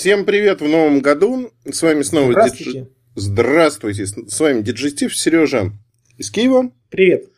Всем 0.00 0.24
привет 0.24 0.62
в 0.62 0.66
новом 0.66 1.02
году. 1.02 1.52
С 1.70 1.82
вами 1.82 2.00
снова 2.00 2.32
Здравствуйте. 2.32 2.80
Дидж- 2.80 2.88
Здравствуйте. 3.16 4.06
С 4.06 4.40
вами 4.40 4.62
Диджестив 4.62 5.14
Сережа 5.14 5.72
из 6.16 6.30
Киева. 6.30 6.72
Привет. 6.88 7.28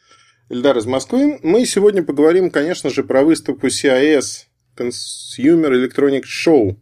Эльдар 0.48 0.79
из 0.79 0.87
Москвы. 0.87 1.40
Мы 1.43 1.67
сегодня 1.67 2.04
поговорим, 2.04 2.53
конечно 2.53 2.88
же, 2.88 3.03
про 3.03 3.25
выставку 3.25 3.67
CES 3.66 4.45
Consumer 4.77 5.72
Electronic 5.72 6.22
Show, 6.22 6.77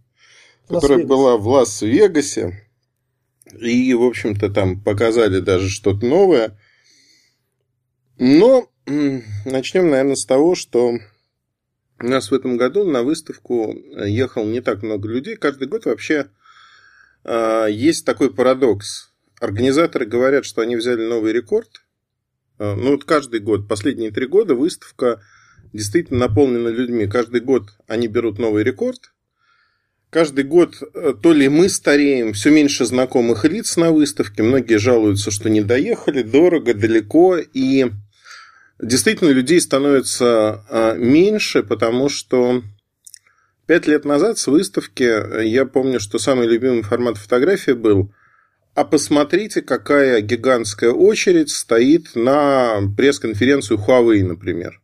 которая 0.68 0.98
Лас-Вегас. 0.98 1.08
была 1.08 1.36
в 1.38 1.48
Лас-Вегасе. 1.48 2.68
И, 3.58 3.94
в 3.94 4.02
общем-то, 4.02 4.50
там 4.50 4.82
показали 4.82 5.40
даже 5.40 5.70
что-то 5.70 6.04
новое. 6.04 6.58
Но 8.18 8.68
начнем, 8.84 9.88
наверное, 9.88 10.16
с 10.16 10.26
того, 10.26 10.54
что 10.54 10.98
у 12.02 12.06
нас 12.06 12.30
в 12.30 12.34
этом 12.34 12.56
году 12.56 12.84
на 12.84 13.02
выставку 13.02 13.74
ехал 14.04 14.44
не 14.44 14.60
так 14.60 14.82
много 14.82 15.08
людей. 15.08 15.36
Каждый 15.36 15.68
год 15.68 15.84
вообще 15.84 16.30
а, 17.24 17.66
есть 17.66 18.04
такой 18.04 18.32
парадокс. 18.32 19.12
Организаторы 19.40 20.06
говорят, 20.06 20.44
что 20.44 20.62
они 20.62 20.76
взяли 20.76 21.06
новый 21.06 21.32
рекорд. 21.32 21.82
А, 22.58 22.74
Ну, 22.74 22.92
вот 22.92 23.04
каждый 23.04 23.40
год, 23.40 23.68
последние 23.68 24.10
три 24.10 24.26
года 24.26 24.54
выставка 24.54 25.20
действительно 25.72 26.20
наполнена 26.20 26.68
людьми. 26.68 27.06
Каждый 27.06 27.40
год 27.40 27.68
они 27.86 28.08
берут 28.08 28.38
новый 28.38 28.64
рекорд. 28.64 29.12
Каждый 30.08 30.42
год 30.42 30.74
э, 30.82 31.14
то 31.22 31.32
ли 31.32 31.48
мы 31.48 31.68
стареем, 31.68 32.32
все 32.32 32.50
меньше 32.50 32.84
знакомых 32.84 33.44
лиц 33.44 33.76
на 33.76 33.92
выставке. 33.92 34.42
Многие 34.42 34.78
жалуются, 34.78 35.30
что 35.30 35.48
не 35.48 35.60
доехали, 35.60 36.22
дорого, 36.22 36.74
далеко. 36.74 37.36
И 37.38 37.90
действительно 38.82 39.30
людей 39.30 39.60
становится 39.60 40.64
а, 40.68 40.94
меньше, 40.94 41.62
потому 41.62 42.08
что 42.08 42.62
пять 43.66 43.86
лет 43.86 44.04
назад 44.04 44.38
с 44.38 44.46
выставки 44.46 45.02
э, 45.02 45.46
я 45.46 45.64
помню, 45.66 46.00
что 46.00 46.18
самый 46.18 46.46
любимый 46.46 46.82
формат 46.82 47.16
фотографии 47.16 47.72
был 47.72 48.12
а 48.74 48.84
посмотрите, 48.84 49.62
какая 49.62 50.20
гигантская 50.20 50.90
очередь 50.90 51.50
стоит 51.50 52.14
на 52.14 52.80
пресс-конференцию 52.96 53.78
Huawei, 53.78 54.22
например. 54.22 54.80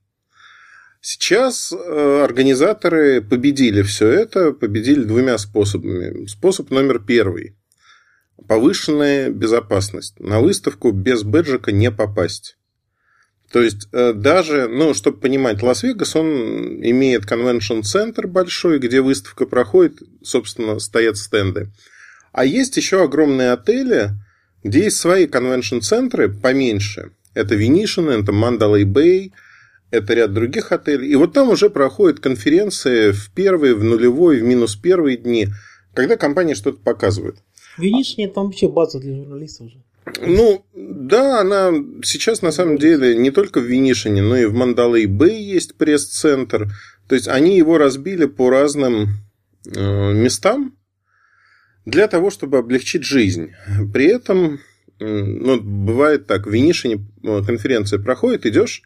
Сейчас 1.01 1.73
э, 1.73 2.25
организаторы 2.25 3.23
победили 3.23 3.83
все 3.83 4.09
это, 4.09 4.53
победили 4.53 5.05
двумя 5.05 5.39
способами. 5.39 6.27
Способ 6.27 6.71
номер 6.71 6.99
первый. 6.99 7.56
Повышенная 8.49 9.31
безопасность. 9.31 10.19
На 10.19 10.41
выставку 10.41 10.91
без 10.91 11.23
бэджика 11.23 11.71
не 11.71 11.93
попасть. 11.93 12.56
То 13.53 13.63
есть, 13.63 13.89
э, 13.93 14.13
даже, 14.13 14.69
ну, 14.69 14.93
чтобы 14.93 15.19
понимать, 15.19 15.63
Лас-Вегас, 15.63 16.17
он 16.17 16.81
имеет 16.83 17.27
конвеншн-центр 17.27 18.27
большой, 18.27 18.79
где 18.79 19.01
выставка 19.01 19.47
проходит, 19.47 20.03
собственно, 20.23 20.79
стоят 20.79 21.17
стенды. 21.17 21.69
А 22.33 22.45
есть 22.45 22.77
еще 22.77 23.03
огромные 23.03 23.53
отели, 23.53 24.11
где 24.65 24.85
есть 24.85 24.99
свои 24.99 25.27
конвеншн-центры 25.27 26.29
поменьше. 26.29 27.13
Это 27.35 27.55
Венишин, 27.55 28.09
это 28.09 28.33
Мандалай 28.33 28.85
Бэй, 28.85 29.33
это 29.91 30.15
ряд 30.15 30.33
других 30.33 30.73
отелей. 30.73 31.09
И 31.09 31.15
вот 31.15 31.33
там 31.33 31.51
уже 31.51 31.71
проходят 31.71 32.21
конференции 32.21 33.13
в 33.13 33.31
первый, 33.33 33.75
в 33.75 33.85
нулевой, 33.85 34.41
в 34.41 34.45
минус 34.45 34.75
первые 34.75 35.17
дни, 35.17 35.49
когда 35.95 36.17
компания 36.17 36.55
что-то 36.55 36.79
показывает. 36.79 37.37
Нет, 37.79 38.35
там 38.35 38.47
вообще 38.47 38.69
база 38.69 38.99
для 38.99 39.15
журналистов 39.15 39.69
уже. 39.69 39.83
Ну, 40.21 40.65
да, 40.75 41.41
она 41.41 41.73
сейчас 42.03 42.41
на 42.43 42.53
самом 42.53 42.79
деле 42.79 43.17
не 43.17 43.31
только 43.31 43.61
в 43.61 43.65
Винишине, 43.65 44.23
но 44.23 44.37
и 44.37 44.45
в 44.45 44.55
Мандалай 44.55 45.07
Бэй 45.07 45.43
есть 45.43 45.77
пресс-центр. 45.77 46.69
То 47.09 47.15
есть 47.15 47.29
они 47.29 47.57
его 47.57 47.77
разбили 47.77 48.27
по 48.27 48.51
разным 48.51 49.09
э, 49.75 50.12
местам 50.12 50.77
для 51.84 52.09
того, 52.09 52.31
чтобы 52.31 52.59
облегчить 52.59 53.05
жизнь. 53.05 53.53
При 53.93 54.07
этом, 54.07 54.61
ну, 54.99 55.61
бывает 55.61 56.27
так, 56.27 56.47
в 56.47 56.51
Винишине 56.51 57.05
э, 57.23 57.43
конференция 57.45 57.99
проходит, 57.99 58.47
идешь 58.47 58.83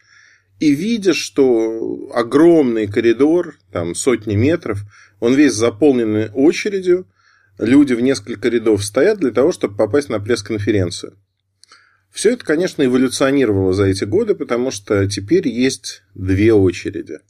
и 0.59 0.75
видишь, 0.75 1.17
что 1.17 2.11
огромный 2.15 2.87
коридор, 2.87 3.57
там 3.73 3.95
сотни 3.95 4.37
метров, 4.37 4.83
он 5.19 5.35
весь 5.35 5.55
заполнен 5.55 6.31
очередью, 6.35 7.07
люди 7.61 7.93
в 7.93 8.01
несколько 8.01 8.49
рядов 8.49 8.85
стоят 8.85 9.19
для 9.19 9.31
того, 9.31 9.53
чтобы 9.53 9.77
попасть 9.77 10.09
на 10.09 10.19
пресс-конференцию. 10.19 11.17
Все 12.11 12.33
это, 12.33 12.45
конечно, 12.45 12.83
эволюционировало 12.83 13.73
за 13.73 13.85
эти 13.85 14.05
годы, 14.05 14.35
потому 14.35 14.71
что 14.71 15.07
теперь 15.07 15.47
есть 15.47 16.03
две 16.15 16.53
очереди. 16.53 17.21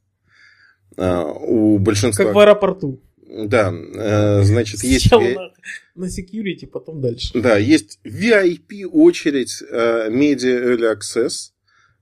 А, 0.96 1.24
У 1.24 1.78
большинства... 1.78 2.24
Как 2.24 2.34
в 2.34 2.38
аэропорту. 2.38 3.02
Да, 3.28 3.72
э, 3.72 4.42
значит, 4.42 4.82
есть... 4.82 5.08
Сначала 5.08 5.52
на, 5.94 6.06
на 6.06 6.06
security, 6.06 6.66
потом 6.66 7.00
дальше. 7.00 7.30
Да, 7.34 7.58
есть 7.58 8.00
VIP 8.04 8.84
очередь 8.86 9.62
э, 9.70 10.08
Media 10.10 10.74
Early 10.74 10.96
Access, 10.96 11.52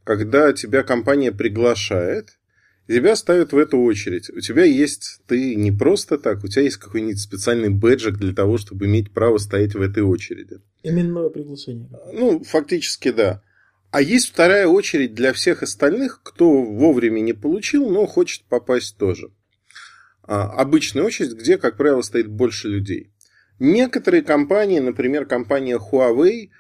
когда 0.05 0.53
тебя 0.55 0.83
компания 0.83 1.33
приглашает, 1.33 2.38
тебя 2.95 3.17
ставят 3.17 3.53
в 3.53 3.59
эту 3.59 3.79
очередь. 3.79 4.31
У 4.31 4.41
тебя 4.41 4.65
есть, 4.65 5.21
ты 5.27 5.55
не 5.55 5.71
просто 5.71 6.19
так, 6.19 6.43
у 6.43 6.49
тебя 6.49 6.63
есть 6.63 6.79
какой-нибудь 6.79 7.21
специальный 7.21 7.69
бэджик 7.69 8.17
для 8.17 8.35
того, 8.35 8.57
чтобы 8.57 8.87
иметь 8.87 9.13
право 9.13 9.39
стоять 9.39 9.75
в 9.75 9.83
этой 9.83 10.03
очереди. 10.03 10.61
Именное 10.83 11.29
приглашение. 11.29 11.89
Ну, 12.13 12.43
фактически, 12.43 13.11
да. 13.11 13.43
А 13.91 14.03
есть 14.03 14.29
вторая 14.29 14.67
очередь 14.67 15.15
для 15.15 15.33
всех 15.33 15.63
остальных, 15.63 16.21
кто 16.23 16.63
вовремя 16.63 17.21
не 17.21 17.33
получил, 17.33 17.89
но 17.91 18.07
хочет 18.07 18.45
попасть 18.45 18.97
тоже. 18.97 19.31
А, 20.23 20.51
Обычная 20.51 21.03
очередь, 21.05 21.33
где, 21.33 21.57
как 21.57 21.77
правило, 21.77 22.03
стоит 22.03 22.29
больше 22.29 22.69
людей. 22.69 23.11
Некоторые 23.59 24.23
компании, 24.23 24.79
например, 24.79 25.27
компания 25.27 25.79
Huawei, 25.79 26.51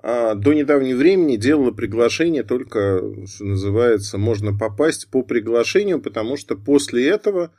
а, 0.00 0.34
до 0.34 0.52
недавнего 0.52 0.96
времени 0.96 1.36
делала 1.36 1.72
приглашение 1.72 2.44
только, 2.44 3.02
что 3.26 3.44
называется, 3.44 4.18
можно 4.18 4.56
попасть 4.56 5.08
по 5.10 5.22
приглашению, 5.22 6.00
потому 6.00 6.36
что 6.36 6.56
после 6.56 7.08
этого 7.08 7.52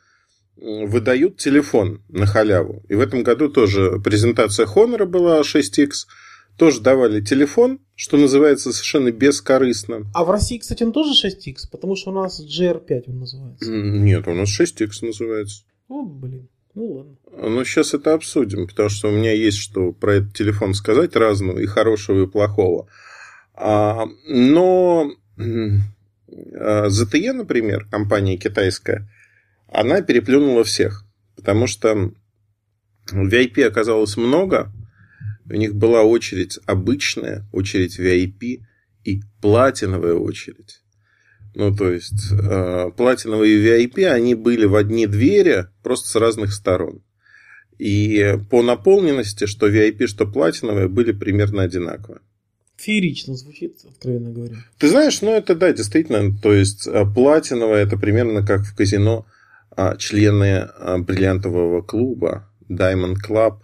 выдают 0.55 1.37
телефон 1.37 2.01
на 2.09 2.25
халяву. 2.25 2.83
И 2.89 2.95
в 2.95 2.99
этом 2.99 3.23
году 3.23 3.49
тоже 3.49 3.99
презентация 4.03 4.65
Honor 4.65 5.05
была 5.05 5.41
6X, 5.41 6.07
тоже 6.57 6.81
давали 6.81 7.21
телефон, 7.21 7.79
что 7.95 8.17
называется 8.17 8.71
совершенно 8.73 9.11
бескорыстно. 9.11 10.09
А 10.13 10.25
в 10.25 10.31
России, 10.31 10.57
кстати, 10.57 10.83
он 10.83 10.91
тоже 10.91 11.11
6X, 11.11 11.69
потому 11.71 11.95
что 11.95 12.11
у 12.11 12.13
нас 12.13 12.41
GR5 12.41 13.03
он 13.07 13.19
называется. 13.19 13.71
Нет, 13.71 14.27
у 14.27 14.33
нас 14.33 14.49
6X 14.59 14.89
называется. 15.01 15.63
О, 15.87 16.03
блин. 16.03 16.49
Ну 16.79 16.85
ладно. 16.93 17.17
Но 17.33 17.65
сейчас 17.65 17.93
это 17.93 18.13
обсудим, 18.13 18.65
потому 18.65 18.87
что 18.87 19.09
у 19.09 19.11
меня 19.11 19.33
есть 19.33 19.57
что 19.57 19.91
про 19.91 20.13
этот 20.15 20.33
телефон 20.33 20.73
сказать 20.73 21.13
разного, 21.13 21.59
и 21.59 21.65
хорошего, 21.65 22.23
и 22.23 22.25
плохого. 22.25 22.87
А, 23.53 24.05
но 24.29 25.11
ZTE, 25.37 27.33
например, 27.33 27.85
компания 27.91 28.37
китайская, 28.37 29.09
она 29.67 30.01
переплюнула 30.01 30.63
всех, 30.63 31.03
потому 31.35 31.67
что 31.67 32.13
VIP 33.11 33.61
оказалось 33.61 34.15
много, 34.15 34.71
у 35.49 35.55
них 35.55 35.75
была 35.75 36.03
очередь 36.03 36.59
обычная, 36.65 37.45
очередь 37.51 37.99
VIP 37.99 38.61
и 39.03 39.19
платиновая 39.41 40.13
очередь. 40.13 40.78
Ну, 41.59 41.75
то 41.75 41.91
есть, 41.91 42.31
э, 42.31 42.89
платиновые 42.95 43.57
и 43.57 43.85
VIP, 43.85 44.05
они 44.05 44.33
были 44.33 44.63
в 44.63 44.77
одни 44.77 45.07
двери, 45.07 45.65
просто 45.83 46.07
с 46.07 46.15
разных 46.15 46.53
сторон. 46.53 47.03
И 47.77 48.37
по 48.49 48.61
наполненности, 48.63 49.45
что 49.45 49.67
VIP, 49.67 50.07
что 50.07 50.25
платиновые, 50.25 50.87
были 50.87 51.11
примерно 51.11 51.63
одинаковые. 51.63 52.21
Феерично 52.77 53.35
звучит, 53.35 53.75
откровенно 53.83 54.31
говоря. 54.31 54.55
Ты 54.77 54.87
знаешь, 54.87 55.21
ну 55.21 55.33
это 55.33 55.53
да, 55.53 55.73
действительно, 55.73 56.33
то 56.33 56.53
есть 56.53 56.87
э, 56.87 57.03
платиновое 57.13 57.83
это 57.83 57.97
примерно 57.97 58.45
как 58.45 58.61
в 58.61 58.73
казино 58.73 59.25
а, 59.71 59.97
члены 59.97 60.59
а, 60.59 60.97
бриллиантового 60.99 61.81
клуба 61.81 62.49
Diamond 62.69 63.17
Club 63.27 63.57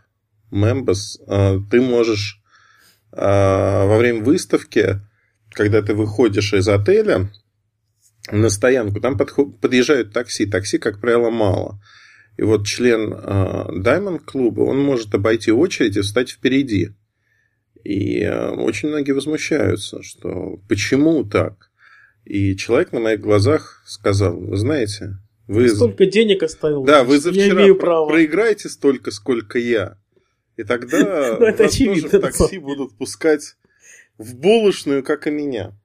Members. 0.51 1.18
А, 1.27 1.59
Ты 1.71 1.80
можешь 1.80 2.41
а, 3.13 3.86
во 3.86 3.98
время 3.98 4.21
выставки, 4.21 5.00
когда 5.51 5.81
ты 5.81 5.94
выходишь 5.94 6.51
из 6.51 6.68
отеля 6.68 7.30
на 8.31 8.50
стоянку, 8.50 9.00
там 9.00 9.18
подъезжают 9.18 10.13
такси. 10.13 10.45
Такси, 10.45 10.77
как 10.77 11.00
правило, 11.00 11.30
мало. 11.30 11.80
И 12.38 12.44
вот 12.44 12.66
член 12.66 13.13
а, 13.13 13.69
Diamond 13.72 14.19
клуба, 14.25 14.62
он 14.62 14.80
может 14.80 15.13
обойти 15.16 15.51
очередь 15.51 15.95
и 15.98 16.01
встать 16.01 16.30
впереди. 16.30 16.89
И 17.83 18.22
э, 18.22 18.50
очень 18.50 18.89
многие 18.89 19.12
возмущаются, 19.12 20.01
что 20.01 20.60
почему 20.68 21.24
так? 21.24 21.69
И 22.25 22.56
человек 22.56 22.92
на 22.92 23.00
моих 23.00 23.22
глазах 23.22 23.83
сказал, 23.86 24.36
вы 24.36 24.57
знаете, 24.57 25.18
вы... 25.48 25.69
Столько 25.69 26.07
денег 26.07 26.42
оставил. 26.42 26.83
Да, 26.83 27.04
вы 27.04 27.19
за 27.19 27.31
вчера 27.31 27.62
имею 27.62 27.75
про- 27.75 27.86
право. 27.86 28.10
проиграете 28.10 28.69
столько, 28.69 29.12
сколько 29.12 29.60
я. 29.60 30.00
И 30.57 30.63
тогда 30.63 31.38
Ну, 31.39 31.45
вас 31.45 31.77
тоже 31.77 32.07
в 32.07 32.19
такси 32.19 32.57
будут 32.57 32.98
пускать 32.98 33.56
в 34.18 34.36
булочную, 34.36 35.04
как 35.04 35.27
и 35.27 35.31
меня. 35.31 35.80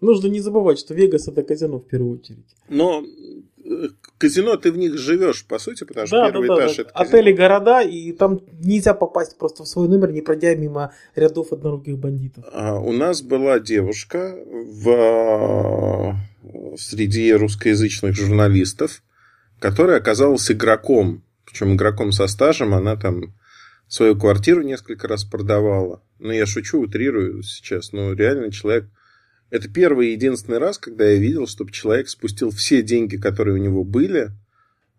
Нужно 0.00 0.28
не 0.28 0.40
забывать, 0.40 0.78
что 0.78 0.94
Вегас 0.94 1.28
это 1.28 1.42
казино 1.42 1.78
в 1.78 1.86
первую 1.86 2.18
очередь. 2.18 2.46
Но 2.68 3.04
казино 4.18 4.56
ты 4.56 4.72
в 4.72 4.78
них 4.78 4.96
живешь, 4.98 5.44
по 5.44 5.58
сути, 5.58 5.84
потому 5.84 6.06
что 6.06 6.16
Да, 6.16 6.30
первый 6.30 6.48
да, 6.48 6.56
этаж 6.56 6.76
да. 6.76 6.82
это 6.82 6.92
казино. 6.92 7.08
Отели, 7.08 7.32
города, 7.32 7.82
и 7.82 8.12
там 8.12 8.40
нельзя 8.60 8.94
попасть 8.94 9.36
просто 9.36 9.64
в 9.64 9.68
свой 9.68 9.88
номер, 9.88 10.12
не 10.12 10.22
пройдя 10.22 10.54
мимо 10.54 10.92
рядов 11.14 11.52
одноруких 11.52 11.98
бандитов. 11.98 12.44
А, 12.52 12.78
У 12.78 12.92
нас 12.92 13.22
была 13.22 13.60
девушка 13.60 14.36
в, 14.50 16.16
среди 16.78 17.32
русскоязычных 17.32 18.14
журналистов, 18.14 19.02
которая 19.58 19.98
оказалась 19.98 20.50
игроком. 20.50 21.22
Причем 21.44 21.74
игроком 21.74 22.12
со 22.12 22.26
стажем. 22.26 22.74
Она 22.74 22.96
там 22.96 23.34
свою 23.88 24.16
квартиру 24.16 24.62
несколько 24.62 25.08
раз 25.08 25.24
продавала. 25.24 26.02
Ну, 26.18 26.30
я 26.30 26.46
шучу, 26.46 26.80
утрирую 26.80 27.42
сейчас. 27.42 27.92
Но 27.92 28.12
реально 28.12 28.50
человек... 28.50 28.86
Это 29.50 29.68
первый 29.68 30.08
и 30.08 30.12
единственный 30.12 30.58
раз, 30.58 30.78
когда 30.78 31.08
я 31.08 31.16
видел, 31.16 31.46
чтобы 31.46 31.72
человек 31.72 32.08
спустил 32.08 32.50
все 32.50 32.82
деньги, 32.82 33.16
которые 33.16 33.54
у 33.54 33.62
него 33.62 33.84
были 33.84 34.30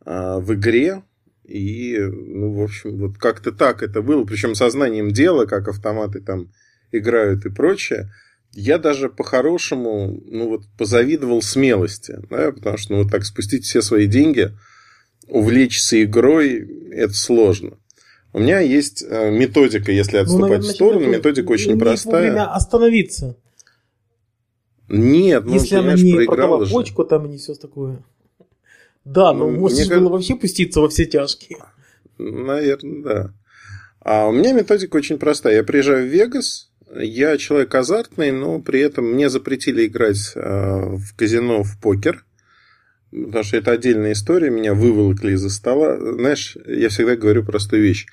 а, 0.06 0.40
в 0.40 0.54
игре. 0.54 1.04
И, 1.46 1.98
ну, 2.00 2.54
в 2.54 2.62
общем, 2.62 2.98
вот 2.98 3.18
как-то 3.18 3.52
так 3.52 3.82
это 3.82 4.02
было. 4.02 4.26
Причем 4.26 4.56
сознанием 4.56 5.12
дела, 5.12 5.46
как 5.46 5.68
автоматы 5.68 6.20
там 6.20 6.52
играют 6.92 7.46
и 7.46 7.50
прочее. 7.50 8.12
Я 8.54 8.78
даже 8.78 9.10
по-хорошему, 9.10 10.22
ну 10.26 10.50
вот, 10.50 10.64
позавидовал 10.78 11.42
смелости, 11.42 12.18
да, 12.30 12.52
потому 12.52 12.78
что, 12.78 12.94
ну, 12.94 13.04
вот 13.04 13.12
так 13.12 13.24
спустить 13.24 13.64
все 13.64 13.82
свои 13.82 14.08
деньги, 14.08 14.52
увлечься 15.30 16.04
игрой, 16.04 16.90
это 16.92 17.14
сложно. 17.14 17.78
У 18.34 18.40
меня 18.40 18.60
есть 18.60 19.04
э, 19.08 19.32
методика, 19.32 19.92
если 19.92 20.18
отступать 20.18 20.50
наверное, 20.50 20.70
в 20.70 20.76
сторону, 20.76 21.08
методика 21.08 21.52
очень 21.52 21.80
простая. 21.80 22.28
вовремя 22.28 22.54
остановиться. 22.54 23.38
Нет, 24.92 25.46
ну, 25.46 25.54
если 25.54 25.76
она 25.76 25.94
не 25.94 26.26
продала 26.26 26.66
же. 26.66 26.72
почку 26.74 27.04
там 27.06 27.26
и 27.26 27.30
не 27.30 27.38
все 27.38 27.54
такое. 27.56 28.04
Да, 29.06 29.32
но 29.34 29.50
Ну, 29.50 29.70
же 29.70 29.76
кажется- 29.76 30.00
было 30.00 30.10
вообще 30.10 30.36
пуститься 30.36 30.82
во 30.82 30.90
все 30.90 31.06
тяжкие. 31.06 31.60
Наверное, 32.18 33.04
да. 33.04 33.34
А 34.02 34.28
у 34.28 34.32
меня 34.32 34.54
методика 34.54 34.98
очень 34.98 35.18
простая. 35.18 35.56
Я 35.56 35.64
приезжаю 35.64 36.06
в 36.08 36.10
Вегас, 36.12 36.72
я 36.96 37.38
человек 37.38 37.74
азартный, 37.74 38.32
но 38.32 38.60
при 38.60 38.80
этом 38.82 39.06
мне 39.14 39.30
запретили 39.30 39.86
играть 39.88 40.34
э, 40.36 40.96
в 40.98 41.16
казино 41.16 41.64
в 41.64 41.80
покер, 41.80 42.26
потому 43.12 43.44
что 43.44 43.58
это 43.58 43.72
отдельная 43.72 44.12
история, 44.12 44.50
меня 44.50 44.74
выволокли 44.74 45.34
из-за 45.34 45.50
стола. 45.50 45.98
Знаешь, 46.00 46.58
я 46.68 46.90
всегда 46.90 47.16
говорю 47.16 47.44
простую 47.46 47.82
вещь. 47.84 48.08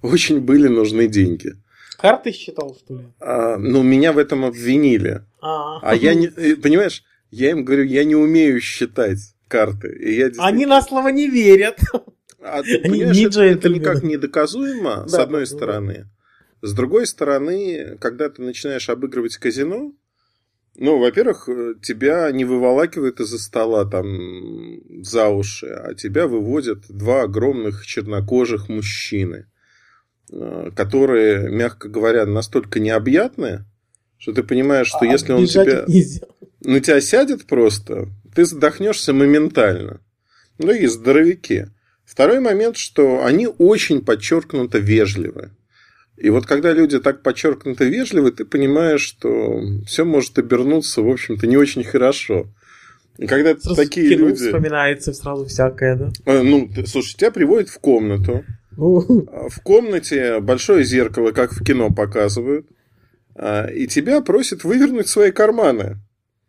Очень 0.00 0.40
были 0.40 0.66
нужны 0.68 1.06
деньги. 1.08 1.54
Карты 2.02 2.32
считал, 2.32 2.76
что 2.76 2.94
ли? 2.96 3.04
А, 3.20 3.56
ну, 3.56 3.82
меня 3.82 4.12
в 4.12 4.18
этом 4.18 4.44
обвинили. 4.44 5.22
А, 5.40 5.78
А 5.80 5.94
я 5.94 6.14
не... 6.14 6.26
э, 6.26 6.56
Понимаешь, 6.56 7.04
я 7.30 7.52
им 7.52 7.64
говорю, 7.64 7.84
я 7.84 8.04
не 8.04 8.16
умею 8.16 8.60
считать 8.60 9.18
карты. 9.48 9.88
И 10.00 10.10
я 10.16 10.24
действительно- 10.26 10.46
Они 10.48 10.66
на 10.66 10.82
слово 10.82 11.08
не 11.08 11.28
верят. 11.30 11.78
А 12.44 12.58
Они 12.58 13.04
не 13.04 13.26
это, 13.26 13.42
это 13.42 13.68
никак 13.68 14.02
не 14.02 14.16
доказуемо, 14.16 15.06
с 15.06 15.14
одной 15.14 15.42
да, 15.42 15.46
стороны. 15.46 16.06
С 16.60 16.72
другой 16.74 17.06
стороны, 17.06 17.96
когда 18.00 18.28
ты 18.30 18.42
начинаешь 18.42 18.88
обыгрывать 18.90 19.36
казино, 19.36 19.92
ну, 20.74 20.98
во-первых, 20.98 21.48
э, 21.48 21.74
тебя 21.82 22.32
не 22.32 22.44
выволакивают 22.44 23.20
из-за 23.20 23.38
стола 23.38 23.84
там 23.84 25.02
за 25.04 25.28
уши, 25.28 25.66
а 25.66 25.94
тебя 25.94 26.26
выводят 26.26 26.80
два 26.88 27.22
огромных 27.22 27.86
чернокожих 27.86 28.68
мужчины, 28.68 29.46
которые, 30.74 31.50
мягко 31.50 31.88
говоря, 31.88 32.26
настолько 32.26 32.80
необъятные, 32.80 33.64
что 34.18 34.32
ты 34.32 34.42
понимаешь, 34.42 34.86
что 34.88 35.00
А 35.02 35.06
если 35.06 35.32
он 35.32 35.46
тебя 35.46 35.84
нельзя. 35.86 36.26
на 36.60 36.80
тебя 36.80 37.00
сядет 37.00 37.46
просто, 37.46 38.08
ты 38.34 38.44
задохнешься 38.44 39.12
моментально. 39.12 40.00
Ну 40.58 40.72
и 40.72 40.86
здоровяки. 40.86 41.68
Второй 42.04 42.40
момент, 42.40 42.76
что 42.76 43.24
они 43.24 43.46
очень 43.46 44.04
подчеркнуто 44.04 44.78
вежливы. 44.78 45.50
И 46.16 46.30
вот 46.30 46.46
когда 46.46 46.72
люди 46.72 47.00
так 47.00 47.22
подчеркнуто 47.22 47.84
вежливы, 47.84 48.30
ты 48.30 48.44
понимаешь, 48.44 49.00
что 49.00 49.60
все 49.86 50.04
может 50.04 50.38
обернуться, 50.38 51.02
в 51.02 51.08
общем-то, 51.08 51.46
не 51.46 51.56
очень 51.56 51.84
хорошо. 51.84 52.46
И 53.18 53.26
когда 53.26 53.56
Сразу 53.56 53.74
такие 53.76 54.08
кино 54.08 54.28
люди... 54.28 54.44
вспоминается 54.46 55.12
сразу 55.12 55.46
всякое, 55.46 55.96
да? 55.96 56.12
Э, 56.24 56.42
Ну, 56.42 56.70
слушай, 56.86 57.16
тебя 57.16 57.30
приводят 57.30 57.68
в 57.68 57.78
комнату. 57.78 58.44
Ну, 58.76 59.26
В 59.48 59.60
комнате 59.62 60.40
большое 60.40 60.84
зеркало, 60.84 61.32
как 61.32 61.52
в 61.52 61.64
кино 61.64 61.90
показывают, 61.90 62.66
а, 63.34 63.66
и 63.66 63.86
тебя 63.86 64.20
просят 64.20 64.64
вывернуть 64.64 65.08
свои 65.08 65.30
карманы. 65.30 65.98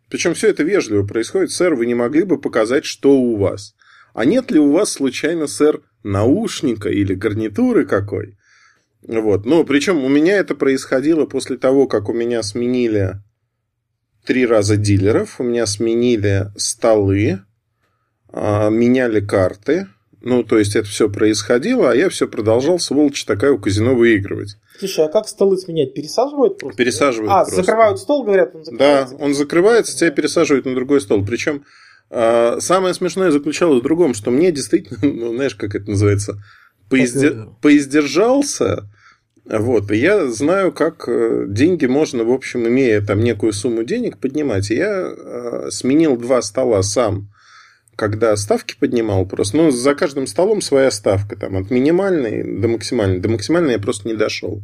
Причем 0.10 0.34
все 0.34 0.50
это 0.50 0.64
вежливо 0.64 1.06
происходит. 1.06 1.52
Сэр, 1.52 1.76
вы 1.76 1.86
не 1.86 1.96
могли 1.96 2.24
бы 2.24 2.40
показать, 2.40 2.86
что 2.86 3.18
у 3.18 3.36
вас? 3.36 3.76
А 4.14 4.26
нет 4.26 4.52
ли 4.52 4.60
у 4.60 4.72
вас 4.72 4.92
случайно, 4.92 5.48
сэр, 5.48 5.82
наушника 6.04 6.90
или 6.90 7.16
гарнитуры 7.16 7.86
какой? 7.86 8.38
Вот. 9.02 9.46
Ну, 9.46 9.64
причем 9.64 10.04
у 10.04 10.08
меня 10.08 10.38
это 10.38 10.56
происходило 10.56 11.26
после 11.26 11.58
того, 11.58 11.88
как 11.88 12.10
у 12.10 12.14
меня 12.14 12.44
сменили 12.44 13.16
три 14.26 14.46
раза 14.46 14.78
дилеров, 14.78 15.40
у 15.40 15.44
меня 15.44 15.66
сменили 15.66 16.52
столы, 16.56 17.42
а, 18.30 18.70
меняли 18.70 19.20
карты. 19.20 19.88
Ну, 20.26 20.44
то 20.44 20.58
есть 20.58 20.76
это 20.76 20.88
все 20.88 21.10
происходило, 21.10 21.92
а 21.92 21.96
я 21.96 22.08
все 22.10 22.28
продолжал, 22.28 22.80
сволочь 22.80 23.26
такая, 23.26 23.52
у 23.52 23.58
казино 23.60 23.94
выигрывать. 23.94 24.56
слушай, 24.80 25.04
а 25.06 25.10
как 25.10 25.28
столы 25.28 25.58
сменять? 25.58 25.94
Пересаживают 25.94 26.58
просто? 26.60 26.78
Пересаживают 26.78 27.30
А, 27.32 27.44
просто. 27.44 27.56
закрывают 27.58 28.00
стол, 28.00 28.24
говорят, 28.24 28.56
он 28.56 28.64
Да, 28.64 28.70
закрывается. 28.72 29.16
он 29.20 29.34
закрывается, 29.34 29.98
тебя 29.98 30.12
пересаживают 30.12 30.66
на 30.66 30.76
другой 30.76 31.02
стол. 31.02 31.26
Причем 31.26 31.66
а, 32.10 32.58
самое 32.62 32.94
смешное 32.94 33.32
заключалось 33.32 33.82
в 33.82 33.84
другом, 33.84 34.14
что 34.14 34.32
мне 34.32 34.52
действительно, 34.54 35.00
ну, 35.04 35.36
знаешь, 35.36 35.56
как 35.56 35.76
это 35.76 35.90
называется, 35.92 36.42
поизде- 36.90 37.48
поиздержался. 37.62 38.90
Вот, 39.46 39.92
и 39.92 39.98
я 39.98 40.28
знаю, 40.32 40.72
как 40.72 41.04
э, 41.10 41.48
деньги 41.50 41.86
можно, 41.86 42.24
в 42.24 42.32
общем, 42.32 42.66
имея 42.66 43.02
там 43.02 43.20
некую 43.20 43.52
сумму 43.52 43.84
денег, 43.84 44.18
поднимать. 44.20 44.72
И 44.72 44.76
я 44.76 45.14
э, 45.14 45.68
сменил 45.70 46.16
два 46.16 46.42
стола 46.42 46.82
сам, 46.82 47.28
когда 47.96 48.36
ставки 48.36 48.76
поднимал 48.80 49.26
просто. 49.26 49.58
Ну, 49.58 49.72
за 49.72 49.96
каждым 49.96 50.28
столом 50.28 50.62
своя 50.62 50.92
ставка, 50.92 51.36
там, 51.36 51.58
от 51.58 51.70
минимальной 51.70 52.44
до 52.44 52.68
максимальной. 52.68 53.20
До 53.20 53.30
максимальной 53.30 53.74
я 53.74 53.80
просто 53.80 54.08
не 54.08 54.16
дошел. 54.16 54.62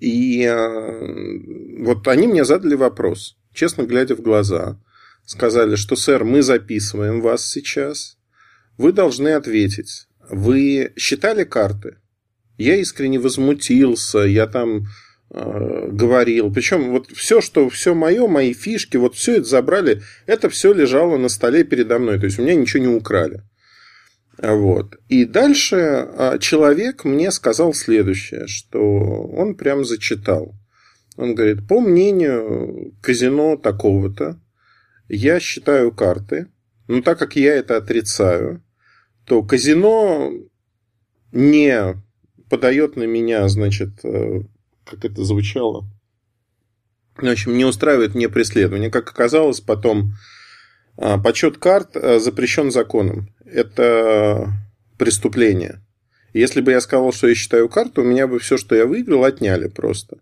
И 0.00 0.42
э, 0.42 1.82
вот 1.82 2.06
они 2.08 2.26
мне 2.26 2.44
задали 2.44 2.74
вопрос, 2.74 3.36
честно 3.52 3.82
глядя 3.82 4.14
в 4.14 4.20
глаза. 4.20 4.78
Сказали, 5.24 5.76
что, 5.76 5.96
сэр, 5.96 6.24
мы 6.24 6.42
записываем 6.42 7.22
вас 7.22 7.46
сейчас. 7.46 8.18
Вы 8.76 8.92
должны 8.92 9.30
ответить. 9.30 10.06
Вы 10.28 10.92
считали 10.96 11.44
карты? 11.44 11.96
Я 12.58 12.76
искренне 12.76 13.18
возмутился, 13.18 14.18
я 14.18 14.46
там 14.46 14.86
говорил. 15.34 16.52
Причем 16.52 16.90
вот 16.90 17.08
все, 17.08 17.40
что 17.40 17.68
все 17.68 17.94
мое, 17.94 18.26
мои 18.28 18.52
фишки, 18.52 18.96
вот 18.96 19.14
все 19.16 19.38
это 19.38 19.44
забрали, 19.44 20.02
это 20.26 20.48
все 20.48 20.72
лежало 20.72 21.16
на 21.16 21.28
столе 21.28 21.64
передо 21.64 21.98
мной. 21.98 22.18
То 22.18 22.26
есть 22.26 22.38
у 22.38 22.42
меня 22.42 22.54
ничего 22.54 22.82
не 22.82 22.94
украли. 22.94 23.42
Вот. 24.38 24.96
И 25.08 25.24
дальше 25.24 25.76
а, 25.76 26.38
человек 26.38 27.04
мне 27.04 27.30
сказал 27.30 27.72
следующее, 27.72 28.46
что 28.46 28.80
он 28.80 29.54
прям 29.54 29.84
зачитал. 29.84 30.54
Он 31.16 31.34
говорит, 31.34 31.66
по 31.68 31.80
мнению 31.80 32.92
казино 33.00 33.56
такого-то, 33.56 34.40
я 35.08 35.38
считаю 35.38 35.92
карты, 35.92 36.48
но 36.88 37.02
так 37.02 37.18
как 37.18 37.36
я 37.36 37.54
это 37.54 37.76
отрицаю, 37.76 38.62
то 39.24 39.42
казино 39.42 40.32
не 41.32 41.94
подает 42.50 42.96
на 42.96 43.04
меня, 43.04 43.48
значит, 43.48 43.90
э, 44.02 44.40
как 44.84 45.04
это 45.04 45.24
звучало, 45.24 45.86
в 47.16 47.26
общем, 47.26 47.56
не 47.56 47.64
устраивает 47.64 48.14
мне 48.14 48.28
преследование. 48.28 48.90
Как 48.90 49.08
оказалось, 49.08 49.60
потом 49.60 50.14
а, 50.96 51.18
подсчет 51.18 51.58
карт 51.58 51.96
а, 51.96 52.18
запрещен 52.18 52.70
законом. 52.70 53.28
Это 53.44 54.52
преступление. 54.98 55.80
Если 56.32 56.60
бы 56.60 56.72
я 56.72 56.80
сказал, 56.80 57.12
что 57.12 57.28
я 57.28 57.34
считаю 57.34 57.68
карту, 57.68 58.02
у 58.02 58.04
меня 58.04 58.26
бы 58.26 58.40
все, 58.40 58.56
что 58.56 58.74
я 58.74 58.86
выиграл, 58.86 59.24
отняли 59.24 59.68
просто. 59.68 60.18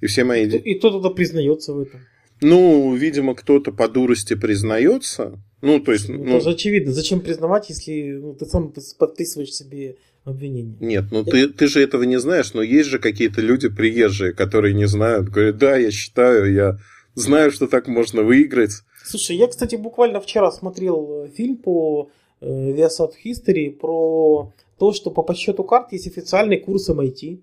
И 0.00 0.06
все 0.06 0.24
мои... 0.24 0.46
И 0.46 0.74
кто 0.78 0.90
тогда 0.90 1.08
признается 1.08 1.72
в 1.72 1.80
этом? 1.80 2.00
Ну, 2.42 2.94
видимо, 2.94 3.34
кто-то 3.34 3.72
по 3.72 3.88
дурости 3.88 4.34
признается. 4.34 5.42
Ну, 5.62 5.80
то 5.80 5.92
есть... 5.92 6.10
Ну, 6.10 6.22
ну, 6.22 6.36
это 6.36 6.44
же 6.44 6.50
очевидно. 6.50 6.92
Зачем 6.92 7.20
признавать, 7.20 7.70
если 7.70 8.12
ну, 8.12 8.34
ты 8.34 8.44
сам 8.44 8.74
подписываешь 8.98 9.54
себе 9.54 9.96
обвинение? 10.26 10.76
Нет, 10.80 11.04
ну 11.10 11.24
ты, 11.24 11.48
ты 11.48 11.66
же 11.68 11.82
этого 11.82 12.02
не 12.02 12.18
знаешь, 12.18 12.52
но 12.52 12.62
есть 12.62 12.88
же 12.88 12.98
какие-то 12.98 13.40
люди 13.40 13.68
приезжие, 13.68 14.32
которые 14.32 14.74
не 14.74 14.86
знают, 14.86 15.28
говорят, 15.28 15.58
да, 15.58 15.76
я 15.76 15.90
считаю, 15.90 16.52
я 16.52 16.78
знаю, 17.14 17.50
что 17.50 17.66
так 17.66 17.88
можно 17.88 18.22
выиграть. 18.22 18.82
Слушай, 19.04 19.36
я, 19.36 19.46
кстати, 19.46 19.76
буквально 19.76 20.20
вчера 20.20 20.50
смотрел 20.50 21.26
э, 21.26 21.28
фильм 21.28 21.56
по 21.56 22.10
э, 22.40 22.46
Viasat 22.46 23.12
History 23.24 23.70
про 23.70 24.52
то, 24.78 24.92
что 24.92 25.10
по 25.10 25.22
подсчету 25.22 25.64
карт 25.64 25.92
есть 25.92 26.08
официальный 26.08 26.58
курс 26.58 26.90
MIT. 26.90 27.40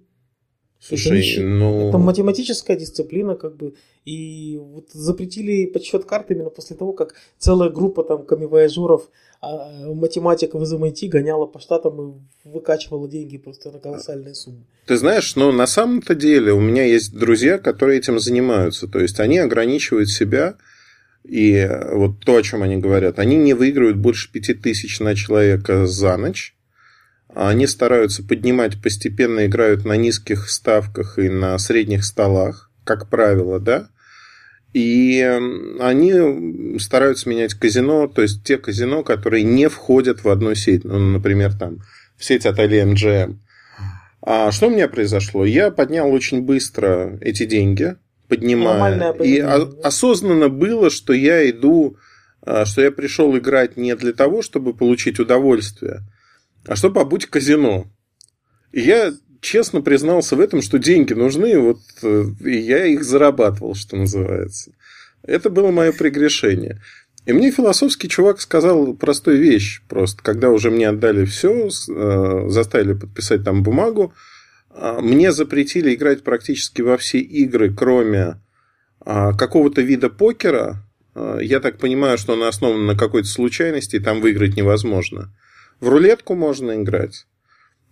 Слушай, 0.86 1.36
это, 1.36 1.42
ну... 1.44 1.90
это 1.90 1.98
математическая 1.98 2.76
дисциплина, 2.76 3.36
как 3.36 3.56
бы, 3.56 3.74
и 4.04 4.60
вот 4.62 4.90
запретили 4.92 5.66
подсчет 5.66 6.04
карт 6.04 6.30
именно 6.32 6.50
после 6.50 6.76
того, 6.76 6.92
как 6.92 7.16
целая 7.38 7.70
группа 7.70 8.04
там 8.04 8.26
камевояжеров, 8.26 9.10
а, 9.40 9.94
математиков 9.94 10.62
из 10.62 10.74
MIT 10.74 11.08
гоняла 11.08 11.46
по 11.46 11.60
штатам 11.60 12.02
и 12.02 12.50
выкачивала 12.50 13.08
деньги 13.08 13.38
просто 13.38 13.72
на 13.72 13.80
колоссальные 13.80 14.36
суммы. 14.36 14.66
Ты 14.86 14.98
знаешь, 14.98 15.38
но 15.38 15.54
на 15.54 15.68
самом-то 15.68 16.16
деле 16.16 16.52
у 16.52 16.60
меня 16.60 16.84
есть 16.84 17.14
друзья, 17.14 17.60
которые 17.60 18.00
этим 18.00 18.20
занимаются, 18.20 18.88
то 18.88 19.00
есть 19.00 19.22
они 19.22 19.38
ограничивают 19.38 20.10
себя, 20.10 20.58
и 21.24 21.66
вот 21.94 22.20
то, 22.26 22.36
о 22.36 22.44
чем 22.44 22.62
они 22.62 22.76
говорят, 22.76 23.20
они 23.20 23.38
не 23.38 23.54
выигрывают 23.54 23.98
больше 23.98 24.30
пяти 24.30 24.54
тысяч 24.54 25.00
на 25.00 25.16
человека 25.16 25.88
за 25.88 26.18
ночь, 26.18 26.56
они 27.36 27.68
стараются 27.68 28.24
поднимать 28.24 28.82
постепенно, 28.82 29.46
играют 29.46 29.86
на 29.86 29.98
низких 29.98 30.50
ставках 30.50 31.18
и 31.18 31.30
на 31.30 31.58
средних 31.58 32.04
столах, 32.06 32.70
как 32.84 33.10
правило, 33.10 33.60
да. 33.60 33.90
И 34.74 35.22
они 35.80 36.80
стараются 36.80 37.30
менять 37.30 37.54
казино, 37.54 38.08
то 38.08 38.24
есть 38.24 38.44
те 38.44 38.58
казино, 38.58 39.04
которые 39.04 39.44
не 39.44 39.70
входят 39.70 40.24
в 40.24 40.30
одну 40.30 40.56
сеть. 40.56 40.84
Ну, 40.84 40.98
например, 40.98 41.54
там 41.54 41.80
в 42.18 42.26
сеть 42.26 42.46
отелей 42.46 42.84
MGM. 42.84 43.38
А 44.26 44.52
что 44.52 44.68
у 44.68 44.70
меня 44.72 44.88
произошло? 44.88 45.46
Я 45.46 45.70
поднял 45.70 46.12
очень 46.12 46.42
быстро 46.42 47.18
эти 47.22 47.46
деньги, 47.46 47.96
поднимая. 48.30 49.14
И 49.14 49.38
осознанно 49.40 50.50
было, 50.50 50.90
что 50.90 51.14
я 51.14 51.48
иду, 51.50 51.98
а, 52.42 52.66
что 52.66 52.82
я 52.82 52.92
пришел 52.92 53.38
играть 53.38 53.78
не 53.78 53.96
для 53.96 54.14
того, 54.14 54.42
чтобы 54.42 54.74
получить 54.74 55.20
удовольствие, 55.20 56.02
а 56.66 56.76
чтобы 56.76 56.96
побыть 56.96 57.26
в 57.26 57.30
казино. 57.30 57.88
И 58.72 58.82
я 58.82 59.14
честно 59.42 59.82
признался 59.82 60.36
в 60.36 60.40
этом, 60.40 60.62
что 60.62 60.80
деньги 60.80 61.14
нужны, 61.14 61.60
вот, 61.60 61.80
э, 62.02 62.26
и 62.46 62.58
я 62.58 62.86
их 62.86 63.04
зарабатывал, 63.04 63.76
что 63.76 63.98
называется. 63.98 64.72
Это 65.24 65.50
было 65.50 65.72
мое 65.72 65.92
прегрешение. 65.92 66.82
И 67.26 67.34
мне 67.34 67.52
философский 67.52 68.10
чувак 68.10 68.42
сказал 68.42 68.94
простую 68.94 69.38
вещь 69.38 69.82
просто, 69.88 70.22
когда 70.22 70.50
уже 70.50 70.72
мне 70.72 70.90
отдали 70.90 71.26
все, 71.26 71.70
э, 71.70 72.50
заставили 72.50 72.94
подписать 72.94 73.44
там 73.44 73.64
бумагу, 73.64 74.14
а, 74.76 75.00
мне 75.02 75.32
запретили 75.32 75.94
играть 75.94 76.24
практически 76.24 76.82
во 76.82 76.98
все 76.98 77.20
игры, 77.20 77.74
кроме 77.74 78.42
а, 79.00 79.34
какого-то 79.34 79.82
вида 79.82 80.10
покера. 80.10 80.84
А, 81.16 81.38
я 81.40 81.60
так 81.60 81.78
понимаю, 81.78 82.18
что 82.18 82.34
он 82.34 82.44
основан 82.44 82.86
на 82.86 82.98
какой-то 82.98 83.28
случайности, 83.28 83.98
и 83.98 84.00
там 84.00 84.22
выиграть 84.22 84.58
невозможно. 84.58 85.34
В 85.80 85.90
рулетку 85.90 86.36
можно 86.36 86.82
играть, 86.82 87.26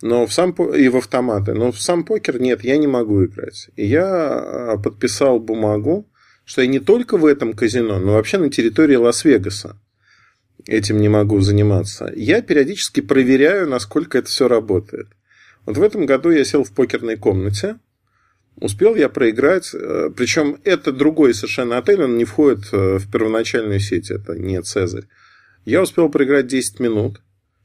но 0.01 0.25
в 0.25 0.33
сам, 0.33 0.51
и 0.51 0.87
в 0.89 0.97
автоматы, 0.97 1.53
но 1.53 1.71
в 1.71 1.79
сам 1.79 2.03
покер 2.03 2.39
нет, 2.39 2.63
я 2.63 2.77
не 2.77 2.87
могу 2.87 3.25
играть. 3.25 3.69
И 3.75 3.85
я 3.85 4.79
подписал 4.83 5.39
бумагу, 5.39 6.07
что 6.45 6.61
я 6.61 6.67
не 6.67 6.79
только 6.79 7.17
в 7.17 7.25
этом 7.25 7.53
казино, 7.53 7.99
но 7.99 8.13
вообще 8.13 8.37
на 8.37 8.49
территории 8.49 8.95
Лас-Вегаса 8.95 9.77
этим 10.67 10.99
не 10.99 11.09
могу 11.09 11.39
заниматься. 11.41 12.11
Я 12.15 12.41
периодически 12.41 13.01
проверяю, 13.01 13.67
насколько 13.67 14.17
это 14.17 14.27
все 14.27 14.47
работает. 14.47 15.07
Вот 15.65 15.77
в 15.77 15.83
этом 15.83 16.05
году 16.05 16.31
я 16.31 16.43
сел 16.43 16.63
в 16.63 16.71
покерной 16.71 17.17
комнате, 17.17 17.77
успел 18.55 18.95
я 18.95 19.09
проиграть, 19.09 19.71
э, 19.73 20.09
причем 20.15 20.59
это 20.63 20.91
другой 20.91 21.33
совершенно 21.33 21.77
отель, 21.77 22.03
он 22.03 22.17
не 22.17 22.25
входит 22.25 22.65
э, 22.71 22.97
в 22.97 23.11
первоначальную 23.11 23.79
сеть, 23.79 24.11
это 24.11 24.35
не 24.35 24.61
Цезарь. 24.61 25.05
Я 25.65 25.83
успел 25.83 26.09
проиграть 26.09 26.47
10 26.47 26.79
минут. 26.79 27.21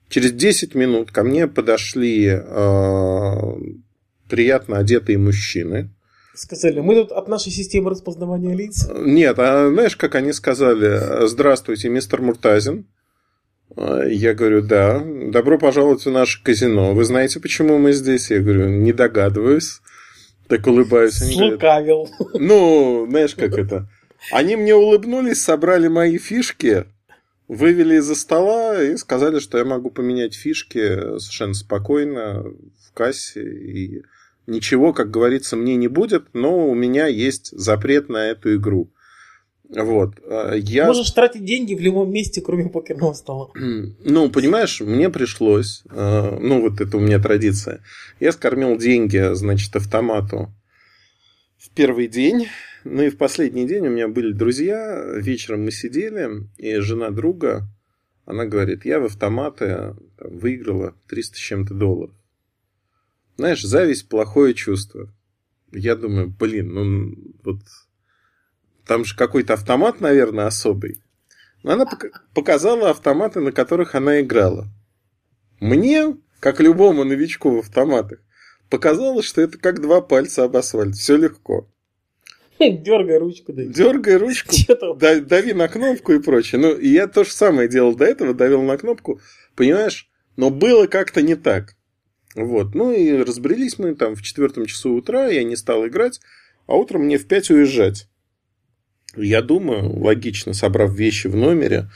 Через 0.08 0.32
10 0.32 0.75
минут 0.75 1.10
ко 1.10 1.25
мне 1.25 1.48
подошли 1.48 2.26
э, 2.28 3.52
приятно 4.28 4.78
одетые 4.78 5.18
мужчины. 5.18 5.90
Сказали, 6.34 6.80
мы 6.80 6.94
тут 6.94 7.12
от 7.12 7.28
нашей 7.28 7.50
системы 7.50 7.90
распознавания 7.90 8.54
лиц. 8.54 8.88
Нет, 8.94 9.38
а 9.38 9.70
знаешь, 9.70 9.96
как 9.96 10.14
они 10.14 10.32
сказали? 10.32 11.26
Здравствуйте, 11.26 11.88
мистер 11.88 12.20
Муртазин. 12.20 12.86
А, 13.75 14.04
я 14.04 14.34
говорю, 14.34 14.62
да, 14.62 15.02
добро 15.02 15.58
пожаловать 15.58 16.04
в 16.04 16.10
наше 16.10 16.42
казино. 16.42 16.94
Вы 16.94 17.04
знаете, 17.04 17.40
почему 17.40 17.78
мы 17.78 17.92
здесь? 17.92 18.30
Я 18.30 18.40
говорю, 18.40 18.68
не 18.68 18.92
догадываюсь. 18.92 19.80
Так 20.46 20.66
улыбаюсь. 20.66 21.20
Они 21.22 21.32
Слукавил. 21.32 22.08
Говорят, 22.18 22.40
ну, 22.40 23.06
знаешь, 23.08 23.34
как 23.34 23.58
это? 23.58 23.88
Они 24.30 24.56
мне 24.56 24.75
улыбнулись, 24.75 25.42
собрали 25.42 25.88
мои 25.88 26.18
фишки, 26.18 26.84
вывели 27.49 27.97
из-за 27.97 28.15
стола 28.15 28.83
и 28.83 28.97
сказали, 28.97 29.38
что 29.38 29.59
я 29.59 29.65
могу 29.65 29.91
поменять 29.91 30.35
фишки 30.35 31.19
совершенно 31.19 31.55
спокойно 31.55 32.43
в 32.43 32.93
кассе. 32.95 33.43
И 33.43 34.03
ничего, 34.47 34.93
как 34.93 35.11
говорится, 35.11 35.57
мне 35.57 35.76
не 35.76 35.88
будет, 35.88 36.35
но 36.35 36.69
у 36.69 36.75
меня 36.75 37.07
есть 37.07 37.50
запрет 37.53 38.09
на 38.09 38.26
эту 38.26 38.57
игру. 38.57 38.91
Вот. 39.69 40.15
А, 40.25 40.55
я... 40.55 40.87
Можешь 40.87 41.11
тратить 41.11 41.45
деньги 41.45 41.75
в 41.75 41.81
любом 41.81 42.11
месте, 42.12 42.41
кроме 42.41 42.69
покерного 42.69 43.15
стола. 43.15 43.50
Ну, 44.05 44.31
понимаешь, 44.31 44.81
мне 44.81 45.11
пришлось, 45.11 45.83
а, 45.91 46.38
ну, 46.38 46.61
вот 46.61 46.81
это 46.81 46.97
у 46.97 47.00
меня 47.00 47.19
традиция. 47.19 47.83
Я 48.21 48.33
скормил 48.33 48.76
деньги, 48.76 49.35
значит, 49.35 49.75
автомату 49.75 50.53
в 51.59 51.71
первый 51.71 52.07
день. 52.07 52.49
Ну 52.88 53.02
и 53.02 53.11
в 53.11 53.19
последний 53.19 53.66
день 53.66 53.88
у 53.88 53.90
меня 53.90 54.07
были 54.07 54.33
друзья. 54.33 55.05
Вечером 55.16 55.64
мы 55.64 55.73
сидели, 55.73 56.47
и 56.57 56.76
жена 56.76 57.11
друга, 57.11 57.66
она 58.25 58.47
говорит, 58.47 58.85
я 58.85 59.00
в 59.00 59.07
автоматы 59.07 59.66
там, 59.66 59.99
выиграла 60.19 60.95
300 61.09 61.37
с 61.37 61.38
чем-то 61.38 61.75
долларов. 61.75 62.14
Знаешь, 63.37 63.62
зависть– 63.62 64.09
плохое 64.09 64.55
чувство. 64.55 65.12
Я 65.73 65.97
думаю, 65.97 66.28
блин, 66.28 66.75
ну 66.75 67.14
вот 67.43 67.59
там 68.87 69.05
же 69.05 69.16
какой-то 69.16 69.55
автомат, 69.55 70.00
наверное, 70.00 70.47
особый. 70.47 71.02
Но 71.64 71.73
она 71.73 71.87
показала 72.35 72.90
автоматы, 72.90 73.40
на 73.40 73.50
которых 73.50 73.97
она 73.97 74.21
играла. 74.21 74.69
Мне, 75.59 76.16
как 76.38 76.61
любому 76.61 77.02
новичку 77.02 77.50
в 77.50 77.59
автоматах, 77.59 78.21
показалось, 78.71 79.26
что 79.26 79.40
это 79.40 79.59
как 79.59 79.83
два 79.83 80.00
пальца 80.00 80.45
об 80.45 80.57
асфальт. 80.57 80.95
Все 80.95 81.16
легко. 81.16 81.69
Дергай 82.60 83.18
ручку. 83.18 83.52
Да. 83.52 83.64
Дергай 83.64 84.16
ручку, 84.16 84.52
дави 84.96 85.52
на 85.52 85.68
кнопку 85.68 86.12
и 86.12 86.18
прочее. 86.20 86.60
Ну, 86.60 86.78
я 86.78 87.06
то 87.06 87.25
же 87.25 87.30
самое 87.30 87.68
делал 87.68 87.94
до 87.94 88.04
этого, 88.04 88.34
давил 88.34 88.62
на 88.62 88.76
кнопку, 88.76 89.20
понимаешь? 89.54 90.08
Но 90.36 90.50
было 90.50 90.86
как-то 90.86 91.22
не 91.22 91.34
так. 91.34 91.76
Вот. 92.34 92.75
Ну 92.75 92.92
и 92.92 93.22
разбрелись 93.22 93.78
мы 93.78 93.94
там 93.94 94.14
в 94.14 94.22
четвертом 94.22 94.66
часу 94.66 94.92
утра, 94.94 95.26
я 95.28 95.44
не 95.44 95.56
стал 95.56 95.86
играть, 95.86 96.20
а 96.66 96.76
утром 96.76 97.04
мне 97.04 97.18
в 97.18 97.26
пять 97.26 97.50
уезжать. 97.50 98.08
Я 99.16 99.40
думаю, 99.40 99.98
логично, 99.98 100.52
собрав 100.52 100.94
вещи 100.94 101.26
в 101.26 101.36
номере, 101.36 101.88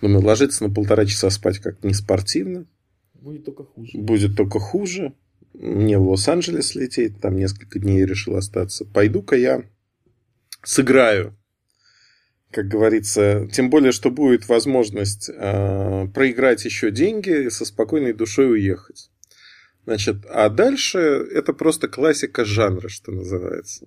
думаю, 0.00 0.24
ложиться 0.24 0.62
на 0.64 0.72
полтора 0.72 1.06
часа 1.06 1.30
спать 1.30 1.58
как 1.58 1.82
не 1.82 1.94
спортивно. 1.94 2.66
Будет 3.14 3.44
только 3.44 3.64
хуже. 3.64 3.98
Будет 3.98 4.36
только 4.36 4.60
хуже. 4.60 5.12
Мне 5.54 5.98
в 5.98 6.08
Лос-Анджелес 6.08 6.76
лететь, 6.76 7.20
там 7.20 7.36
несколько 7.36 7.80
дней 7.80 8.04
решил 8.04 8.36
остаться. 8.36 8.84
Пойду-ка 8.84 9.34
я 9.34 9.64
сыграю. 10.62 11.36
Как 12.50 12.66
говорится, 12.66 13.46
тем 13.52 13.68
более, 13.68 13.92
что 13.92 14.10
будет 14.10 14.48
возможность 14.48 15.28
э, 15.28 16.06
проиграть 16.14 16.64
еще 16.64 16.90
деньги 16.90 17.46
и 17.46 17.50
со 17.50 17.64
спокойной 17.64 18.14
душой 18.14 18.50
уехать. 18.52 19.10
Значит, 19.84 20.24
а 20.28 20.48
дальше 20.48 20.98
это 20.98 21.52
просто 21.52 21.88
классика 21.88 22.44
жанра, 22.44 22.88
что 22.88 23.12
называется. 23.12 23.86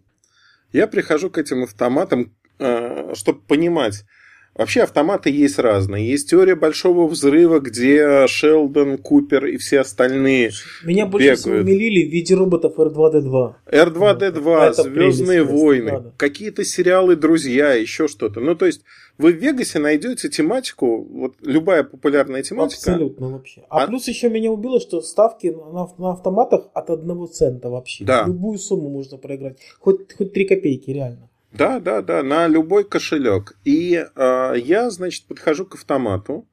Я 0.72 0.88
прихожу 0.88 1.30
к 1.30 1.38
этим 1.38 1.64
автоматам, 1.64 2.36
Э, 2.64 3.16
чтобы 3.16 3.42
понимать, 3.42 4.06
Вообще 4.54 4.82
автоматы 4.82 5.30
есть 5.30 5.60
разные. 5.60 6.10
Есть 6.10 6.30
теория 6.30 6.56
большого 6.56 7.08
взрыва, 7.08 7.60
где 7.60 8.28
Шелдон, 8.28 8.98
Купер 8.98 9.46
и 9.46 9.58
все 9.58 9.80
остальные 9.80 10.52
Меня 10.84 11.06
больше 11.06 11.26
бегают. 11.28 11.40
всего 11.40 11.56
умилили 11.56 12.08
в 12.08 12.12
виде 12.12 12.36
роботов 12.36 12.74
R2-D2. 12.78 13.54
R2-D2, 13.72 14.74
Звездные 14.74 15.44
войны, 15.44 15.92
да, 15.92 16.12
какие-то 16.18 16.66
сериалы 16.66 17.16
«Друзья», 17.16 17.74
еще 17.74 18.10
что-то. 18.10 18.42
Ну, 18.42 18.56
то 18.56 18.66
есть, 18.66 18.82
вы 19.18 19.32
в 19.32 19.38
Вегасе 19.38 19.80
найдете 19.80 20.28
тематику, 20.28 21.02
вот 21.04 21.36
любая 21.42 21.84
популярная 21.84 22.44
тематика. 22.44 22.92
Абсолютно 22.92 23.30
вообще. 23.30 23.64
А, 23.70 23.84
а... 23.84 23.88
плюс 23.88 24.08
еще 24.10 24.30
меня 24.30 24.52
убило, 24.52 24.82
что 24.82 25.02
ставки 25.02 25.48
на, 25.48 25.88
на 25.98 26.12
автоматах 26.12 26.70
от 26.74 26.90
одного 26.90 27.28
цента 27.28 27.70
вообще. 27.70 28.04
Да. 28.04 28.26
Любую 28.28 28.58
сумму 28.58 28.90
можно 28.90 29.18
проиграть. 29.18 29.60
Хоть, 29.80 30.14
хоть 30.14 30.34
3 30.34 30.46
копейки, 30.46 30.92
реально. 30.92 31.31
Да, 31.52 31.80
да, 31.80 32.02
да, 32.02 32.24
на 32.24 32.48
любой 32.48 32.84
кошелек. 32.84 33.58
И 33.66 34.06
э, 34.16 34.54
я, 34.58 34.90
значит, 34.90 35.26
подхожу 35.26 35.66
к 35.66 35.76
автомату. 35.76 36.48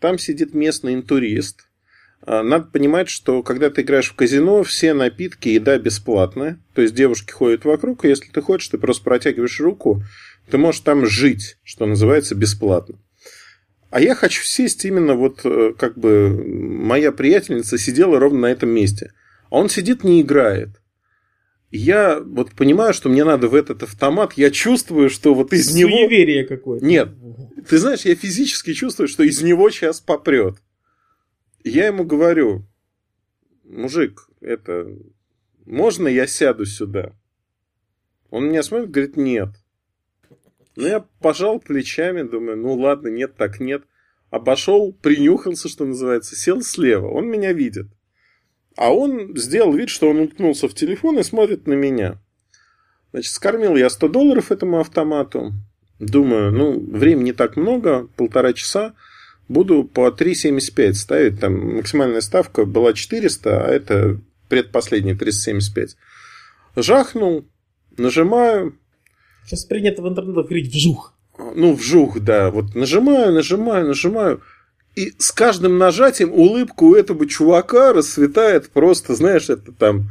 Там 0.00 0.18
сидит 0.18 0.54
местный 0.54 0.94
интурист. 0.94 1.68
Э, 2.24 2.42
надо 2.42 2.66
понимать, 2.66 3.08
что 3.08 3.42
когда 3.42 3.68
ты 3.70 3.82
играешь 3.82 4.10
в 4.10 4.14
казино, 4.14 4.62
все 4.62 4.94
напитки, 4.94 5.48
еда 5.48 5.78
бесплатная. 5.78 6.60
То 6.74 6.82
есть 6.82 6.94
девушки 6.94 7.32
ходят 7.32 7.64
вокруг, 7.64 8.04
и 8.04 8.08
если 8.08 8.30
ты 8.30 8.40
хочешь, 8.40 8.68
ты 8.68 8.78
просто 8.78 9.02
протягиваешь 9.02 9.60
руку, 9.60 10.02
ты 10.50 10.56
можешь 10.56 10.82
там 10.82 11.04
жить, 11.06 11.58
что 11.64 11.86
называется, 11.86 12.34
бесплатно. 12.34 12.98
А 13.90 14.00
я 14.00 14.14
хочу 14.14 14.44
сесть 14.44 14.84
именно 14.84 15.14
вот 15.14 15.40
э, 15.44 15.72
как 15.76 15.98
бы 15.98 16.30
моя 16.30 17.10
приятельница 17.10 17.78
сидела 17.78 18.18
ровно 18.20 18.40
на 18.40 18.46
этом 18.52 18.68
месте. 18.68 19.12
А 19.50 19.56
он 19.56 19.68
сидит, 19.68 20.04
не 20.04 20.20
играет. 20.20 20.68
Я 21.70 22.20
вот 22.20 22.52
понимаю, 22.52 22.94
что 22.94 23.08
мне 23.08 23.24
надо 23.24 23.48
в 23.48 23.54
этот 23.54 23.82
автомат, 23.82 24.34
я 24.34 24.50
чувствую, 24.50 25.10
что 25.10 25.34
вот 25.34 25.52
из 25.52 25.74
него... 25.74 25.90
Суеверие 25.90 26.46
какое-то. 26.46 26.84
Нет, 26.84 27.10
ты 27.68 27.78
знаешь, 27.78 28.02
я 28.02 28.14
физически 28.14 28.72
чувствую, 28.72 29.08
что 29.08 29.22
из 29.22 29.42
него 29.42 29.68
сейчас 29.70 30.00
попрет. 30.00 30.56
Я 31.64 31.88
ему 31.88 32.04
говорю, 32.04 32.66
мужик, 33.64 34.28
это, 34.40 34.96
можно 35.66 36.08
я 36.08 36.26
сяду 36.26 36.64
сюда? 36.64 37.12
Он 38.30 38.48
меня 38.48 38.62
смотрит, 38.62 38.90
говорит, 38.90 39.16
нет. 39.16 39.50
Ну, 40.76 40.86
я 40.86 41.00
пожал 41.20 41.60
плечами, 41.60 42.22
думаю, 42.22 42.56
ну 42.56 42.74
ладно, 42.74 43.08
нет, 43.08 43.36
так 43.36 43.60
нет. 43.60 43.82
Обошел, 44.30 44.92
принюхался, 44.92 45.68
что 45.68 45.84
называется, 45.84 46.36
сел 46.36 46.62
слева. 46.62 47.08
Он 47.08 47.26
меня 47.26 47.52
видит. 47.52 47.88
А 48.78 48.94
он 48.94 49.36
сделал 49.36 49.72
вид, 49.72 49.88
что 49.88 50.08
он 50.08 50.20
уткнулся 50.20 50.68
в 50.68 50.74
телефон 50.74 51.18
и 51.18 51.24
смотрит 51.24 51.66
на 51.66 51.72
меня. 51.72 52.20
Значит, 53.10 53.32
скормил 53.32 53.74
я 53.74 53.90
100 53.90 54.06
долларов 54.06 54.52
этому 54.52 54.78
автомату. 54.78 55.52
Думаю, 55.98 56.52
ну, 56.52 56.78
времени 56.78 57.32
так 57.32 57.56
много, 57.56 58.06
полтора 58.16 58.52
часа. 58.52 58.94
Буду 59.48 59.82
по 59.82 60.10
3,75 60.10 60.92
ставить. 60.94 61.40
Там 61.40 61.78
максимальная 61.78 62.20
ставка 62.20 62.66
была 62.66 62.92
400, 62.92 63.64
а 63.64 63.68
это 63.68 64.20
предпоследний 64.48 65.16
375. 65.16 65.96
Жахнул, 66.76 67.48
нажимаю. 67.96 68.78
Сейчас 69.44 69.64
принято 69.64 70.02
в 70.02 70.08
интернете 70.08 70.40
говорить 70.40 70.72
вжух. 70.72 71.18
Ну, 71.36 71.74
вжух, 71.74 72.20
да. 72.20 72.52
Вот 72.52 72.76
нажимаю, 72.76 73.32
нажимаю, 73.32 73.88
нажимаю. 73.88 74.40
И 74.98 75.14
с 75.16 75.30
каждым 75.30 75.78
нажатием 75.78 76.32
улыбка 76.32 76.82
у 76.82 76.92
этого 76.96 77.24
чувака 77.24 77.92
расцветает 77.92 78.68
просто, 78.70 79.14
знаешь, 79.14 79.48
это 79.48 79.70
там... 79.70 80.10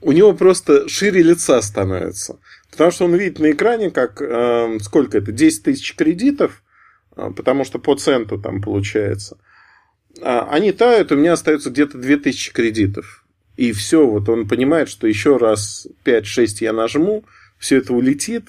У 0.00 0.10
него 0.10 0.32
просто 0.32 0.88
шире 0.88 1.22
лица 1.22 1.62
становится. 1.62 2.40
Потому 2.72 2.90
что 2.90 3.04
он 3.04 3.14
видит 3.14 3.38
на 3.38 3.52
экране, 3.52 3.92
как 3.92 4.20
э, 4.20 4.78
сколько 4.80 5.18
это, 5.18 5.30
10 5.30 5.62
тысяч 5.62 5.94
кредитов, 5.94 6.64
э, 7.16 7.30
потому 7.36 7.64
что 7.64 7.78
по 7.78 7.94
центу 7.94 8.40
там 8.40 8.60
получается. 8.60 9.38
А, 10.20 10.48
они 10.50 10.72
тают, 10.72 11.12
у 11.12 11.16
меня 11.16 11.34
остается 11.34 11.70
где-то 11.70 11.96
2000 11.96 12.52
кредитов. 12.52 13.24
И 13.56 13.70
все, 13.70 14.04
вот 14.04 14.28
он 14.28 14.48
понимает, 14.48 14.88
что 14.88 15.06
еще 15.06 15.36
раз 15.36 15.86
5-6 16.04 16.56
я 16.58 16.72
нажму, 16.72 17.24
все 17.56 17.76
это 17.76 17.92
улетит, 17.92 18.48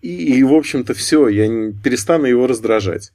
и, 0.00 0.38
и 0.38 0.42
в 0.42 0.54
общем-то, 0.54 0.94
все, 0.94 1.28
я 1.28 1.46
не, 1.46 1.74
перестану 1.74 2.24
его 2.24 2.46
раздражать. 2.46 3.12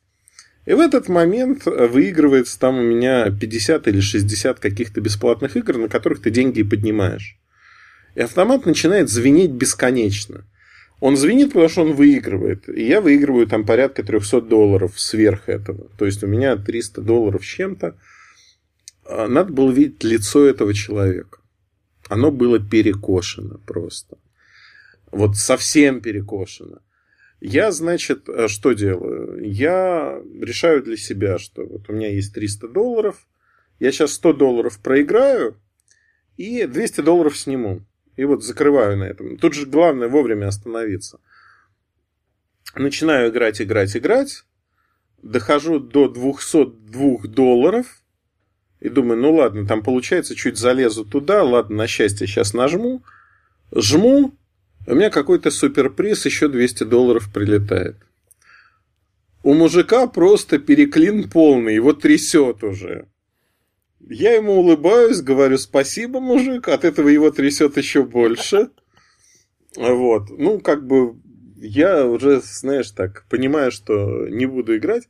И 0.65 0.73
в 0.73 0.79
этот 0.79 1.09
момент 1.09 1.65
выигрывается 1.65 2.57
там 2.59 2.77
у 2.77 2.81
меня 2.81 3.29
50 3.29 3.87
или 3.87 3.99
60 3.99 4.59
каких-то 4.59 5.01
бесплатных 5.01 5.57
игр, 5.57 5.77
на 5.77 5.89
которых 5.89 6.21
ты 6.21 6.29
деньги 6.29 6.63
поднимаешь. 6.63 7.37
И 8.15 8.21
автомат 8.21 8.65
начинает 8.65 9.09
звенеть 9.09 9.51
бесконечно. 9.51 10.45
Он 10.99 11.17
звенит, 11.17 11.49
потому 11.49 11.67
что 11.67 11.81
он 11.81 11.93
выигрывает. 11.93 12.69
И 12.69 12.85
я 12.85 13.01
выигрываю 13.01 13.45
там 13.45 13.65
порядка 13.65 14.03
300 14.03 14.41
долларов 14.41 14.97
сверх 14.97 15.49
этого. 15.49 15.89
То 15.97 16.05
есть 16.05 16.23
у 16.23 16.27
меня 16.27 16.55
300 16.55 17.01
долларов 17.01 17.43
с 17.43 17.47
чем-то. 17.47 17.97
А 19.05 19.27
надо 19.27 19.51
было 19.51 19.69
видеть 19.69 20.03
лицо 20.05 20.45
этого 20.45 20.73
человека. 20.73 21.39
Оно 22.07 22.31
было 22.31 22.57
перекошено 22.59 23.59
просто. 23.65 24.17
Вот 25.11 25.35
совсем 25.35 25.99
перекошено. 25.99 26.79
Я, 27.45 27.73
значит, 27.73 28.29
э, 28.29 28.47
что 28.47 28.71
делаю? 28.71 29.43
Я 29.43 30.21
решаю 30.39 30.81
для 30.81 30.95
себя, 30.95 31.37
что 31.37 31.65
вот 31.65 31.89
у 31.89 31.93
меня 31.93 32.09
есть 32.09 32.33
300 32.33 32.69
долларов, 32.69 33.27
я 33.81 33.91
сейчас 33.91 34.13
100 34.13 34.31
долларов 34.31 34.79
проиграю 34.79 35.59
и 36.37 36.65
200 36.65 37.01
долларов 37.01 37.37
сниму. 37.37 37.81
И 38.15 38.23
вот 38.23 38.45
закрываю 38.45 38.97
на 38.97 39.03
этом. 39.03 39.37
Тут 39.37 39.55
же 39.55 39.65
главное 39.65 40.07
вовремя 40.07 40.47
остановиться. 40.47 41.19
Начинаю 42.75 43.29
играть, 43.29 43.61
играть, 43.61 43.97
играть. 43.97 44.45
Дохожу 45.21 45.81
до 45.81 46.07
202 46.07 47.27
долларов. 47.27 48.03
И 48.79 48.87
думаю, 48.87 49.19
ну 49.19 49.35
ладно, 49.35 49.67
там 49.67 49.83
получается, 49.83 50.33
чуть 50.33 50.57
залезу 50.57 51.03
туда. 51.03 51.43
Ладно, 51.43 51.75
на 51.75 51.87
счастье 51.87 52.25
сейчас 52.25 52.53
нажму. 52.53 53.03
Жму, 53.75 54.33
у 54.87 54.95
меня 54.95 55.09
какой-то 55.09 55.51
суперприз, 55.51 56.25
еще 56.25 56.47
200 56.47 56.83
долларов 56.83 57.31
прилетает. 57.33 57.95
У 59.43 59.53
мужика 59.53 60.07
просто 60.07 60.57
переклин 60.57 61.29
полный, 61.29 61.75
его 61.75 61.93
трясет 61.93 62.63
уже. 62.63 63.07
Я 63.99 64.33
ему 64.33 64.53
улыбаюсь, 64.53 65.21
говорю 65.21 65.57
спасибо, 65.57 66.19
мужик, 66.19 66.67
от 66.67 66.83
этого 66.85 67.07
его 67.07 67.31
трясет 67.31 67.77
еще 67.77 68.03
больше. 68.03 68.69
Вот. 69.75 70.29
Ну, 70.29 70.59
как 70.59 70.85
бы 70.85 71.15
я 71.57 72.05
уже, 72.05 72.41
знаешь, 72.41 72.91
так, 72.91 73.25
понимаю, 73.29 73.71
что 73.71 74.27
не 74.27 74.45
буду 74.45 74.75
играть. 74.75 75.07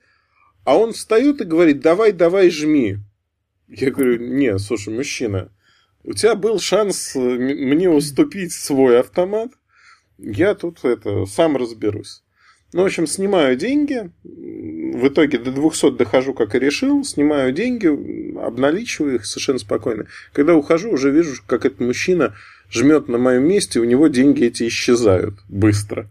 А 0.64 0.78
он 0.78 0.94
встает 0.94 1.42
и 1.42 1.46
говорит, 1.46 1.82
давай, 1.82 2.12
давай, 2.12 2.50
жми. 2.50 2.98
Я 3.68 3.92
говорю, 3.92 4.20
не, 4.20 4.58
слушай, 4.60 4.94
мужчина, 4.94 5.52
у 6.04 6.14
тебя 6.14 6.36
был 6.36 6.60
шанс 6.60 7.16
мне 7.16 7.90
уступить 7.90 8.54
свой 8.54 9.00
автомат 9.00 9.52
я 10.18 10.56
тут 10.56 10.84
это 10.84 11.26
сам 11.26 11.58
разберусь. 11.58 12.24
Ну, 12.74 12.82
в 12.82 12.86
общем, 12.86 13.06
снимаю 13.06 13.56
деньги, 13.56 14.10
в 14.24 15.08
итоге 15.08 15.38
до 15.38 15.52
200 15.52 15.92
дохожу, 15.92 16.34
как 16.34 16.56
и 16.56 16.60
решил, 16.60 17.04
снимаю 17.04 17.54
деньги, 17.54 17.88
обналичиваю 18.40 19.16
их 19.16 19.26
совершенно 19.26 19.60
спокойно. 19.60 20.08
Когда 20.32 20.56
ухожу, 20.56 20.90
уже 20.92 21.12
вижу, 21.12 21.40
как 21.46 21.66
этот 21.66 21.82
мужчина 21.82 22.34
жмет 22.72 23.08
на 23.10 23.20
моем 23.20 23.44
месте, 23.44 23.80
у 23.80 23.84
него 23.84 24.08
деньги 24.08 24.46
эти 24.46 24.68
исчезают 24.68 25.36
быстро. 25.50 26.10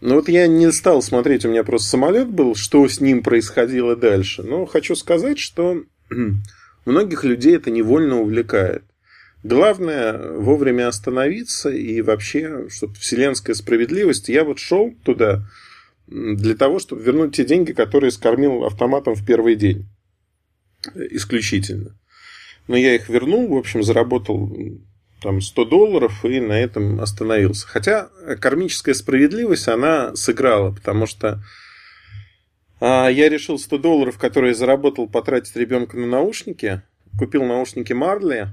Но 0.00 0.16
вот 0.16 0.28
я 0.28 0.48
не 0.48 0.70
стал 0.72 1.02
смотреть, 1.02 1.44
у 1.44 1.50
меня 1.50 1.62
просто 1.62 1.88
самолет 1.88 2.28
был, 2.28 2.56
что 2.56 2.86
с 2.86 3.00
ним 3.00 3.22
происходило 3.22 3.94
дальше. 3.96 4.42
Но 4.42 4.66
хочу 4.66 4.96
сказать, 4.96 5.38
что 5.38 5.82
многих 6.84 7.24
людей 7.24 7.56
это 7.56 7.70
невольно 7.70 8.20
увлекает. 8.20 8.82
Главное 9.42 10.32
вовремя 10.32 10.88
остановиться 10.88 11.70
и 11.70 12.00
вообще, 12.00 12.68
чтобы 12.68 12.94
вселенская 12.94 13.54
справедливость. 13.54 14.28
Я 14.28 14.44
вот 14.44 14.58
шел 14.58 14.94
туда 15.04 15.46
для 16.06 16.56
того, 16.56 16.78
чтобы 16.78 17.02
вернуть 17.02 17.36
те 17.36 17.44
деньги, 17.44 17.72
которые 17.72 18.10
скормил 18.10 18.64
автоматом 18.64 19.14
в 19.14 19.24
первый 19.24 19.56
день. 19.56 19.86
Исключительно. 20.94 21.96
Но 22.68 22.76
я 22.76 22.94
их 22.94 23.08
вернул, 23.08 23.48
в 23.48 23.56
общем, 23.56 23.82
заработал 23.82 24.52
там 25.22 25.40
100 25.40 25.64
долларов 25.64 26.24
и 26.24 26.40
на 26.40 26.52
этом 26.52 27.00
остановился. 27.00 27.66
Хотя 27.66 28.08
кармическая 28.40 28.94
справедливость, 28.94 29.68
она 29.68 30.14
сыграла, 30.14 30.72
потому 30.72 31.06
что 31.06 31.42
а, 32.80 33.08
я 33.08 33.28
решил 33.28 33.58
100 33.58 33.78
долларов, 33.78 34.18
которые 34.18 34.54
заработал, 34.54 35.08
потратить 35.08 35.56
ребенка 35.56 35.96
на 35.96 36.06
наушники. 36.06 36.82
Купил 37.18 37.44
наушники 37.44 37.92
Марли, 37.94 38.48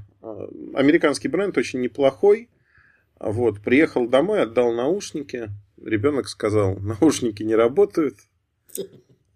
американский 0.74 1.28
бренд 1.28 1.58
очень 1.58 1.82
неплохой. 1.82 2.50
Вот, 3.20 3.62
приехал 3.62 4.08
домой, 4.08 4.42
отдал 4.42 4.74
наушники. 4.74 5.50
Ребенок 5.82 6.28
сказал, 6.28 6.78
наушники 6.80 7.44
не 7.44 7.56
работают. 7.56 8.18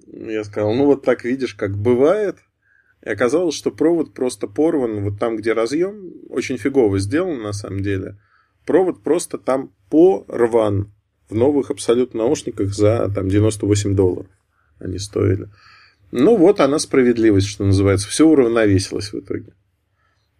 Я 0.07 0.43
сказал, 0.43 0.73
ну 0.73 0.85
вот 0.85 1.03
так 1.03 1.23
видишь, 1.23 1.53
как 1.53 1.77
бывает. 1.77 2.37
И 3.03 3.09
оказалось, 3.09 3.55
что 3.55 3.71
провод 3.71 4.13
просто 4.13 4.47
порван 4.47 5.03
вот 5.03 5.19
там, 5.19 5.37
где 5.37 5.53
разъем. 5.53 6.13
Очень 6.29 6.57
фигово 6.57 6.99
сделан 6.99 7.41
на 7.41 7.53
самом 7.53 7.81
деле. 7.81 8.19
Провод 8.65 9.03
просто 9.03 9.37
там 9.37 9.73
порван. 9.89 10.93
В 11.29 11.35
новых 11.35 11.71
абсолютно 11.71 12.19
наушниках 12.19 12.73
за 12.73 13.11
там 13.13 13.27
98 13.27 13.95
долларов 13.95 14.31
они 14.79 14.97
стоили. 14.97 15.49
Ну 16.11 16.37
вот 16.37 16.61
она 16.61 16.79
справедливость, 16.79 17.47
что 17.47 17.65
называется. 17.65 18.07
Все 18.07 18.25
уравновесилось 18.25 19.11
в 19.11 19.19
итоге. 19.19 19.53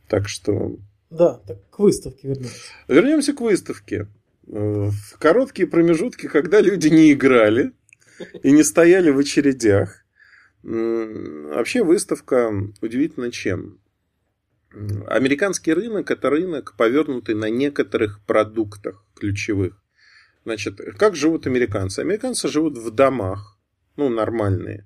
Так 0.07 0.27
что... 0.27 0.77
Да, 1.09 1.41
так 1.47 1.69
к 1.69 1.79
выставке 1.79 2.29
вернемся. 2.29 2.59
Вернемся 2.87 3.33
к 3.33 3.41
выставке. 3.41 4.07
Э, 4.47 4.89
в 4.89 5.17
короткие 5.19 5.67
промежутки, 5.67 6.27
когда 6.27 6.61
люди 6.61 6.87
не 6.87 7.13
играли 7.13 7.73
и 8.43 8.51
не 8.51 8.63
стояли 8.63 9.09
в 9.09 9.19
очередях. 9.19 10.03
Вообще 10.63 11.83
выставка 11.83 12.51
удивительно 12.81 13.31
чем. 13.31 13.79
Американский 15.07 15.73
рынок– 15.73 16.11
это 16.11 16.29
рынок, 16.29 16.75
повернутый 16.77 17.35
на 17.35 17.49
некоторых 17.49 18.19
продуктах 18.25 19.05
ключевых. 19.15 19.81
Значит, 20.43 20.79
как 20.97 21.15
живут 21.15 21.47
американцы? 21.47 21.99
Американцы 21.99 22.47
живут 22.47 22.77
в 22.77 22.91
домах, 22.91 23.57
ну, 23.95 24.09
нормальные. 24.09 24.85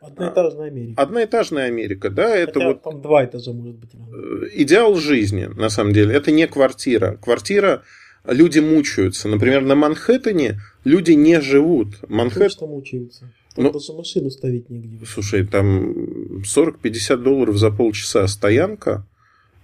Одноэтажная 0.00 0.68
Америка. 0.68 1.02
Одноэтажная 1.02 1.66
Америка, 1.66 2.10
да, 2.10 2.34
это 2.34 2.54
Хотя 2.54 2.66
вот... 2.66 2.82
там 2.82 3.02
два 3.02 3.24
этажа 3.24 3.52
может 3.52 3.76
быть. 3.76 3.90
Э, 3.94 4.48
идеал 4.54 4.94
жизни, 4.96 5.44
на 5.44 5.68
самом 5.68 5.92
деле. 5.92 6.14
Это 6.14 6.30
не 6.30 6.46
квартира. 6.46 7.18
Квартира, 7.22 7.82
люди 8.24 8.60
мучаются. 8.60 9.28
Например, 9.28 9.62
на 9.62 9.74
Манхэттене 9.74 10.60
люди 10.84 11.12
не 11.12 11.40
живут. 11.40 12.08
Манхэттен... 12.08 12.48
Точно 12.48 12.66
мучаются. 12.66 13.30
Там 13.54 13.64
ну, 13.64 13.72
даже 13.72 13.92
машину 13.92 14.30
ставить 14.30 14.70
негде. 14.70 15.04
Слушай, 15.04 15.46
там 15.46 16.40
40-50 16.42 17.16
долларов 17.16 17.56
за 17.56 17.70
полчаса 17.70 18.26
стоянка. 18.26 19.06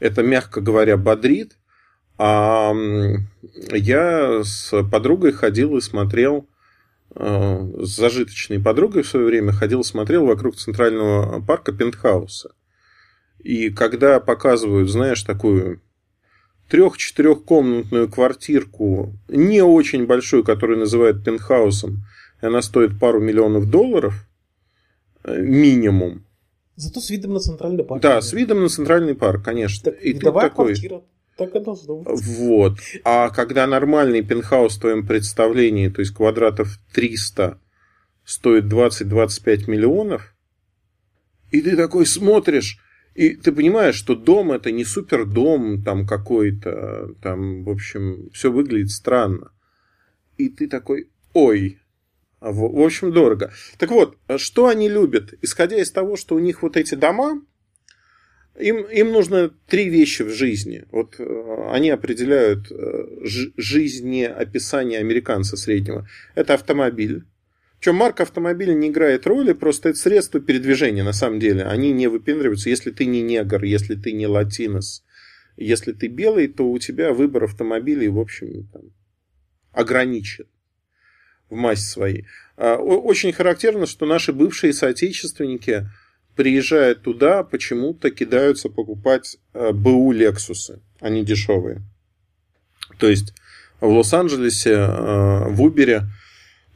Это, 0.01 0.23
мягко 0.23 0.61
говоря, 0.61 0.97
бодрит. 0.97 1.57
А 2.19 2.75
я 3.73 4.43
с 4.43 4.83
подругой 4.91 5.33
ходил 5.33 5.77
и 5.77 5.81
смотрел, 5.81 6.47
с 7.15 7.97
зажиточной 7.97 8.61
подругой 8.61 9.03
в 9.03 9.09
свое 9.09 9.27
время 9.27 9.53
ходил 9.53 9.85
смотрел 9.85 10.27
вокруг 10.27 10.57
Центрального 10.57 11.41
парка 11.41 11.73
пентхауса. 11.73 12.51
И 13.39 13.71
когда 13.71 14.21
показывают, 14.21 14.91
знаешь, 14.91 15.23
такую 15.23 15.81
трех-четырехкомнатную 16.69 18.09
квартирку, 18.09 19.15
не 19.29 19.63
очень 19.63 20.07
большую, 20.07 20.45
которую 20.45 20.81
называют 20.81 21.25
пентхаусом, 21.25 22.05
и 22.43 22.47
она 22.47 22.61
стоит 22.61 22.99
пару 22.99 23.21
миллионов 23.21 23.71
долларов, 23.71 24.27
э, 25.25 25.41
минимум. 25.41 26.25
Зато 26.75 27.01
с 27.01 27.09
видом 27.09 27.35
на 27.35 27.41
центральный 27.41 27.85
парк. 27.85 28.03
Да, 28.03 28.21
с 28.21 28.33
видом 28.33 28.63
на 28.63 28.69
центральный 28.69 29.15
парк, 29.15 29.45
конечно. 29.45 29.93
Так, 29.93 30.03
и 30.03 30.13
ты 30.13 30.21
такой... 30.21 30.51
квартира. 30.51 31.03
Так 31.37 31.55
и 31.55 31.61
должно 31.61 31.97
быть. 31.99 32.21
Вот. 32.23 32.79
А 33.05 33.29
когда 33.31 33.67
нормальный 33.67 34.23
пентхаус 34.23 34.77
в 34.77 34.81
твоем 34.81 35.07
представлении, 35.07 35.89
то 35.89 36.01
есть 36.01 36.15
квадратов 36.15 36.79
300, 36.95 37.61
стоит 38.25 38.65
20-25 38.65 39.71
миллионов, 39.71 40.35
и 41.51 41.61
ты 41.61 41.77
такой 41.77 42.07
смотришь, 42.07 42.79
и 43.15 43.37
ты 43.37 43.53
понимаешь, 43.53 43.95
что 43.95 44.15
дом 44.15 44.53
это 44.53 44.73
не 44.73 44.85
супер 44.85 45.25
дом 45.25 45.83
там 45.83 46.07
какой-то, 46.07 47.15
там, 47.23 47.65
в 47.65 47.71
общем, 47.71 48.31
все 48.33 48.51
выглядит 48.51 48.91
странно. 48.91 49.53
И 50.37 50.49
ты 50.49 50.69
такой, 50.69 51.11
ой, 51.33 51.79
в 52.41 52.85
общем, 52.85 53.13
дорого. 53.13 53.53
Так 53.79 53.91
вот, 53.91 54.19
что 54.37 54.69
они 54.69 54.89
любят? 54.89 55.35
Исходя 55.41 55.77
из 55.77 55.91
того, 55.91 56.17
что 56.17 56.35
у 56.35 56.39
них 56.39 56.63
вот 56.63 56.77
эти 56.77 56.95
дома, 56.95 57.43
им, 58.59 58.85
им 58.85 59.13
нужно 59.13 59.51
три 59.67 59.89
вещи 59.89 60.23
в 60.23 60.31
жизни. 60.31 60.85
Вот 60.91 61.17
э, 61.19 61.69
они 61.71 61.91
определяют 61.91 62.71
э, 62.71 63.07
жизнеописание 63.57 65.01
американца 65.01 65.57
среднего. 65.57 66.09
Это 66.35 66.55
автомобиль. 66.55 67.25
Причем 67.79 67.97
марка 67.97 68.23
автомобиля 68.23 68.73
не 68.73 68.89
играет 68.89 69.27
роли, 69.27 69.53
просто 69.53 69.91
это 69.91 69.99
средство 69.99 70.41
передвижения 70.41 71.05
на 71.05 71.13
самом 71.13 71.39
деле. 71.39 71.65
Они 71.65 71.93
не 71.93 72.09
выпендриваются. 72.09 72.71
Если 72.71 72.91
ты 72.91 73.05
не 73.07 73.23
негр, 73.23 73.65
если 73.65 73.95
ты 73.95 74.13
не 74.13 74.27
латинос, 74.27 75.05
если 75.57 75.93
ты 75.93 76.09
белый, 76.09 76.49
то 76.49 76.71
у 76.71 76.79
тебя 76.79 77.13
выбор 77.13 77.45
автомобилей, 77.45 78.09
в 78.09 78.19
общем, 78.19 78.67
там, 78.73 78.83
ограничен 79.73 80.47
в 81.49 81.55
массе 81.55 81.85
своей. 81.85 82.27
А, 82.57 82.77
очень 82.77 83.33
характерно, 83.33 83.87
что 83.87 84.07
наши 84.07 84.33
бывшие 84.33 84.73
соотечественники, 84.73 85.89
приезжая 86.37 86.95
туда, 86.95 87.43
почему-то 87.43 88.11
кидаются 88.11 88.69
покупать 88.69 89.39
э, 89.55 89.73
БУ 89.73 90.13
Лексусы. 90.13 90.81
Они 91.01 91.25
дешевые. 91.25 91.83
То 92.99 93.09
есть 93.09 93.35
в 93.81 93.89
Лос-Анджелесе, 93.89 94.73
э, 94.73 95.49
в 95.49 95.63
Убере 95.63 96.03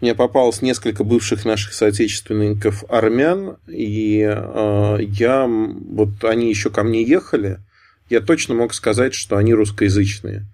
мне 0.01 0.15
попалось 0.15 0.63
несколько 0.63 1.05
бывших 1.05 1.45
наших 1.45 1.75
соотечественников 1.75 2.85
армян, 2.89 3.59
и 3.69 4.21
э, 4.21 4.97
я, 5.01 5.47
вот 5.47 6.25
они 6.25 6.49
еще 6.49 6.71
ко 6.71 6.83
мне 6.83 7.03
ехали, 7.03 7.61
я 8.09 8.21
точно 8.21 8.55
мог 8.55 8.75
сказать, 8.75 9.15
что 9.15 9.37
они 9.37 9.55
русскоязычные. 9.55 10.47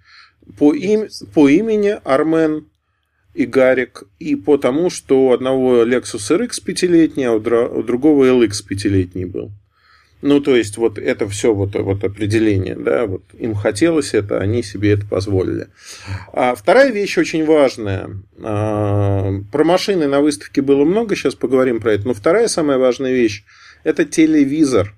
По, 0.58 0.74
им, 0.74 1.08
по 1.32 1.48
имени 1.48 1.98
Армен 2.04 2.66
и 3.36 3.44
Гарик, 3.44 4.04
и 4.18 4.34
по 4.34 4.56
тому, 4.56 4.88
что 4.88 5.26
у 5.26 5.32
одного 5.32 5.84
Lexus 5.84 6.30
RX 6.30 6.62
пятилетний, 6.64 7.26
а 7.26 7.32
у 7.32 7.82
другого 7.82 8.24
LX 8.24 8.64
пятилетний 8.66 9.26
был. 9.26 9.50
Ну, 10.22 10.40
то 10.40 10.56
есть, 10.56 10.78
вот 10.78 10.98
это 10.98 11.28
все 11.28 11.52
вот, 11.52 11.74
вот 11.74 12.02
определение, 12.02 12.74
да, 12.74 13.04
вот 13.04 13.22
им 13.38 13.54
хотелось 13.54 14.14
это, 14.14 14.38
они 14.40 14.62
себе 14.62 14.92
это 14.92 15.04
позволили. 15.06 15.68
А 16.32 16.54
вторая 16.54 16.90
вещь 16.90 17.18
очень 17.18 17.44
важная. 17.44 18.10
А, 18.42 19.30
про 19.52 19.64
машины 19.64 20.08
на 20.08 20.22
выставке 20.22 20.62
было 20.62 20.84
много, 20.84 21.14
сейчас 21.14 21.34
поговорим 21.34 21.80
про 21.80 21.92
это, 21.92 22.08
но 22.08 22.14
вторая 22.14 22.48
самая 22.48 22.78
важная 22.78 23.12
вещь– 23.12 23.44
это 23.84 24.06
телевизор. 24.06 24.94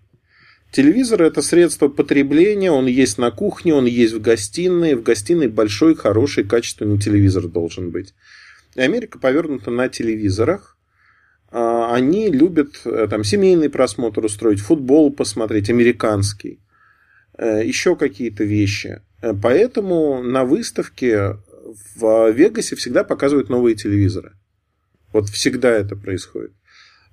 Телевизор– 0.70 1.22
это 1.24 1.40
средство 1.40 1.88
потребления, 1.88 2.70
он 2.70 2.86
есть 2.86 3.16
на 3.16 3.30
кухне, 3.30 3.74
он 3.74 3.86
есть 3.86 4.12
в 4.12 4.20
гостиной. 4.20 4.94
В 4.94 5.02
гостиной 5.02 5.48
большой, 5.48 5.94
хороший, 5.94 6.44
качественный 6.44 6.98
телевизор 6.98 7.48
должен 7.48 7.90
быть. 7.90 8.14
И 8.74 8.80
Америка 8.80 9.18
повернута 9.18 9.70
на 9.70 9.88
телевизорах. 9.88 10.76
А, 11.50 11.94
они 11.94 12.28
любят 12.28 12.82
э, 12.84 13.06
там, 13.08 13.24
семейный 13.24 13.70
просмотр 13.70 14.22
устроить, 14.24 14.60
футбол 14.60 15.10
посмотреть, 15.10 15.70
американский, 15.70 16.60
э, 17.38 17.64
еще 17.64 17.96
какие-то 17.96 18.44
вещи. 18.44 19.00
Э, 19.22 19.32
поэтому 19.32 20.22
на 20.22 20.44
выставке 20.44 21.38
в 21.96 22.30
Вегасе 22.30 22.76
всегда 22.76 23.04
показывают 23.04 23.48
новые 23.48 23.74
телевизоры. 23.74 24.32
Вот 25.14 25.30
всегда 25.30 25.70
это 25.70 25.96
происходит. 25.96 26.52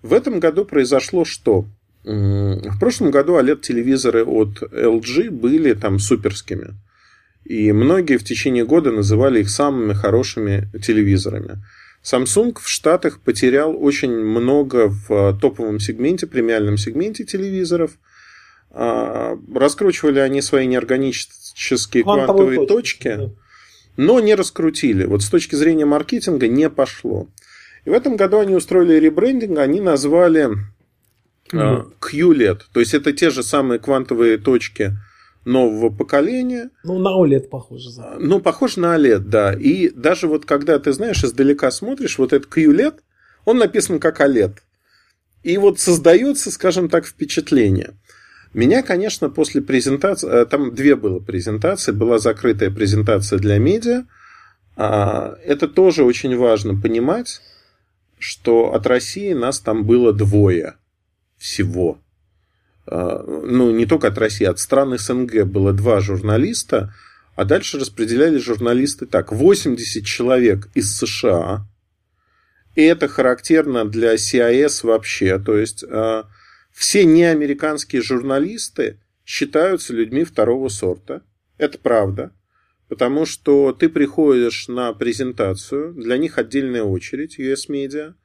В 0.02 0.12
этом 0.12 0.42
году 0.42 0.66
произошло 0.66 1.24
что? 1.24 1.66
В 2.06 2.80
прошлом 2.80 3.10
году 3.10 3.40
OLED-телевизоры 3.40 4.24
от 4.24 4.62
LG 4.62 5.32
были 5.32 5.74
там 5.74 5.98
суперскими. 5.98 6.76
И 7.44 7.72
многие 7.72 8.18
в 8.18 8.24
течение 8.24 8.66
года 8.66 8.92
называли 8.92 9.42
их 9.42 9.50
самыми 9.50 9.94
хорошими 9.94 10.70
телевизорами. 10.84 11.64
Samsung 12.04 12.60
в 12.62 12.68
Штатах 12.70 13.20
потерял 13.20 13.76
очень 13.84 14.12
много 14.12 14.90
в 14.90 15.38
топовом 15.40 15.80
сегменте, 15.80 16.28
премиальном 16.28 16.78
сегменте 16.78 17.24
телевизоров. 17.24 17.98
А, 18.70 19.38
раскручивали 19.54 20.20
они 20.20 20.42
свои 20.42 20.68
неорганические 20.68 22.04
квантовые, 22.04 22.26
квантовые 22.26 22.68
точки, 22.68 23.10
точки 23.16 23.36
но 23.98 24.20
не 24.20 24.36
раскрутили. 24.36 25.06
Вот 25.06 25.24
с 25.24 25.30
точки 25.30 25.56
зрения 25.56 25.86
маркетинга 25.86 26.48
не 26.48 26.70
пошло. 26.70 27.28
И 27.86 27.90
в 27.90 27.94
этом 27.94 28.16
году 28.16 28.40
они 28.40 28.56
устроили 28.56 28.96
ребрендинг, 28.96 29.58
они 29.60 29.80
назвали 29.80 30.50
mm-hmm. 31.52 31.94
QLED. 32.00 32.62
То 32.74 32.80
есть 32.80 32.94
это 32.94 33.14
те 33.14 33.30
же 33.30 33.44
самые 33.44 33.80
квантовые 33.80 34.38
точки 34.38 34.98
нового 35.46 35.90
поколения. 35.90 36.72
Ну, 36.84 36.98
на 37.00 37.10
OLED 37.10 37.48
похоже. 37.50 37.90
Да. 37.96 38.16
Ну, 38.20 38.40
похож 38.40 38.78
на 38.78 38.96
OLED, 38.96 39.20
да. 39.20 39.54
И 39.54 39.90
даже 39.90 40.28
вот 40.28 40.46
когда 40.46 40.80
ты, 40.80 40.92
знаешь, 40.92 41.24
издалека 41.24 41.72
смотришь, 41.72 42.18
вот 42.18 42.34
этот 42.34 42.52
QLED, 42.52 43.00
он 43.46 43.60
написан 43.60 44.00
как 44.00 44.20
OLED. 44.20 44.58
И 45.44 45.58
вот 45.58 45.80
создается, 45.80 46.50
скажем 46.50 46.90
так, 46.90 47.06
впечатление. 47.06 47.94
Меня, 48.54 48.82
конечно, 48.82 49.30
после 49.30 49.62
презентации, 49.62 50.30
э, 50.30 50.46
там 50.46 50.74
две 50.74 50.96
было 50.96 51.20
презентации, 51.20 51.92
была 51.92 52.20
закрытая 52.20 52.72
презентация 52.72 53.38
для 53.38 53.60
медиа. 53.60 54.06
А, 54.76 55.36
это 55.46 55.68
тоже 55.68 56.04
очень 56.04 56.36
важно 56.36 56.80
понимать, 56.80 57.42
что 58.18 58.74
от 58.74 58.88
России 58.88 59.34
нас 59.34 59.60
там 59.60 59.86
было 59.86 60.14
двое 60.14 60.76
всего. 61.46 62.00
А, 62.88 63.24
ну, 63.24 63.70
не 63.72 63.86
только 63.86 64.08
от 64.08 64.18
России, 64.18 64.46
от 64.46 64.60
стран 64.60 64.98
СНГ 64.98 65.44
было 65.46 65.74
два 65.74 66.02
журналиста, 66.02 66.94
а 67.36 67.46
дальше 67.46 67.80
распределяли 67.80 68.38
журналисты 68.38 69.06
так. 69.06 69.32
80 69.32 70.04
человек 70.04 70.70
из 70.74 70.98
США, 70.98 71.68
и 72.76 72.82
это 72.82 73.08
характерно 73.08 73.86
для 73.86 74.16
CIS 74.16 74.86
вообще, 74.86 75.38
то 75.38 75.56
есть 75.56 75.84
а, 75.84 76.26
все 76.72 77.06
неамериканские 77.06 78.02
журналисты 78.02 79.00
считаются 79.24 79.94
людьми 79.94 80.24
второго 80.24 80.70
сорта. 80.70 81.22
Это 81.58 81.78
правда. 81.78 82.32
Потому 82.90 83.26
что 83.26 83.72
ты 83.72 83.88
приходишь 83.88 84.68
на 84.68 84.94
презентацию, 84.94 85.94
для 85.94 86.18
них 86.18 86.38
отдельная 86.38 86.84
очередь, 86.84 87.40
US 87.40 87.70
Media– 87.70 88.16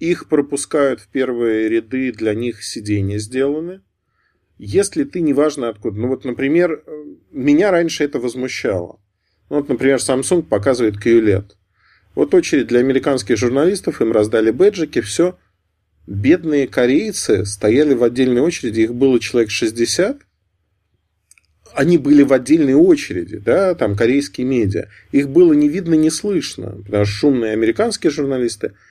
их 0.00 0.28
пропускают 0.28 1.00
в 1.00 1.08
первые 1.08 1.68
ряды, 1.68 2.12
для 2.12 2.34
них 2.34 2.62
сиденья 2.62 3.18
сделаны. 3.18 3.82
Если 4.58 5.04
ты 5.04 5.20
неважно 5.20 5.68
откуда. 5.68 5.98
Ну 5.98 6.08
вот, 6.08 6.24
например, 6.24 6.84
меня 7.30 7.70
раньше 7.70 8.04
это 8.04 8.18
возмущало. 8.18 9.00
Ну, 9.50 9.56
вот, 9.56 9.68
например, 9.68 9.98
Samsung 9.98 10.42
показывает 10.42 10.96
QLED. 11.04 11.52
Вот 12.14 12.34
очередь 12.34 12.68
для 12.68 12.80
американских 12.80 13.36
журналистов, 13.36 14.00
им 14.00 14.12
раздали 14.12 14.50
бэджики, 14.50 15.00
все. 15.00 15.36
Бедные 16.06 16.68
корейцы 16.68 17.44
стояли 17.44 17.94
в 17.94 18.04
отдельной 18.04 18.40
очереди, 18.40 18.82
их 18.82 18.94
было 18.94 19.18
человек 19.18 19.50
60. 19.50 20.20
Они 21.72 21.98
были 21.98 22.22
в 22.22 22.32
отдельной 22.32 22.74
очереди, 22.74 23.38
да, 23.38 23.74
там 23.74 23.96
корейские 23.96 24.46
медиа. 24.46 24.88
Их 25.10 25.28
было 25.28 25.52
не 25.54 25.68
видно, 25.68 25.94
не 25.94 26.10
слышно, 26.10 26.82
потому 26.84 27.04
что 27.04 27.14
шумные 27.14 27.52
американские 27.52 28.10
журналисты– 28.10 28.74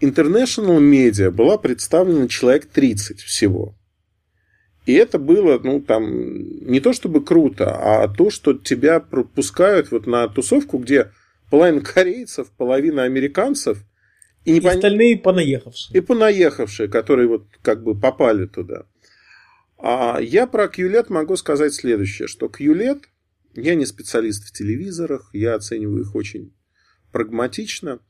International 0.00 0.80
Media 0.80 1.30
была 1.30 1.58
представлена 1.58 2.28
человек 2.28 2.66
30 2.66 3.20
всего. 3.20 3.74
И 4.86 4.92
это 4.92 5.18
было, 5.18 5.58
ну, 5.62 5.80
там, 5.80 6.66
не 6.70 6.80
то 6.80 6.92
чтобы 6.92 7.24
круто, 7.24 7.74
а 7.74 8.06
то, 8.06 8.30
что 8.30 8.52
тебя 8.52 9.00
пропускают 9.00 9.90
вот 9.90 10.06
на 10.06 10.28
тусовку, 10.28 10.78
где 10.78 11.10
половина 11.50 11.80
корейцев, 11.80 12.50
половина 12.50 13.04
американцев. 13.04 13.78
И, 14.44 14.52
не 14.52 14.58
и 14.58 14.60
пон... 14.60 14.72
остальные 14.72 15.18
понаехавшие. 15.18 15.96
И 15.96 16.00
понаехавшие, 16.02 16.88
которые 16.88 17.28
вот 17.28 17.46
как 17.62 17.82
бы 17.82 17.98
попали 17.98 18.46
туда. 18.46 18.84
А 19.78 20.18
я 20.20 20.46
про 20.46 20.66
QLED 20.66 21.06
могу 21.08 21.36
сказать 21.36 21.72
следующее, 21.72 22.28
что 22.28 22.46
QLED 22.46 23.02
Я 23.54 23.74
не 23.74 23.86
специалист 23.86 24.44
в 24.44 24.52
телевизорах, 24.52 25.30
я 25.32 25.54
оцениваю 25.54 26.02
их 26.02 26.14
очень 26.14 26.52
прагматично. 27.12 28.00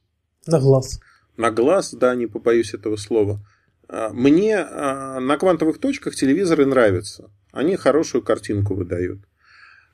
На 0.47 0.59
глаз. 0.59 1.01
На 1.37 1.51
глаз, 1.51 1.93
да, 1.95 2.15
не 2.15 2.27
побоюсь 2.27 2.75
этого 2.75 2.97
слова. 2.97 3.41
А, 3.89 4.11
мне 4.11 4.57
а, 4.59 5.21
на 5.21 5.37
квантовых 5.37 5.79
точках 5.79 6.15
телевизоры 6.15 6.67
нравятся. 6.67 7.31
Они 7.53 7.77
хорошую 7.77 8.23
картинку 8.23 8.75
выдают. 8.75 9.21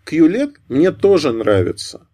QLED 0.06 0.56
мне 0.68 0.92
тоже 0.92 1.32
нравится. 1.32 2.06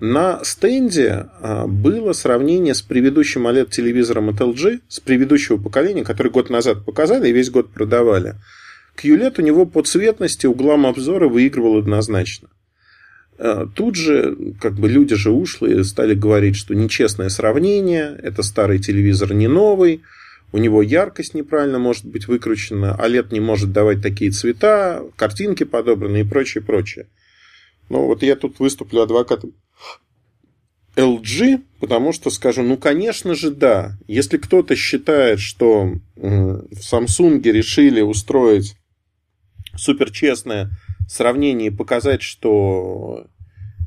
На 0.00 0.42
стенде 0.42 1.28
а, 1.40 1.66
было 1.66 2.12
сравнение 2.12 2.74
с 2.74 2.82
предыдущим 2.82 3.46
OLED-телевизором 3.46 4.30
от 4.30 4.40
LG, 4.40 4.80
с 4.88 5.00
предыдущего 5.00 5.58
поколения, 5.58 6.04
который 6.04 6.32
год 6.32 6.48
назад 6.48 6.84
показали 6.84 7.28
и 7.28 7.32
весь 7.32 7.50
год 7.50 7.70
продавали. 7.70 8.36
QLED 8.96 9.34
у 9.38 9.42
него 9.42 9.66
по 9.66 9.82
цветности, 9.82 10.46
углам 10.46 10.86
обзора 10.86 11.28
выигрывал 11.28 11.78
однозначно. 11.78 12.48
А, 13.44 13.66
тут 13.66 13.96
же, 13.96 14.36
как 14.60 14.74
бы 14.74 14.88
люди 14.88 15.16
же 15.16 15.32
ушлые, 15.32 15.82
стали 15.82 16.14
говорить, 16.14 16.54
что 16.54 16.76
нечестное 16.76 17.28
сравнение, 17.28 18.16
это 18.22 18.44
старый 18.44 18.78
телевизор 18.78 19.34
не 19.34 19.48
новый, 19.48 20.02
у 20.52 20.58
него 20.58 20.80
яркость 20.80 21.34
неправильно 21.34 21.80
может 21.80 22.04
быть 22.04 22.28
выкручена, 22.28 22.96
OLED 23.00 23.32
не 23.32 23.40
может 23.40 23.72
давать 23.72 24.00
такие 24.00 24.30
цвета, 24.30 25.02
картинки 25.16 25.64
подобраны 25.64 26.20
и 26.20 26.24
прочее, 26.24 26.62
прочее. 26.62 27.08
Ну, 27.88 28.06
вот 28.06 28.22
я 28.22 28.36
тут 28.36 28.60
выступлю 28.60 29.00
адвокатом 29.00 29.54
LG, 30.94 31.62
потому 31.80 32.12
что 32.12 32.30
скажу, 32.30 32.62
ну, 32.62 32.76
конечно 32.76 33.34
же, 33.34 33.50
да. 33.50 33.98
Если 34.06 34.36
кто-то 34.36 34.76
считает, 34.76 35.40
что 35.40 35.94
в 36.14 36.78
Samsung 36.78 37.42
решили 37.42 38.02
устроить 38.02 38.76
суперчестное 39.74 40.70
сравнение 41.08 41.68
и 41.68 41.74
показать, 41.74 42.22
что 42.22 43.26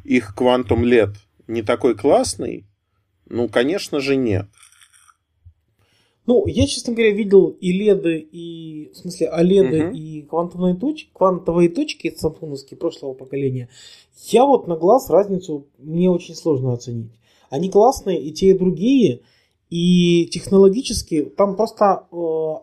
их 0.06 0.34
Quantum 0.38 0.84
LED 0.84 1.16
не 1.48 1.62
такой 1.62 1.96
классный, 1.96 2.66
ну, 3.28 3.50
конечно 3.50 4.00
же, 4.00 4.16
нет. 4.16 4.46
Ну, 6.28 6.48
я, 6.48 6.66
честно 6.66 6.94
говоря, 6.94 7.12
видел 7.12 7.50
и 7.50 7.72
леды, 7.72 8.18
и, 8.18 8.90
в 8.94 8.98
смысле, 8.98 9.32
OLED 9.32 9.88
угу. 9.88 9.96
и 9.96 10.22
квантовые 10.24 10.76
точки, 10.76 11.10
квантовые 11.14 11.70
точки 11.70 12.16
самсунговские 12.16 12.80
прошлого 12.80 13.14
поколения. 13.14 13.70
Я 14.30 14.46
вот 14.46 14.68
на 14.68 14.76
глаз 14.76 15.10
разницу 15.10 15.68
мне 15.78 16.10
очень 16.10 16.36
сложно 16.36 16.74
оценить. 16.74 17.12
Они 17.52 17.70
классные 17.70 18.22
и 18.22 18.32
те, 18.32 18.50
и 18.50 18.58
другие, 18.58 19.22
и 19.70 20.28
технологически 20.32 21.26
там 21.26 21.56
просто 21.56 22.08
э, 22.12 22.16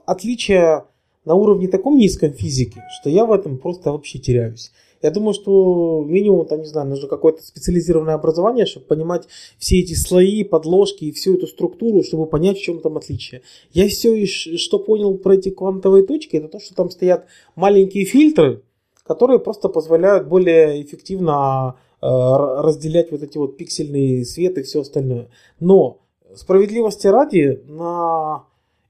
отличия 0.06 0.86
на 1.24 1.34
уровне 1.34 1.68
таком 1.68 1.98
низком 1.98 2.32
физики, 2.32 2.82
что 3.00 3.10
я 3.10 3.24
в 3.24 3.32
этом 3.32 3.58
просто 3.58 3.92
вообще 3.92 4.18
теряюсь. 4.18 4.72
Я 5.02 5.10
думаю, 5.10 5.34
что 5.34 6.04
минимум, 6.06 6.46
там, 6.46 6.60
не 6.60 6.66
знаю, 6.66 6.88
нужно 6.88 7.08
какое-то 7.08 7.42
специализированное 7.42 8.14
образование, 8.14 8.66
чтобы 8.66 8.86
понимать 8.86 9.26
все 9.58 9.80
эти 9.80 9.94
слои, 9.94 10.44
подложки 10.44 11.04
и 11.04 11.10
всю 11.12 11.34
эту 11.34 11.48
структуру, 11.48 12.04
чтобы 12.04 12.26
понять, 12.26 12.58
в 12.58 12.62
чем 12.62 12.78
там 12.80 12.96
отличие. 12.96 13.42
Я 13.72 13.88
все, 13.88 14.24
что 14.26 14.78
понял 14.78 15.18
про 15.18 15.34
эти 15.34 15.50
квантовые 15.50 16.06
точки, 16.06 16.36
это 16.36 16.46
то, 16.48 16.60
что 16.60 16.74
там 16.74 16.90
стоят 16.90 17.26
маленькие 17.56 18.04
фильтры, 18.04 18.62
которые 19.04 19.40
просто 19.40 19.68
позволяют 19.68 20.28
более 20.28 20.80
эффективно 20.80 21.74
э, 22.00 22.06
разделять 22.06 23.10
вот 23.10 23.24
эти 23.24 23.38
вот 23.38 23.56
пиксельные 23.56 24.24
свет 24.24 24.56
и 24.58 24.62
все 24.62 24.82
остальное. 24.82 25.30
Но 25.58 25.98
справедливости 26.36 27.08
ради, 27.08 27.60
на 27.66 28.44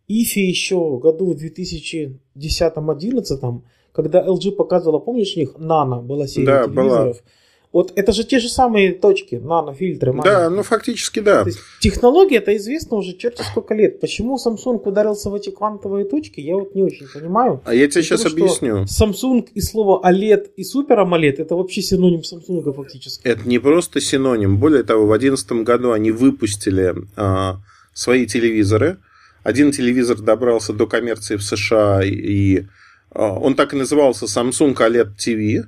ИФе 0.09 0.47
еще 0.47 0.99
году 0.99 1.33
в 1.33 1.43
2010-2011 1.43 3.63
когда 3.93 4.25
LG 4.25 4.53
показывала, 4.53 4.99
помнишь, 4.99 5.35
у 5.37 5.41
них 5.41 5.59
нано 5.59 6.01
была 6.01 6.27
серия 6.27 6.47
да, 6.47 6.65
телевизоров? 6.65 7.17
Была. 7.17 7.33
Вот 7.73 7.93
это 7.97 8.13
же 8.13 8.25
те 8.25 8.39
же 8.39 8.51
самые 8.51 8.93
точки, 8.93 9.37
нанофильтры. 9.37 10.13
Маленькие. 10.13 10.35
Да, 10.35 10.51
ну 10.51 10.63
фактически 10.63 11.21
да. 11.21 11.47
Технология 11.81 12.37
это 12.37 12.55
известна 12.57 12.99
уже 12.99 13.15
черти 13.17 13.43
сколько 13.43 13.75
лет. 13.75 13.99
Почему 13.99 14.37
Samsung 14.37 14.83
ударился 14.85 15.31
в 15.31 15.35
эти 15.35 15.51
квантовые 15.51 16.05
точки, 16.05 16.41
я 16.41 16.57
вот 16.57 16.75
не 16.75 16.83
очень 16.83 17.07
понимаю. 17.09 17.63
А 17.65 17.75
я 17.75 17.89
тебе 17.89 18.03
сейчас 18.03 18.27
объясню. 18.27 18.85
Samsung 18.85 19.49
и 19.55 19.61
слово 19.63 20.07
OLED 20.07 20.51
и 20.57 20.63
Super 20.63 20.99
AMOLED 20.99 21.37
это 21.39 21.57
вообще 21.57 21.81
синоним 21.81 22.21
Samsung 22.21 22.75
фактически. 22.75 23.27
Это 23.27 23.49
не 23.49 23.59
просто 23.59 24.03
синоним. 24.03 24.59
Более 24.59 24.83
того, 24.83 25.07
в 25.07 25.19
2011 25.19 25.67
году 25.67 25.93
они 25.93 26.11
выпустили 26.11 26.95
а, 27.17 27.57
свои 27.95 28.27
телевизоры. 28.27 28.99
Один 29.45 29.73
телевизор 29.73 30.21
добрался 30.21 30.75
до 30.75 30.87
коммерции 30.87 31.37
в 31.37 31.43
США 31.43 32.03
и 32.05 32.65
он 33.15 33.55
так 33.55 33.75
и 33.75 33.77
назывался 33.77 34.27
Samsung 34.27 34.75
OLED 34.75 35.17
TV. 35.17 35.65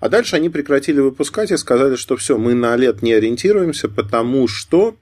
А 0.00 0.08
дальше 0.08 0.36
они 0.36 0.48
прекратили 0.48 1.00
выпускать 1.00 1.50
и 1.50 1.56
сказали, 1.56 1.96
что 1.96 2.16
все, 2.16 2.38
мы 2.38 2.54
на 2.54 2.74
OLED 2.74 2.98
не 3.02 3.12
ориентируемся, 3.12 3.88
потому 3.88 4.46
что 4.48 4.96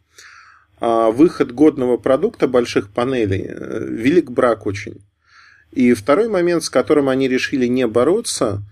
а, 0.79 1.11
выход 1.11 1.53
годного 1.53 1.97
продукта 1.97 2.49
больших 2.49 2.91
панелей 2.91 3.47
э, 3.49 3.87
велик 3.89 4.31
брак 4.31 4.67
очень. 4.67 5.03
И 5.73 5.95
второй 5.95 6.29
момент, 6.29 6.65
с 6.65 6.71
которым 6.71 7.09
они 7.09 7.29
решили 7.29 7.67
не 7.67 7.87
бороться, 7.87 8.63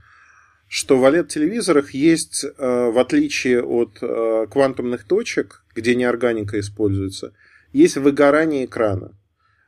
что 0.69 0.99
в 0.99 1.05
OLED-телевизорах 1.05 1.93
есть, 1.93 2.45
э, 2.45 2.51
в 2.59 2.99
отличие 2.99 3.63
от 3.63 3.99
э, 4.01 4.47
квантумных 4.51 5.05
точек, 5.05 5.65
где 5.75 5.95
неорганика 5.95 6.59
используется, 6.61 7.33
есть 7.73 7.97
выгорание 7.97 8.67
экрана. 8.67 9.13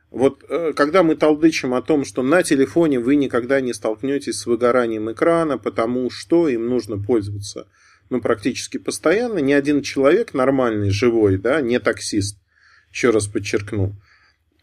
Вот 0.09 0.43
э, 0.49 0.73
когда 0.73 1.03
мы 1.03 1.15
толдычим 1.15 1.73
о 1.73 1.81
том, 1.81 2.05
что 2.05 2.23
на 2.23 2.43
телефоне 2.43 2.99
вы 2.99 3.15
никогда 3.15 3.61
не 3.61 3.73
столкнетесь 3.73 4.39
с 4.39 4.45
выгоранием 4.45 5.11
экрана, 5.11 5.57
потому 5.57 6.09
что 6.09 6.47
им 6.47 6.67
нужно 6.67 6.97
пользоваться 6.97 7.67
ну, 8.09 8.21
практически 8.21 8.77
постоянно, 8.77 9.39
ни 9.39 9.53
один 9.53 9.81
человек 9.81 10.33
нормальный, 10.33 10.89
живой, 10.89 11.37
да, 11.37 11.61
не 11.61 11.79
таксист, 11.79 12.37
еще 12.91 13.09
раз 13.09 13.27
подчеркну, 13.27 13.95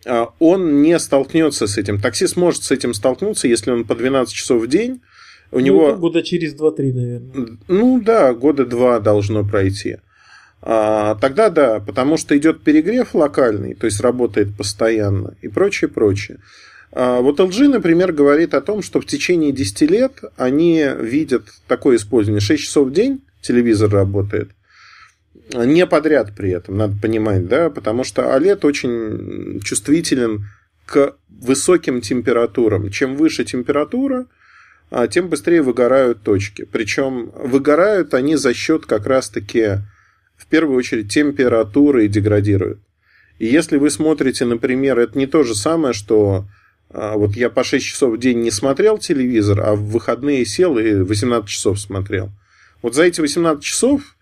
а, 0.07 0.31
он 0.39 0.83
не 0.83 0.99
столкнется 0.99 1.67
с 1.67 1.79
этим. 1.79 2.01
Таксист 2.01 2.37
может 2.37 2.63
с 2.65 2.71
этим 2.71 2.95
столкнуться, 2.95 3.49
если 3.49 3.71
он 3.71 3.85
по 3.85 3.95
12 3.95 4.33
часов 4.35 4.63
в 4.63 4.67
день, 4.67 5.03
у 5.51 5.59
ну, 5.59 5.61
него... 5.61 5.95
Года 5.97 6.23
через 6.23 6.55
2-3, 6.55 6.93
наверное. 6.93 7.59
Ну 7.69 8.01
да, 8.01 8.35
года 8.35 8.67
два 8.67 8.99
должно 8.99 9.45
пройти. 9.45 9.99
А, 10.67 11.17
тогда 11.17 11.51
да, 11.51 11.79
потому 11.79 12.17
что 12.17 12.37
идет 12.39 12.63
перегрев 12.63 13.15
локальный, 13.15 13.75
то 13.75 13.85
есть 13.85 14.01
работает 14.01 14.57
постоянно 14.57 15.37
и 15.43 15.49
прочее, 15.49 15.91
прочее. 15.91 16.39
А, 16.91 17.21
вот 17.21 17.39
LG, 17.39 17.69
например, 17.69 18.13
говорит 18.13 18.55
о 18.55 18.63
том, 18.63 18.81
что 18.81 18.99
в 18.99 19.05
течение 19.05 19.53
10 19.53 19.83
лет 19.83 20.23
они 20.39 20.83
видят 21.01 21.43
такое 21.69 21.97
использование. 21.97 22.41
6 22.41 22.63
часов 22.63 22.89
в 22.89 22.93
день 22.93 23.21
телевизор 23.43 23.91
работает. 23.91 24.53
Не 25.53 25.87
подряд 25.87 26.33
при 26.35 26.53
этом, 26.53 26.79
надо 26.79 26.97
понимать, 26.99 27.47
да, 27.47 27.69
потому 27.69 28.03
что 28.03 28.23
OLED 28.23 28.61
очень 28.63 29.61
чувствителен 29.61 30.47
к 30.87 31.15
высоким 31.29 32.01
температурам. 32.01 32.89
Чем 32.89 33.17
выше 33.17 33.45
температура, 33.45 34.29
а, 34.91 35.09
тем 35.09 35.29
быстрее 35.29 35.61
выгорают 35.61 36.23
точки. 36.23 36.65
Причем 36.65 37.33
выгорают 37.35 38.15
они 38.15 38.37
за 38.37 38.55
счет 38.55 38.87
как 38.87 39.07
раз-таки 39.07 39.81
в 40.37 40.47
первую 40.47 40.77
очередь 40.77 41.13
температуры 41.13 42.09
деградируют. 42.09 42.81
И 43.39 43.47
если 43.47 43.79
вы 43.79 43.91
смотрите, 43.91 44.45
например, 44.45 44.99
это 44.99 45.19
не 45.19 45.27
то 45.27 45.43
же 45.43 45.55
самое, 45.55 45.93
что 45.93 46.47
а, 46.91 47.17
вот 47.17 47.37
я 47.37 47.51
по 47.51 47.65
6 47.65 47.85
часов 47.85 48.15
в 48.15 48.19
день 48.19 48.41
не 48.41 48.51
смотрел 48.51 48.99
телевизор, 48.99 49.61
а 49.61 49.75
в 49.75 49.85
выходные 49.91 50.45
сел 50.45 50.79
и 50.79 50.95
18 50.95 51.49
часов 51.49 51.81
смотрел. 51.81 52.31
Вот 52.83 52.95
за 52.95 53.05
эти 53.05 53.21
18 53.21 53.63
часов 53.63 54.17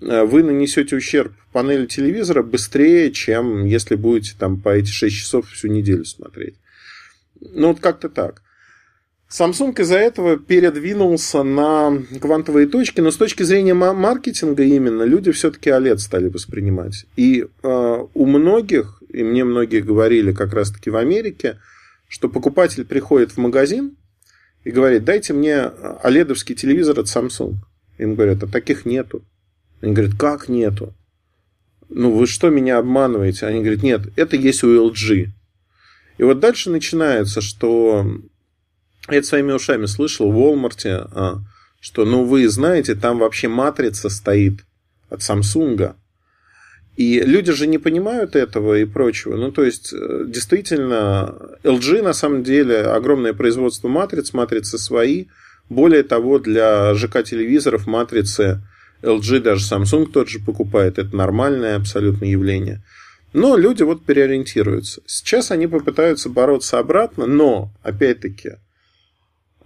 а, 0.00 0.24
вы 0.24 0.42
нанесете 0.42 0.96
ущерб 0.96 1.32
панели 1.52 1.86
телевизора 1.86 2.42
быстрее, 2.42 3.12
чем 3.12 3.64
если 3.66 3.94
будете 3.94 4.34
там 4.38 4.60
по 4.60 4.70
эти 4.70 4.90
6 4.90 5.14
часов 5.14 5.50
всю 5.50 5.68
неделю 5.68 6.04
смотреть. 6.04 6.54
Ну, 7.40 7.68
вот 7.68 7.80
как-то 7.80 8.08
так. 8.08 8.42
Samsung 9.28 9.80
из-за 9.80 9.98
этого 9.98 10.38
передвинулся 10.38 11.42
на 11.42 12.00
квантовые 12.20 12.68
точки, 12.68 13.00
но 13.00 13.10
с 13.10 13.16
точки 13.16 13.42
зрения 13.42 13.74
маркетинга 13.74 14.62
именно 14.62 15.02
люди 15.02 15.32
все-таки 15.32 15.70
OLED 15.70 15.98
стали 15.98 16.28
воспринимать. 16.28 17.06
И 17.16 17.44
э, 17.62 18.06
у 18.14 18.26
многих, 18.26 19.02
и 19.08 19.24
мне 19.24 19.44
многие 19.44 19.80
говорили 19.80 20.32
как 20.32 20.52
раз-таки 20.54 20.90
в 20.90 20.96
Америке, 20.96 21.58
что 22.08 22.28
покупатель 22.28 22.84
приходит 22.84 23.32
в 23.32 23.38
магазин 23.38 23.96
и 24.62 24.70
говорит, 24.70 25.04
дайте 25.04 25.32
мне 25.32 25.72
оледовский 26.02 26.54
телевизор 26.54 27.00
от 27.00 27.06
Samsung. 27.06 27.54
Им 27.98 28.14
говорят, 28.14 28.44
а 28.44 28.46
таких 28.46 28.86
нету. 28.86 29.24
Они 29.80 29.92
говорят, 29.92 30.14
как 30.16 30.48
нету? 30.48 30.94
Ну, 31.88 32.12
вы 32.12 32.28
что 32.28 32.50
меня 32.50 32.78
обманываете? 32.78 33.46
Они 33.46 33.60
говорят, 33.60 33.82
нет, 33.82 34.02
это 34.14 34.36
есть 34.36 34.62
у 34.62 34.90
LG. 34.90 35.28
И 36.18 36.22
вот 36.22 36.38
дальше 36.38 36.70
начинается, 36.70 37.40
что 37.40 38.06
я 39.08 39.18
это 39.18 39.26
своими 39.26 39.52
ушами 39.52 39.86
слышал 39.86 40.30
в 40.30 40.36
Walmart, 40.36 40.86
а, 40.86 41.38
что, 41.80 42.04
ну, 42.04 42.24
вы 42.24 42.48
знаете, 42.48 42.94
там 42.94 43.18
вообще 43.18 43.48
матрица 43.48 44.08
стоит 44.08 44.64
от 45.08 45.20
Samsung. 45.20 45.94
И 46.96 47.20
люди 47.20 47.52
же 47.52 47.66
не 47.66 47.78
понимают 47.78 48.34
этого 48.34 48.78
и 48.78 48.86
прочего. 48.86 49.36
Ну, 49.36 49.52
то 49.52 49.62
есть, 49.62 49.92
э, 49.92 50.24
действительно, 50.26 51.58
LG 51.62 52.02
на 52.02 52.14
самом 52.14 52.42
деле 52.42 52.80
огромное 52.80 53.34
производство 53.34 53.88
матриц, 53.88 54.32
матрицы 54.32 54.78
свои. 54.78 55.26
Более 55.68 56.02
того, 56.02 56.38
для 56.38 56.94
ЖК-телевизоров 56.94 57.86
матрицы 57.86 58.62
LG, 59.02 59.40
даже 59.40 59.62
Samsung 59.62 60.06
тот 60.06 60.30
же 60.30 60.38
покупает. 60.38 60.98
Это 60.98 61.14
нормальное 61.14 61.76
абсолютно 61.76 62.24
явление. 62.24 62.82
Но 63.34 63.56
люди 63.56 63.82
вот 63.82 64.06
переориентируются. 64.06 65.02
Сейчас 65.04 65.50
они 65.50 65.66
попытаются 65.66 66.30
бороться 66.30 66.78
обратно, 66.78 67.26
но, 67.26 67.70
опять-таки, 67.82 68.52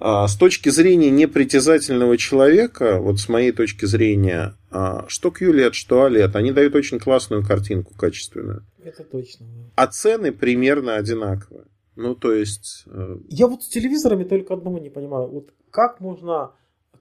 с 0.01 0.37
точки 0.37 0.71
зрения 0.71 1.11
непритязательного 1.11 2.17
человека, 2.17 3.01
вот 3.01 3.21
с 3.21 3.29
моей 3.29 3.53
точки 3.53 3.85
зрения, 3.85 4.57
а, 4.71 5.05
что 5.09 5.29
QLED, 5.29 5.73
что 5.73 6.07
OLED, 6.07 6.35
они 6.35 6.53
дают 6.53 6.75
очень 6.75 6.99
классную 6.99 7.47
картинку, 7.47 7.95
качественную. 7.95 8.65
Это 8.83 9.05
точно. 9.05 9.47
А 9.75 9.87
цены 9.87 10.33
примерно 10.33 10.97
одинаковые. 10.97 11.67
Ну, 11.97 12.15
то 12.15 12.33
есть... 12.33 12.85
Э, 12.87 13.19
Я 13.29 13.47
вот 13.47 13.63
с 13.63 13.69
телевизорами 13.69 14.25
только 14.25 14.55
одного 14.55 14.79
не 14.79 14.89
понимаю. 14.89 15.29
Вот 15.29 15.51
как 15.71 16.01
можно 16.01 16.53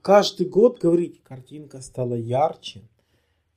каждый 0.02 0.46
год 0.46 0.78
говорить, 0.80 1.22
картинка 1.22 1.80
стала 1.80 2.14
ярче, 2.14 2.82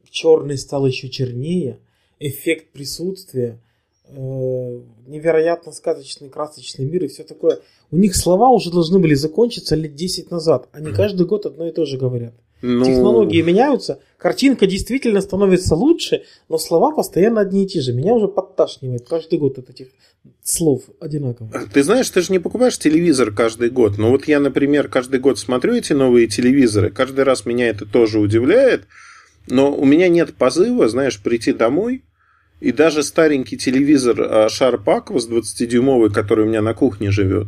черный 0.10 0.58
стал 0.58 0.86
еще 0.86 1.10
чернее, 1.10 1.80
эффект 2.20 2.72
присутствия, 2.72 3.60
невероятно 4.10 5.72
сказочный, 5.72 6.30
красочный 6.30 6.86
мир 6.86 7.04
и 7.04 7.08
все 7.08 7.24
такое. 7.24 7.60
У 7.92 7.98
них 7.98 8.16
слова 8.16 8.50
уже 8.50 8.72
должны 8.72 9.00
были 9.00 9.14
закончиться 9.14 9.76
лет 9.76 9.96
10 9.96 10.32
назад. 10.32 10.68
Они 10.72 10.92
каждый 10.92 11.26
год 11.26 11.46
одно 11.46 11.68
и 11.68 11.72
то 11.72 11.86
же 11.86 11.98
говорят. 11.98 12.34
Ну... 12.62 12.86
Технологии 12.86 13.42
меняются, 13.42 14.00
картинка 14.18 14.68
действительно 14.68 15.20
становится 15.20 15.76
лучше, 15.76 16.24
но 16.48 16.58
слова 16.58 16.92
постоянно 16.92 17.42
одни 17.42 17.66
и 17.66 17.68
те 17.68 17.82
же. 17.82 17.92
Меня 17.92 18.14
уже 18.14 18.30
подташнивает 18.30 19.06
каждый 19.06 19.38
год 19.38 19.58
от 19.58 19.70
этих 19.70 19.88
слов 20.42 20.84
одинаковых. 21.02 21.72
Ты 21.74 21.84
знаешь, 21.84 22.10
ты 22.10 22.22
же 22.22 22.32
не 22.32 22.40
покупаешь 22.40 22.80
телевизор 22.80 23.34
каждый 23.34 23.70
год. 23.70 23.98
Но 23.98 24.12
вот 24.12 24.30
я, 24.30 24.40
например, 24.40 24.88
каждый 24.88 25.20
год 25.20 25.40
смотрю 25.40 25.74
эти 25.74 25.92
новые 25.92 26.28
телевизоры, 26.28 26.90
каждый 26.90 27.26
раз 27.26 27.46
меня 27.46 27.68
это 27.68 27.86
тоже 27.86 28.20
удивляет, 28.20 28.84
но 29.48 29.76
у 29.76 29.84
меня 29.84 30.08
нет 30.08 30.34
позыва, 30.36 30.88
знаешь, 30.88 31.22
прийти 31.22 31.52
домой, 31.52 32.04
и 32.60 32.72
даже 32.72 33.04
старенький 33.04 33.58
телевизор 33.58 34.20
Sharp 34.48 34.86
Aquos 34.86 35.30
20-дюймовый, 35.30 36.14
который 36.14 36.46
у 36.46 36.48
меня 36.48 36.62
на 36.62 36.74
кухне 36.74 37.12
живет, 37.12 37.48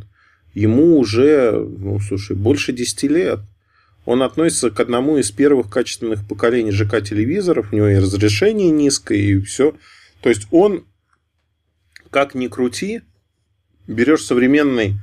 ему 0.54 0.98
уже, 0.98 1.52
ну, 1.54 2.00
слушай, 2.00 2.36
больше 2.36 2.74
10 2.74 3.04
лет. 3.04 3.40
Он 4.06 4.22
относится 4.22 4.70
к 4.70 4.80
одному 4.80 5.18
из 5.18 5.32
первых 5.32 5.70
качественных 5.70 6.28
поколений 6.28 6.72
ЖК-телевизоров, 6.72 7.72
у 7.72 7.76
него 7.76 7.88
и 7.88 7.96
разрешение 7.96 8.70
низкое, 8.70 9.18
и 9.18 9.40
все. 9.40 9.76
То 10.22 10.30
есть 10.30 10.48
он, 10.52 10.86
как 12.12 12.36
ни 12.36 12.48
крути, 12.48 13.02
берешь 13.88 14.24
современный, 14.24 14.96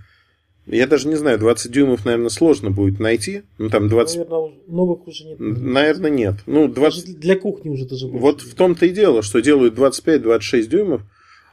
я 0.67 0.87
даже 0.87 1.09
не 1.09 1.17
знаю, 1.17 1.39
20 1.39 1.73
дюймов, 1.73 2.05
наверное, 2.05 2.29
сложно 2.29 2.71
будет 2.71 3.01
найти. 3.01 3.43
Ну, 3.59 3.69
там 3.69 3.89
20... 3.89 4.17
Наверное, 4.17 4.53
новых 4.69 5.09
уже 5.09 5.25
нет. 5.25 5.37
Наверное, 5.41 6.11
нет. 6.11 6.35
Ну, 6.47 6.69
20... 6.69 7.05
Даже 7.05 7.19
для 7.19 7.37
кухни 7.37 7.71
уже 7.71 7.87
даже 7.87 8.07
больше. 8.07 8.23
Вот 8.23 8.43
в 8.43 8.55
том-то 8.55 8.87
и 8.87 8.91
дело, 8.91 9.23
что 9.23 9.41
делают 9.41 9.77
25-26 9.77 10.67
дюймов, 10.67 11.03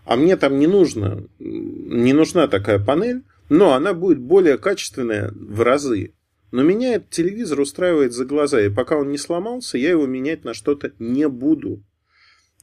а 0.06 0.15
мне 0.15 0.38
там 0.38 0.60
не 0.60 0.67
нужно, 0.67 1.24
не 1.39 2.13
нужна 2.13 2.48
такая 2.48 2.84
панель, 2.84 3.24
но 3.50 3.74
она 3.74 3.93
будет 3.93 4.19
более 4.19 4.58
качественная 4.58 5.32
в 5.34 5.62
разы. 5.62 6.13
Но 6.52 6.63
меня 6.63 6.95
этот 6.95 7.10
телевизор 7.10 7.60
устраивает 7.60 8.13
за 8.13 8.26
глаза, 8.26 8.62
и 8.62 8.69
пока 8.69 8.98
он 8.98 9.12
не 9.12 9.17
сломался, 9.17 9.78
я 9.78 9.89
его 9.89 10.06
менять 10.06 10.43
на 10.45 10.54
что-то 10.54 10.91
не 11.00 11.28
буду. 11.28 11.84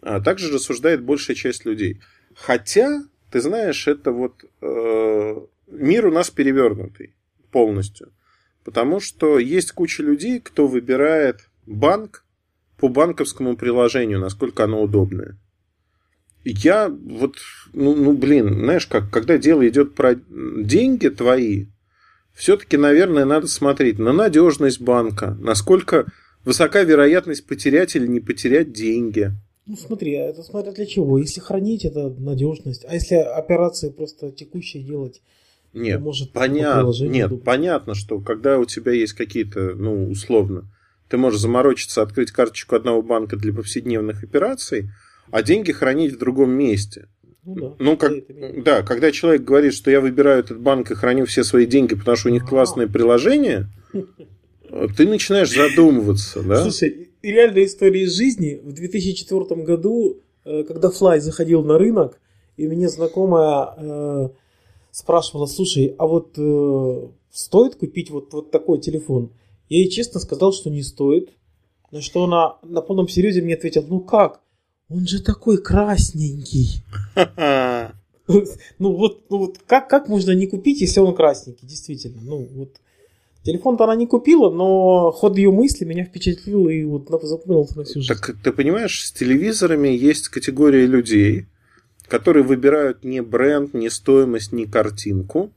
А 0.02 0.20
также 0.20 0.52
рассуждает 0.52 1.02
большая 1.02 1.36
часть 1.36 1.64
людей. 1.64 2.00
Хотя, 2.34 3.02
ты 3.30 3.40
знаешь, 3.40 3.86
это 3.86 4.12
вот 4.12 4.44
э, 4.60 5.36
мир 5.66 6.06
у 6.06 6.12
нас 6.12 6.30
перевернутый 6.30 7.14
полностью. 7.50 8.12
Потому 8.64 9.00
что 9.00 9.38
есть 9.38 9.72
куча 9.72 10.02
людей, 10.02 10.40
кто 10.40 10.66
выбирает 10.66 11.48
банк 11.66 12.24
по 12.78 12.88
банковскому 12.88 13.56
приложению, 13.56 14.18
насколько 14.18 14.64
оно 14.64 14.82
удобное. 14.82 15.38
Я 16.44 16.88
вот, 16.88 17.36
ну, 17.72 17.94
ну 17.94 18.12
блин, 18.12 18.54
знаешь, 18.54 18.86
как, 18.86 19.10
когда 19.10 19.38
дело 19.38 19.66
идет 19.66 19.94
про 19.94 20.14
деньги 20.14 21.08
твои, 21.08 21.66
все-таки, 22.34 22.76
наверное, 22.76 23.24
надо 23.24 23.46
смотреть 23.46 23.98
на 23.98 24.12
надежность 24.12 24.80
банка, 24.80 25.36
насколько 25.40 26.06
высока 26.44 26.82
вероятность 26.82 27.46
потерять 27.46 27.96
или 27.96 28.06
не 28.06 28.20
потерять 28.20 28.72
деньги. 28.72 29.32
Ну 29.66 29.76
смотри, 29.76 30.14
а 30.14 30.26
это 30.26 30.42
смотря 30.42 30.70
для 30.70 30.86
чего. 30.86 31.18
Если 31.18 31.40
хранить, 31.40 31.84
это 31.84 32.10
надежность. 32.10 32.84
А 32.86 32.94
если 32.94 33.16
операции 33.16 33.90
просто 33.90 34.30
текущие 34.30 34.84
делать, 34.84 35.22
нет, 35.76 36.00
может 36.00 36.32
поня... 36.32 36.82
нет 37.00 37.44
понятно, 37.44 37.94
что 37.94 38.20
когда 38.20 38.58
у 38.58 38.64
тебя 38.64 38.92
есть 38.92 39.12
какие-то, 39.12 39.74
ну, 39.74 40.08
условно, 40.10 40.64
ты 41.08 41.16
можешь 41.16 41.40
заморочиться, 41.40 42.02
открыть 42.02 42.32
карточку 42.32 42.74
одного 42.76 43.02
банка 43.02 43.36
для 43.36 43.52
повседневных 43.52 44.24
операций, 44.24 44.90
а 45.30 45.42
деньги 45.42 45.72
хранить 45.72 46.14
в 46.14 46.18
другом 46.18 46.50
месте. 46.50 47.08
Ну, 47.44 47.54
да, 47.54 47.74
ну 47.78 47.96
как, 47.96 48.12
да, 48.64 48.82
когда 48.82 49.12
человек 49.12 49.42
говорит, 49.42 49.72
что 49.72 49.90
я 49.90 50.00
выбираю 50.00 50.40
этот 50.40 50.58
банк 50.58 50.90
и 50.90 50.94
храню 50.94 51.26
все 51.26 51.44
свои 51.44 51.64
деньги, 51.64 51.94
потому 51.94 52.16
что 52.16 52.28
у 52.28 52.32
них 52.32 52.44
классное 52.44 52.88
приложение, 52.88 53.68
ты 54.96 55.06
начинаешь 55.06 55.54
задумываться, 55.54 56.42
да? 56.42 56.62
Слушай, 56.62 57.10
реальная 57.22 57.64
история 57.64 58.02
из 58.02 58.16
жизни. 58.16 58.60
В 58.62 58.72
2004 58.72 59.62
году, 59.62 60.22
э, 60.44 60.64
когда 60.64 60.88
Fly 60.88 61.20
заходил 61.20 61.62
на 61.62 61.78
рынок, 61.78 62.18
и 62.56 62.66
мне 62.66 62.88
знакомая 62.88 63.68
э, 63.76 64.28
спрашивала, 64.96 65.44
слушай, 65.44 65.94
а 65.98 66.06
вот 66.06 66.38
э, 66.38 67.08
стоит 67.30 67.76
купить 67.76 68.10
вот, 68.10 68.32
вот 68.32 68.50
такой 68.50 68.80
телефон? 68.80 69.30
Я 69.68 69.80
ей 69.80 69.90
честно 69.90 70.20
сказал, 70.20 70.54
что 70.54 70.70
не 70.70 70.82
стоит. 70.82 71.32
На 71.90 72.00
что 72.00 72.24
она 72.24 72.56
на 72.62 72.80
полном 72.80 73.06
серьезе 73.06 73.42
мне 73.42 73.56
ответила, 73.56 73.84
ну 73.86 74.00
как? 74.00 74.40
Он 74.88 75.06
же 75.06 75.22
такой 75.22 75.58
красненький. 75.62 76.82
Ну 78.80 78.92
вот, 78.92 79.30
ну 79.30 79.38
вот 79.38 79.58
как, 79.68 79.88
как 79.88 80.08
можно 80.08 80.32
не 80.32 80.48
купить, 80.48 80.80
если 80.80 80.98
он 80.98 81.14
красненький, 81.14 81.68
действительно. 81.68 82.20
Ну 82.20 82.48
вот 82.54 82.70
Телефон-то 83.44 83.84
она 83.84 83.94
не 83.94 84.08
купила, 84.08 84.50
но 84.50 85.12
ход 85.12 85.36
ее 85.36 85.52
мысли 85.52 85.84
меня 85.84 86.04
впечатлил 86.04 86.68
и 86.68 86.82
вот 86.82 87.08
запомнился 87.22 87.78
на 87.78 87.84
всю 87.84 88.00
жизнь. 88.00 88.12
Так 88.12 88.36
ты 88.42 88.50
понимаешь, 88.50 89.06
с 89.06 89.12
телевизорами 89.12 89.86
есть 89.86 90.26
категория 90.26 90.86
людей, 90.86 91.46
которые 92.08 92.44
выбирают 92.44 93.04
не 93.04 93.20
бренд, 93.20 93.74
не 93.74 93.90
стоимость, 93.90 94.52
не 94.52 94.66
картинку. 94.66 95.52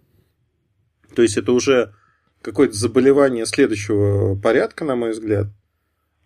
То 1.15 1.21
есть 1.21 1.37
это 1.37 1.51
уже 1.51 1.93
какое-то 2.41 2.75
заболевание 2.75 3.45
следующего 3.45 4.35
порядка, 4.35 4.85
на 4.85 4.95
мой 4.95 5.11
взгляд. 5.11 5.47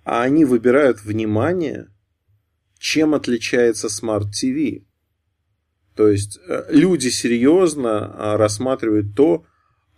А 0.03 0.21
они 0.23 0.45
выбирают 0.45 1.03
внимание, 1.03 1.87
чем 2.77 3.15
отличается 3.15 3.87
Smart 3.87 4.25
TV. 4.31 4.85
То 5.95 6.09
есть 6.09 6.39
э, 6.47 6.65
люди 6.69 7.09
серьезно 7.09 8.33
а, 8.33 8.37
рассматривают 8.37 9.15
то, 9.15 9.45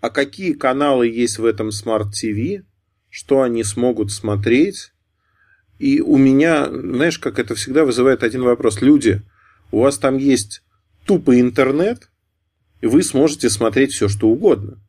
а 0.02 0.10
какие 0.10 0.54
каналы 0.54 1.08
есть 1.08 1.40
в 1.40 1.46
этом 1.46 1.70
Smart 1.70 2.12
TV, 2.12 2.64
что 3.10 3.42
они 3.42 3.64
смогут 3.64 4.12
смотреть. 4.12 4.92
И 5.80 6.02
у 6.02 6.18
меня, 6.18 6.70
знаешь, 6.70 7.18
как 7.18 7.40
это 7.40 7.56
всегда 7.56 7.86
вызывает 7.86 8.24
один 8.24 8.44
вопрос. 8.44 8.82
Люди, 8.82 9.24
у 9.76 9.82
вас 9.82 9.98
там 9.98 10.18
есть 10.18 10.64
тупо 11.06 11.38
интернет, 11.38 12.10
и 12.80 12.88
вы 12.88 13.04
сможете 13.04 13.50
смотреть 13.50 13.92
все, 13.92 14.08
что 14.08 14.30
угодно. 14.30 14.80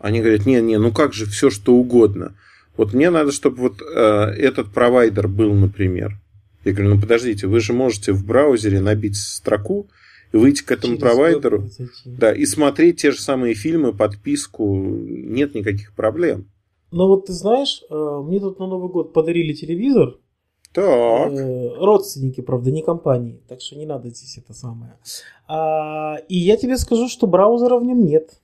Они 0.00 0.18
говорят, 0.18 0.46
не, 0.46 0.60
не, 0.60 0.78
ну 0.78 0.90
как 0.90 1.12
же 1.12 1.26
все, 1.26 1.48
что 1.48 1.76
угодно. 1.76 2.36
Вот 2.76 2.92
мне 2.92 3.10
надо, 3.10 3.30
чтобы 3.30 3.58
вот 3.58 3.80
э, 3.80 3.94
этот 4.36 4.72
провайдер 4.72 5.28
был, 5.28 5.54
например. 5.54 6.18
Я 6.64 6.72
говорю, 6.72 6.96
ну 6.96 7.00
подождите, 7.00 7.46
вы 7.46 7.60
же 7.60 7.72
можете 7.72 8.10
в 8.10 8.26
браузере 8.26 8.80
набить 8.80 9.16
строку 9.16 9.88
и 10.32 10.38
выйти 10.38 10.64
к 10.64 10.72
этому 10.72 10.94
Через 10.94 11.00
провайдеру, 11.00 11.70
да, 12.04 12.32
и 12.32 12.46
смотреть 12.46 13.00
те 13.00 13.12
же 13.12 13.20
самые 13.20 13.54
фильмы, 13.54 13.92
подписку, 13.92 14.76
нет 14.76 15.54
никаких 15.54 15.94
проблем. 15.94 16.50
Но 16.90 17.06
вот 17.06 17.26
ты 17.26 17.32
знаешь, 17.32 17.80
э, 17.88 17.94
мне 18.24 18.40
тут 18.40 18.58
на 18.58 18.66
Новый 18.66 18.90
год 18.90 19.12
подарили 19.12 19.52
телевизор. 19.52 20.18
Так. 20.74 21.32
Э, 21.32 21.74
родственники, 21.78 22.40
правда, 22.40 22.72
не 22.72 22.82
компании, 22.82 23.40
так 23.46 23.60
что 23.60 23.76
не 23.76 23.86
надо 23.86 24.10
здесь 24.10 24.38
это 24.38 24.52
самое. 24.52 24.98
А, 25.46 26.16
и 26.28 26.36
я 26.36 26.56
тебе 26.56 26.76
скажу, 26.76 27.08
что 27.08 27.28
браузера 27.28 27.78
в 27.78 27.84
нем 27.84 28.04
нет. 28.04 28.40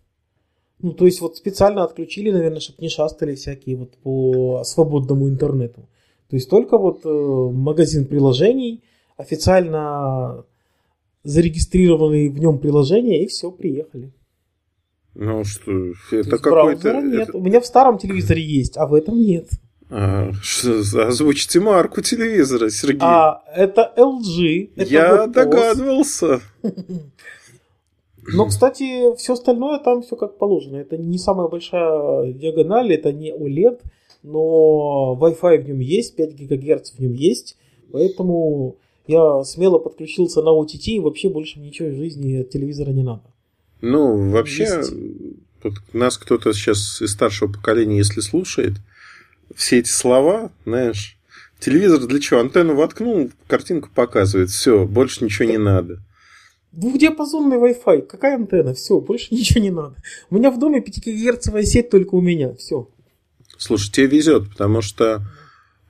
Ну, 0.80 0.92
то 0.92 1.06
есть 1.06 1.20
вот 1.20 1.36
специально 1.36 1.82
отключили, 1.82 2.30
наверное, 2.30 2.60
чтобы 2.60 2.82
не 2.82 2.88
шастали 2.88 3.34
всякие 3.34 3.76
вот 3.76 3.96
по 3.98 4.62
свободному 4.64 5.28
интернету. 5.28 5.88
То 6.28 6.36
есть 6.36 6.48
только 6.48 6.78
вот 6.78 7.04
э, 7.04 7.08
магазин 7.08 8.06
приложений, 8.06 8.84
официально 9.16 10.44
зарегистрированные 11.24 12.30
в 12.30 12.38
нем 12.38 12.60
приложения, 12.60 13.24
и 13.24 13.26
все, 13.26 13.50
приехали. 13.50 14.12
Ну 15.14 15.42
что, 15.42 15.72
это 16.12 16.38
какой-то... 16.38 17.00
нет. 17.02 17.28
Это... 17.28 17.36
У 17.36 17.40
меня 17.40 17.60
в 17.60 17.66
старом 17.66 17.98
телевизоре 17.98 18.40
есть, 18.40 18.76
а 18.76 18.86
в 18.86 18.94
этом 18.94 19.20
нет. 19.20 19.48
Что, 20.42 21.08
озвучите 21.08 21.58
марку 21.60 22.00
телевизора, 22.00 22.70
Сергей. 22.70 23.00
А, 23.02 23.42
это 23.54 23.92
LG. 23.96 24.70
Это 24.76 24.90
Я 24.90 25.26
догадывался. 25.26 26.40
Но, 28.32 28.46
кстати, 28.46 29.16
все 29.16 29.32
остальное 29.32 29.78
там 29.80 30.02
все 30.02 30.14
как 30.14 30.38
положено. 30.38 30.76
Это 30.76 30.96
не 30.96 31.18
самая 31.18 31.48
большая 31.48 32.32
диагональ, 32.32 32.92
это 32.94 33.12
не 33.12 33.32
OLED, 33.32 33.80
но 34.22 35.18
Wi-Fi 35.20 35.62
в 35.62 35.68
нем 35.68 35.80
есть, 35.80 36.14
5 36.16 36.36
ГГц 36.36 36.92
в 36.92 36.98
нем 37.00 37.14
есть, 37.14 37.56
поэтому 37.90 38.76
я 39.08 39.42
смело 39.42 39.78
подключился 39.78 40.42
на 40.42 40.50
OTT 40.50 40.84
и 40.86 41.00
вообще 41.00 41.28
больше 41.28 41.58
ничего 41.58 41.88
в 41.88 41.94
жизни 41.94 42.36
от 42.36 42.50
телевизора 42.50 42.90
не 42.90 43.02
надо. 43.02 43.24
Ну, 43.80 44.30
вообще, 44.30 44.64
есть. 44.64 44.92
вот 45.64 45.72
нас 45.92 46.18
кто-то 46.18 46.52
сейчас 46.52 47.02
из 47.02 47.10
старшего 47.12 47.50
поколения, 47.50 47.96
если 47.96 48.20
слушает, 48.20 48.74
все 49.54 49.78
эти 49.78 49.88
слова, 49.88 50.50
знаешь, 50.64 51.18
телевизор 51.58 52.06
для 52.06 52.20
чего? 52.20 52.40
Антенну 52.40 52.74
воткнул, 52.74 53.30
картинку 53.46 53.88
показывает, 53.94 54.50
все, 54.50 54.86
больше 54.86 55.24
ничего 55.24 55.48
не 55.48 55.58
надо. 55.58 56.00
Двухдиапазонный 56.72 57.56
Wi-Fi, 57.56 58.02
какая 58.02 58.36
антенна, 58.36 58.74
все, 58.74 59.00
больше 59.00 59.28
ничего 59.34 59.60
не 59.60 59.70
надо. 59.70 59.96
У 60.30 60.36
меня 60.36 60.50
в 60.50 60.58
доме 60.58 60.80
5 60.80 60.98
гигагерцовая 61.06 61.64
сеть 61.64 61.90
только 61.90 62.14
у 62.14 62.20
меня, 62.20 62.54
все. 62.54 62.88
Слушай, 63.58 63.92
тебе 63.92 64.06
везет, 64.06 64.48
потому 64.50 64.80
что 64.80 65.22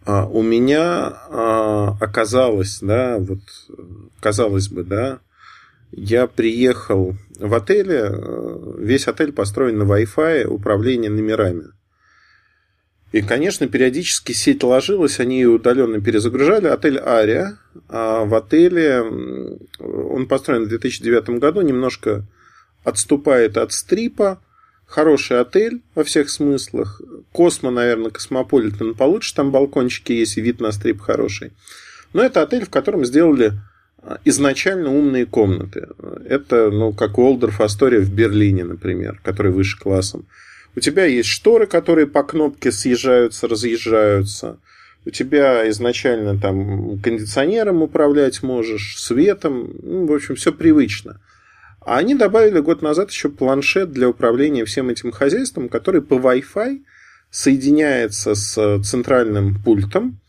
а, 0.05 0.27
у 0.27 0.43
меня 0.43 1.13
а, 1.29 1.97
оказалось, 2.01 2.81
да, 2.81 3.19
вот 3.19 3.41
казалось 4.21 4.69
бы, 4.69 4.83
да, 4.83 5.21
я 5.93 6.27
приехал 6.27 7.15
в 7.39 7.55
отеле, 7.55 8.11
э, 8.13 8.75
весь 8.79 9.09
отель 9.09 9.33
построен 9.33 9.79
на 9.79 9.83
Wi-Fi, 9.83 10.45
управление 10.45 11.11
номерами. 11.11 11.73
И, 13.13 13.23
конечно, 13.23 13.67
периодически 13.67 14.33
сеть 14.33 14.63
ложилась, 14.63 15.19
они 15.19 15.41
ее 15.41 15.49
удаленно 15.49 16.01
перезагружали. 16.01 16.69
Отель 16.69 16.99
Ария. 16.99 17.59
А 17.89 18.25
в 18.25 18.35
отеле, 18.35 19.03
он 19.81 20.27
построен 20.29 20.65
в 20.65 20.69
2009 20.69 21.41
году, 21.41 21.61
немножко 21.63 22.25
отступает 22.85 23.57
от 23.57 23.73
стрипа. 23.73 24.41
Хороший 24.87 25.41
отель 25.41 25.83
во 25.95 26.05
всех 26.05 26.31
смыслах. 26.31 27.01
Космо, 27.33 27.71
наверное, 27.71 28.11
Космополитен 28.11 28.95
получше. 28.95 29.35
Там 29.35 29.51
балкончики 29.51 30.13
есть 30.13 30.37
и 30.37 30.41
вид 30.41 30.61
на 30.61 30.73
стрип 30.73 31.01
хороший. 31.01 31.53
Но 32.13 32.23
это 32.23 32.43
отель, 32.43 32.65
в 32.65 32.71
котором 32.71 33.05
сделали 33.05 33.53
а, 34.03 34.19
изначально 34.25 34.93
умные 34.93 35.27
комнаты. 35.27 35.89
Это, 36.27 36.71
ну, 36.71 36.93
как 36.93 37.19
Уолдорф 37.19 37.61
Астория 37.61 38.01
в 38.01 38.13
Берлине, 38.13 38.65
например, 38.65 39.21
который 39.23 39.53
выше 39.53 39.79
классом. 39.79 40.27
У 40.77 40.81
тебя 40.81 41.05
есть 41.05 41.29
шторы, 41.29 41.67
которые 41.67 42.07
по 42.07 42.23
кнопке 42.23 42.71
съезжаются, 42.71 43.49
разъезжаются. 43.49 44.59
У 45.05 45.11
тебя 45.11 45.69
изначально 45.71 46.39
там 46.39 46.99
кондиционером 47.01 47.83
управлять 47.83 48.43
можешь, 48.43 49.01
светом. 49.01 49.71
Ну, 49.83 50.07
в 50.07 50.13
общем, 50.13 50.37
все 50.37 50.53
привычно. 50.53 51.21
А 51.81 51.99
они 51.99 52.15
добавили 52.15 52.61
год 52.61 52.83
назад 52.83 53.11
еще 53.11 53.31
планшет 53.31 53.91
для 53.93 54.09
управления 54.09 54.65
всем 54.65 54.91
этим 54.91 55.11
хозяйством, 55.11 55.69
который 55.69 56.03
по 56.03 56.15
Wi-Fi 56.15 56.83
соединяется 57.31 58.35
с 58.35 58.83
центральным 58.83 59.57
пультом. 59.63 60.21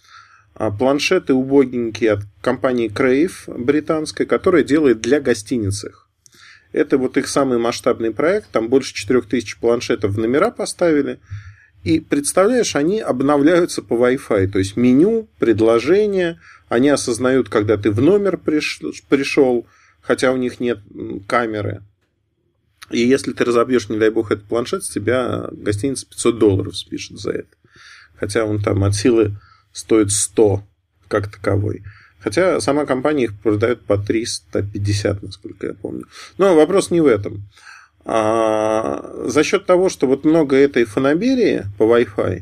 А 0.56 0.72
планшеты 0.72 1.34
убогенькие 1.34 2.14
от 2.14 2.20
компании 2.42 2.90
Crave 2.90 3.34
британской, 3.48 4.26
которая 4.26 4.64
делает 4.64 5.02
для 5.02 5.20
гостиниц 5.20 5.84
их. 5.84 6.01
Это 6.72 6.98
вот 6.98 7.18
их 7.18 7.28
самый 7.28 7.58
масштабный 7.58 8.12
проект, 8.12 8.50
там 8.52 8.70
больше 8.70 8.94
4000 8.94 9.60
планшетов 9.60 10.12
в 10.12 10.20
номера 10.20 10.52
поставили. 10.52 11.20
И 11.84 12.00
представляешь, 12.00 12.76
они 12.76 13.00
обновляются 13.00 13.82
по 13.82 13.94
Wi-Fi, 13.96 14.48
то 14.48 14.60
есть 14.60 14.78
меню, 14.78 15.28
предложения, 15.40 16.40
они 16.70 16.90
осознают, 16.90 17.50
когда 17.50 17.76
ты 17.78 17.92
в 17.92 18.02
номер 18.02 18.38
приш... 18.38 18.80
пришел, 19.10 19.66
хотя 20.02 20.32
у 20.32 20.38
них 20.38 20.60
нет 20.60 20.80
камеры. 21.28 21.84
И 22.92 23.00
если 23.00 23.34
ты 23.34 23.46
разобьешь, 23.46 23.90
не 23.90 23.98
дай 23.98 24.10
бог, 24.10 24.32
этот 24.32 24.46
планшет, 24.46 24.84
с 24.84 24.90
тебя 24.90 25.50
гостиница 25.52 26.06
500 26.06 26.40
долларов 26.40 26.78
спишет 26.78 27.20
за 27.20 27.32
это. 27.32 27.56
Хотя 28.16 28.46
он 28.46 28.62
там 28.62 28.84
от 28.84 28.96
силы 28.96 29.38
стоит 29.74 30.12
100 30.12 30.64
как 31.08 31.32
таковой. 31.32 31.84
Хотя 32.22 32.62
сама 32.62 32.86
компания 32.86 33.26
их 33.26 33.40
продает 33.40 33.82
по 33.82 33.98
350, 33.98 35.24
насколько 35.24 35.68
я 35.68 35.74
помню. 35.74 36.06
Но 36.38 36.56
вопрос 36.56 36.92
не 36.92 37.02
в 37.02 37.08
этом. 37.08 37.44
А, 38.06 39.26
за 39.26 39.44
счет 39.44 39.66
того, 39.66 39.90
что 39.90 40.08
вот 40.08 40.24
много 40.24 40.56
этой 40.56 40.86
фанаберии 40.86 41.66
по 41.78 41.84
Wi-Fi, 41.84 42.42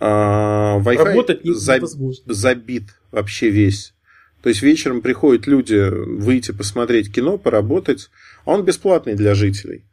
а, 0.00 0.78
Wi-Fi 0.80 1.04
Работать 1.04 1.40
заб, 1.44 1.84
забит 2.26 2.84
вообще 3.10 3.50
весь. 3.50 3.94
То 4.42 4.48
есть 4.48 4.62
вечером 4.62 5.02
приходят 5.02 5.46
люди 5.46 5.90
выйти 5.90 6.52
посмотреть 6.52 7.12
кино, 7.12 7.36
поработать, 7.36 8.10
а 8.44 8.52
он 8.52 8.64
бесплатный 8.64 9.14
для 9.14 9.34
жителей. 9.34 9.84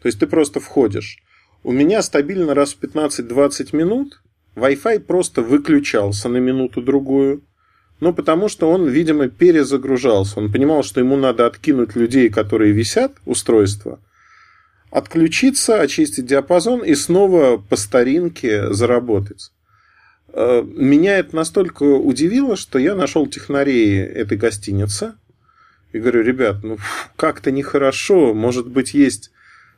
То 0.00 0.06
есть 0.06 0.18
ты 0.18 0.26
просто 0.26 0.60
входишь. 0.60 1.18
У 1.62 1.72
меня 1.72 2.02
стабильно 2.02 2.54
раз 2.54 2.72
в 2.72 2.82
15-20 2.82 3.76
минут 3.76 4.22
Wi-Fi 4.56 5.00
просто 5.00 5.42
выключался 5.42 6.28
на 6.28 6.38
минуту-другую. 6.38 7.42
Ну, 8.00 8.14
потому 8.14 8.48
что 8.48 8.70
он, 8.70 8.88
видимо, 8.88 9.28
перезагружался. 9.28 10.40
Он 10.40 10.50
понимал, 10.50 10.82
что 10.82 11.00
ему 11.00 11.16
надо 11.16 11.46
откинуть 11.46 11.94
людей, 11.94 12.30
которые 12.30 12.72
висят, 12.72 13.12
устройство, 13.26 14.00
отключиться, 14.90 15.80
очистить 15.80 16.26
диапазон 16.26 16.82
и 16.82 16.94
снова 16.94 17.58
по 17.58 17.76
старинке 17.76 18.72
заработать. 18.72 19.52
Э, 20.32 20.62
меня 20.64 21.18
это 21.18 21.36
настолько 21.36 21.82
удивило, 21.82 22.56
что 22.56 22.78
я 22.78 22.94
нашел 22.94 23.26
технарей 23.26 24.00
этой 24.00 24.38
гостиницы 24.38 25.14
и 25.92 25.98
говорю, 25.98 26.22
ребят, 26.22 26.62
ну 26.62 26.78
как-то 27.16 27.50
нехорошо, 27.50 28.32
может 28.32 28.66
быть, 28.66 28.94
есть 28.94 29.30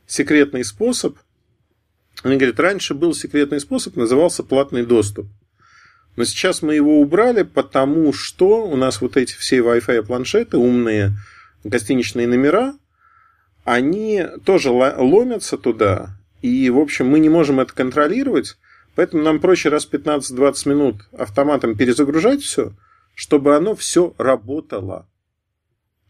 секретный 0.07 0.63
способ. 0.63 1.17
Они 2.23 2.37
говорят, 2.37 2.59
раньше 2.59 2.93
был 2.93 3.13
секретный 3.13 3.59
способ, 3.59 3.97
назывался 3.97 4.43
платный 4.43 4.85
доступ. 4.85 5.27
Но 6.15 6.25
сейчас 6.25 6.61
мы 6.61 6.75
его 6.75 7.01
убрали, 7.01 7.43
потому 7.43 8.13
что 8.13 8.65
у 8.67 8.75
нас 8.75 9.01
вот 9.01 9.17
эти 9.17 9.33
все 9.33 9.57
Wi-Fi 9.57 10.03
планшеты, 10.03 10.57
умные 10.57 11.13
гостиничные 11.63 12.27
номера, 12.27 12.75
они 13.63 14.25
тоже 14.45 14.69
ломятся 14.69 15.57
туда. 15.57 16.17
И, 16.41 16.69
в 16.69 16.77
общем, 16.77 17.07
мы 17.07 17.19
не 17.19 17.29
можем 17.29 17.59
это 17.59 17.73
контролировать. 17.73 18.57
Поэтому 18.95 19.23
нам 19.23 19.39
проще 19.39 19.69
раз 19.69 19.87
15-20 19.91 20.69
минут 20.69 20.95
автоматом 21.17 21.75
перезагружать 21.75 22.43
все, 22.43 22.73
чтобы 23.15 23.55
оно 23.55 23.75
все 23.75 24.13
работало. 24.17 25.07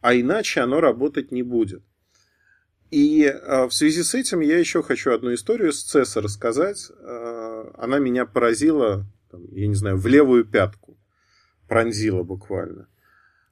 А 0.01 0.16
иначе 0.16 0.62
оно 0.62 0.82
работать 0.82 1.32
не 1.32 1.43
будет. 1.43 1.82
И 2.91 3.24
э, 3.24 3.66
в 3.66 3.72
связи 3.72 4.04
с 4.04 4.14
этим 4.14 4.41
я 4.41 4.60
еще 4.60 4.84
хочу 4.84 5.14
одну 5.14 5.34
историю 5.34 5.72
с 5.72 5.95
CES 5.95 6.20
рассказать. 6.20 6.91
Э, 6.99 7.72
она 7.78 7.99
меня 7.99 8.26
поразила 8.26 9.06
там, 9.34 9.42
я 9.52 9.66
не 9.66 9.74
знаю, 9.74 9.98
в 9.98 10.06
левую 10.06 10.46
пятку 10.46 10.96
пронзила 11.68 12.22
буквально. 12.22 12.88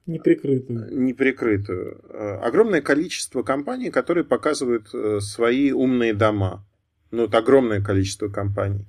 Неприкрытую. 0.06 0.96
Неприкрытую. 0.96 2.00
Э, 2.08 2.38
огромное 2.42 2.80
количество 2.80 3.42
компаний, 3.42 3.90
которые 3.90 4.22
показывают 4.22 4.88
э, 4.94 5.18
свои 5.20 5.72
умные 5.72 6.14
дома. 6.14 6.64
Ну, 7.10 7.24
это 7.24 7.38
огромное 7.38 7.82
количество 7.82 8.28
компаний. 8.28 8.86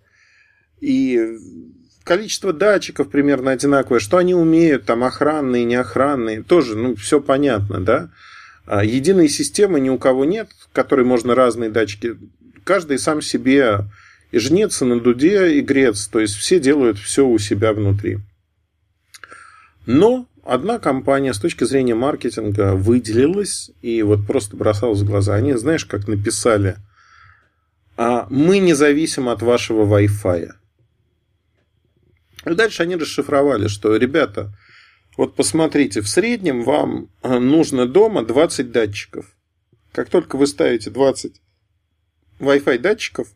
И 0.81 1.19
количество 2.03 2.53
датчиков 2.53 3.09
примерно 3.09 3.49
одинаковое. 3.49 3.99
Что 3.99 4.17
они 4.17 4.35
умеют, 4.35 4.85
там, 4.85 5.03
охранные, 5.03 5.65
неохранные, 5.65 6.43
тоже, 6.43 6.77
ну, 6.77 6.95
все 6.95 7.19
понятно, 7.19 7.83
да. 7.83 8.11
А 8.67 8.83
единой 8.83 9.29
системы 9.29 9.79
ни 9.79 9.89
у 9.89 9.97
кого 9.97 10.25
нет, 10.25 10.49
в 10.59 10.71
которой 10.71 11.05
можно 11.05 11.33
разные 11.33 11.71
датчики. 11.71 12.17
Каждый 12.63 12.99
сам 12.99 13.21
себе 13.23 13.79
и 14.33 14.39
жнец, 14.39 14.81
на 14.81 14.99
дуде, 14.99 15.59
и 15.59 15.61
грец. 15.61 16.07
То 16.07 16.19
есть 16.19 16.33
все 16.33 16.59
делают 16.59 16.97
все 16.97 17.25
у 17.25 17.37
себя 17.37 17.71
внутри. 17.71 18.17
Но 19.85 20.27
одна 20.43 20.79
компания 20.79 21.35
с 21.35 21.37
точки 21.37 21.65
зрения 21.65 21.93
маркетинга 21.93 22.73
выделилась 22.73 23.69
и 23.83 24.01
вот 24.01 24.25
просто 24.25 24.57
бросалась 24.57 25.01
в 25.01 25.05
глаза. 25.05 25.35
Они, 25.35 25.53
знаешь, 25.53 25.85
как 25.85 26.07
написали, 26.07 26.77
а 27.95 28.25
мы 28.31 28.57
не 28.57 28.73
зависим 28.73 29.29
от 29.29 29.43
вашего 29.43 29.85
Wi-Fi. 29.85 30.49
И 32.47 32.55
дальше 32.55 32.81
они 32.81 32.95
расшифровали, 32.95 33.67
что, 33.67 33.95
ребята, 33.95 34.51
вот 35.15 35.35
посмотрите, 35.35 36.01
в 36.01 36.09
среднем 36.09 36.63
вам 36.63 37.09
нужно 37.21 37.85
дома 37.85 38.25
20 38.25 38.71
датчиков. 38.71 39.27
Как 39.91 40.09
только 40.09 40.37
вы 40.37 40.47
ставите 40.47 40.89
20 40.89 41.39
Wi-Fi 42.39 42.79
датчиков, 42.79 43.27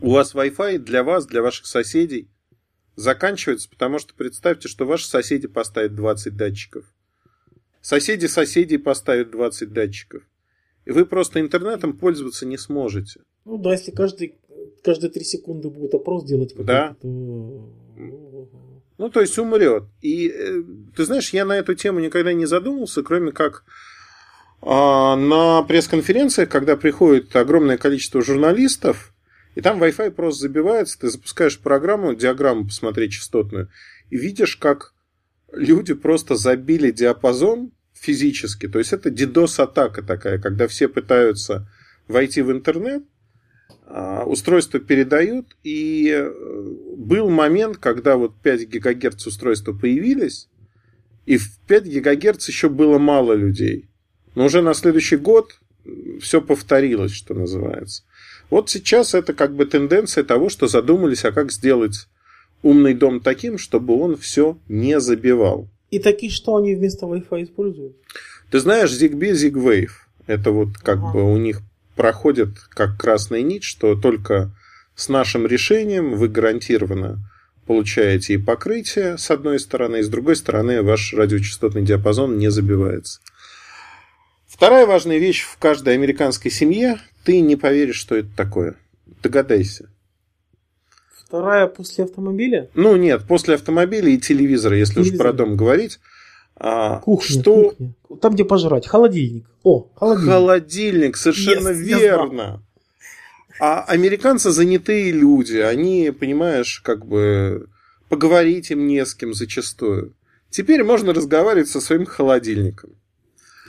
у 0.00 0.10
вас 0.10 0.34
Wi-Fi 0.34 0.78
для 0.78 1.02
вас, 1.02 1.26
для 1.26 1.42
ваших 1.42 1.66
соседей 1.66 2.28
заканчивается, 2.96 3.68
потому 3.70 3.98
что 3.98 4.14
представьте, 4.14 4.68
что 4.68 4.84
ваши 4.84 5.06
соседи 5.06 5.46
поставят 5.46 5.94
20 5.94 6.36
датчиков. 6.36 6.84
Соседи 7.80 8.26
соседей 8.26 8.78
поставят 8.78 9.30
20 9.30 9.72
датчиков. 9.72 10.22
И 10.84 10.90
вы 10.90 11.06
просто 11.06 11.40
интернетом 11.40 11.96
пользоваться 11.96 12.46
не 12.46 12.58
сможете. 12.58 13.20
Ну 13.44 13.58
да, 13.58 13.72
если 13.72 13.90
каждый, 13.90 14.34
каждые 14.82 15.10
3 15.10 15.24
секунды 15.24 15.70
будет 15.70 15.94
опрос 15.94 16.24
делать, 16.24 16.54
да. 16.56 16.96
то... 17.00 17.72
Ну, 18.98 19.10
то 19.10 19.20
есть 19.20 19.38
умрет. 19.38 19.84
И 20.02 20.28
э, 20.28 20.62
ты 20.96 21.04
знаешь, 21.04 21.32
я 21.32 21.44
на 21.44 21.56
эту 21.56 21.74
тему 21.74 22.00
никогда 22.00 22.32
не 22.32 22.46
задумывался, 22.46 23.04
кроме 23.04 23.30
как 23.30 23.64
А 24.60 25.14
на 25.14 25.62
пресс-конференциях, 25.62 26.48
когда 26.48 26.76
приходит 26.76 27.34
огромное 27.36 27.78
количество 27.78 28.20
журналистов, 28.22 29.14
и 29.54 29.60
там 29.60 29.82
Wi-Fi 29.82 30.10
просто 30.10 30.42
забивается, 30.42 30.98
ты 30.98 31.10
запускаешь 31.10 31.58
программу, 31.58 32.14
диаграмму 32.14 32.66
посмотреть 32.66 33.12
частотную, 33.12 33.70
и 34.10 34.16
видишь, 34.16 34.56
как 34.56 34.94
люди 35.52 35.94
просто 35.94 36.36
забили 36.36 36.90
диапазон 36.90 37.72
физически. 37.92 38.68
То 38.68 38.78
есть 38.78 38.92
это 38.92 39.10
DDoS-атака 39.10 40.02
такая, 40.02 40.38
когда 40.38 40.68
все 40.68 40.88
пытаются 40.88 41.68
войти 42.06 42.42
в 42.42 42.52
интернет, 42.52 43.04
а, 43.86 44.24
устройства 44.24 44.80
передают, 44.80 45.56
и 45.62 46.10
э, 46.10 46.30
был 46.96 47.30
момент, 47.30 47.78
когда 47.78 48.16
вот 48.16 48.38
5 48.42 48.68
ГГц 48.68 49.26
устройства 49.26 49.72
появились, 49.72 50.48
и 51.24 51.38
в 51.38 51.58
5 51.66 51.84
ГГц 52.02 52.48
еще 52.48 52.68
было 52.68 52.98
мало 52.98 53.32
людей. 53.32 53.88
Но 54.34 54.44
уже 54.44 54.62
на 54.62 54.74
следующий 54.74 55.16
год 55.16 55.58
все 56.20 56.42
повторилось, 56.42 57.12
что 57.12 57.34
называется. 57.34 58.04
Вот 58.50 58.70
сейчас 58.70 59.14
это 59.14 59.34
как 59.34 59.54
бы 59.54 59.66
тенденция 59.66 60.24
того, 60.24 60.48
что 60.48 60.66
задумались, 60.66 61.24
а 61.24 61.32
как 61.32 61.52
сделать 61.52 62.08
умный 62.62 62.94
дом 62.94 63.20
таким, 63.20 63.58
чтобы 63.58 63.98
он 64.00 64.16
все 64.16 64.58
не 64.68 65.00
забивал. 65.00 65.68
И 65.90 65.98
такие, 65.98 66.30
что 66.30 66.56
они 66.56 66.74
вместо 66.74 67.06
Wi-Fi 67.06 67.44
используют? 67.44 67.96
Ты 68.50 68.60
знаешь, 68.60 68.90
ZigBee, 68.90 69.32
ZigWave. 69.32 69.90
Это 70.26 70.50
вот 70.50 70.76
как 70.78 70.98
ага. 70.98 71.12
бы 71.12 71.32
у 71.32 71.36
них 71.36 71.60
проходит 71.96 72.58
как 72.70 72.98
красная 72.98 73.42
нить, 73.42 73.64
что 73.64 73.94
только 73.94 74.54
с 74.94 75.08
нашим 75.08 75.46
решением 75.46 76.16
вы 76.16 76.28
гарантированно 76.28 77.18
получаете 77.66 78.34
и 78.34 78.38
покрытие 78.38 79.18
с 79.18 79.30
одной 79.30 79.60
стороны, 79.60 79.98
и 79.98 80.02
с 80.02 80.08
другой 80.08 80.36
стороны 80.36 80.82
ваш 80.82 81.12
радиочастотный 81.12 81.82
диапазон 81.82 82.38
не 82.38 82.50
забивается. 82.50 83.20
Вторая 84.58 84.86
важная 84.86 85.18
вещь 85.18 85.44
в 85.44 85.56
каждой 85.56 85.94
американской 85.94 86.50
семье– 86.50 86.98
ты 87.24 87.38
не 87.40 87.54
поверишь, 87.54 87.94
что 87.94 88.16
это 88.16 88.28
такое. 88.36 88.74
Догадайся. 89.22 89.88
Вторая 91.14 91.68
после 91.68 92.02
автомобиля? 92.02 92.70
Ну 92.74 92.96
нет, 92.96 93.22
после 93.28 93.54
автомобиля 93.54 94.08
и 94.08 94.18
телевизора, 94.18 94.76
если 94.76 94.94
Телевизор. 94.94 95.14
уж 95.14 95.18
про 95.20 95.32
дом 95.32 95.56
говорить. 95.56 96.00
А, 96.56 96.98
кухня, 96.98 97.40
что... 97.40 97.70
кухня. 97.70 97.94
Там, 98.20 98.34
где 98.34 98.44
пожрать. 98.44 98.88
Холодильник. 98.88 99.46
О, 99.62 99.90
холодильник. 99.94 100.32
Холодильник, 100.32 101.16
совершенно 101.18 101.68
yes, 101.68 101.74
верно. 101.74 102.62
А 103.60 103.84
американцы 103.84 104.50
занятые 104.50 105.12
люди. 105.12 105.58
Они, 105.58 106.10
понимаешь, 106.10 106.80
как 106.80 107.06
бы 107.06 107.68
поговорить 108.08 108.72
им 108.72 108.88
не 108.88 109.06
с 109.06 109.14
кем 109.14 109.34
зачастую. 109.34 110.16
Теперь 110.50 110.82
можно 110.82 111.14
разговаривать 111.14 111.68
со 111.68 111.80
своим 111.80 112.06
холодильником. 112.06 112.96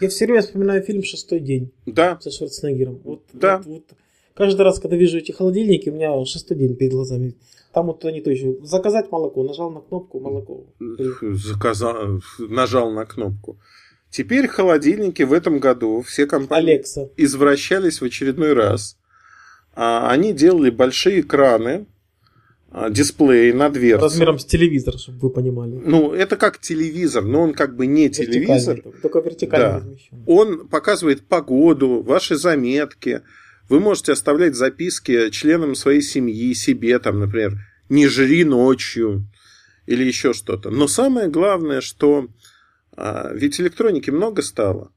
Я 0.02 0.10
все 0.10 0.26
время 0.26 0.42
вспоминаю 0.42 0.82
фильм 0.84 1.04
«Шестой 1.04 1.40
день». 1.40 1.72
Да. 1.86 2.20
Со 2.22 2.32
Шварценеггером. 2.32 3.02
Вот, 3.04 3.24
да. 3.34 3.58
Вот, 3.58 3.68
вот. 3.68 3.84
Каждый 4.34 4.62
раз, 4.62 4.80
когда 4.80 4.96
вижу 4.96 5.18
эти 5.18 5.34
холодильники, 5.34 5.90
у 5.90 5.94
меня 5.94 6.26
шестой 6.26 6.56
день 6.56 6.76
перед 6.76 6.94
глазами. 6.94 7.36
Там 7.74 7.88
вот 7.88 8.06
они 8.06 8.22
то 8.22 8.32
еще. 8.32 8.56
Заказать 8.64 9.12
молоко. 9.12 9.44
Нажал 9.44 9.70
на 9.70 9.82
кнопку, 9.82 10.20
молоко. 10.22 10.66
Заказал, 11.22 12.22
нажал 12.40 12.92
на 12.92 13.06
кнопку. 13.06 13.60
Теперь 14.10 14.48
холодильники 14.48 15.24
в 15.24 15.34
этом 15.34 15.60
году 15.60 16.02
все 16.02 16.26
компании 16.26 16.80
Alexa. 16.80 17.12
извращались 17.18 18.00
в 18.02 18.06
очередной 18.06 18.54
раз. 18.54 18.98
А 19.74 20.10
они 20.10 20.34
делали 20.34 20.70
большие 20.70 21.22
экраны, 21.22 21.86
дисплей 22.90 23.52
на 23.54 23.70
дверце. 23.70 24.04
Размером 24.04 24.40
с 24.40 24.46
телевизор, 24.46 24.98
чтобы 24.98 25.20
вы 25.20 25.30
понимали. 25.30 25.82
Ну, 25.84 26.14
это 26.14 26.36
как 26.36 26.60
телевизор, 26.60 27.24
но 27.24 27.42
он 27.42 27.54
как 27.54 27.76
бы 27.76 27.88
не 27.88 28.10
телевизор. 28.10 28.82
Только 29.02 29.20
вертикально 29.20 29.68
да. 29.68 29.78
размещен. 29.78 30.24
Он 30.28 30.68
показывает 30.68 31.26
погоду, 31.28 32.02
ваши 32.02 32.36
заметки. 32.36 33.22
Вы 33.70 33.80
можете 33.80 34.12
оставлять 34.12 34.56
записки 34.56 35.30
членам 35.30 35.76
своей 35.76 36.02
семьи, 36.02 36.54
себе, 36.54 37.00
там, 37.00 37.20
например, 37.20 37.58
не 37.90 38.08
жри 38.08 38.44
ночью 38.44 39.28
или 39.86 40.04
еще 40.04 40.34
что-то. 40.34 40.70
Но 40.70 40.88
самое 40.88 41.28
главное, 41.28 41.82
что 41.82 42.28
а, 43.02 43.32
ведь 43.34 43.60
электроники 43.60 44.10
много 44.10 44.42
стало. 44.42 44.92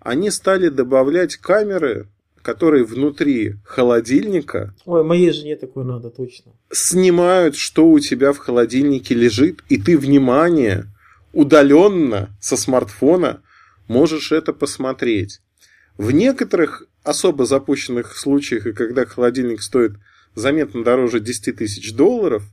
Они 0.00 0.30
стали 0.30 0.68
добавлять 0.68 1.36
камеры 1.36 2.08
которые 2.46 2.84
внутри 2.84 3.56
холодильника... 3.64 4.72
Ой, 4.84 5.02
моей 5.02 5.32
жене 5.32 5.56
такое 5.56 5.84
надо, 5.84 6.10
точно. 6.10 6.52
Снимают, 6.70 7.56
что 7.56 7.88
у 7.88 7.98
тебя 7.98 8.32
в 8.32 8.38
холодильнике 8.38 9.16
лежит, 9.16 9.64
и 9.68 9.82
ты, 9.82 9.98
внимание, 9.98 10.86
удаленно 11.32 12.30
со 12.40 12.56
смартфона 12.56 13.42
можешь 13.88 14.30
это 14.30 14.52
посмотреть. 14.52 15.40
В 15.98 16.12
некоторых 16.12 16.86
особо 17.02 17.46
запущенных 17.46 18.16
случаях, 18.16 18.68
и 18.68 18.72
когда 18.72 19.06
холодильник 19.06 19.60
стоит 19.60 19.94
заметно 20.36 20.84
дороже 20.84 21.18
10 21.18 21.56
тысяч 21.56 21.94
долларов, 21.94 22.44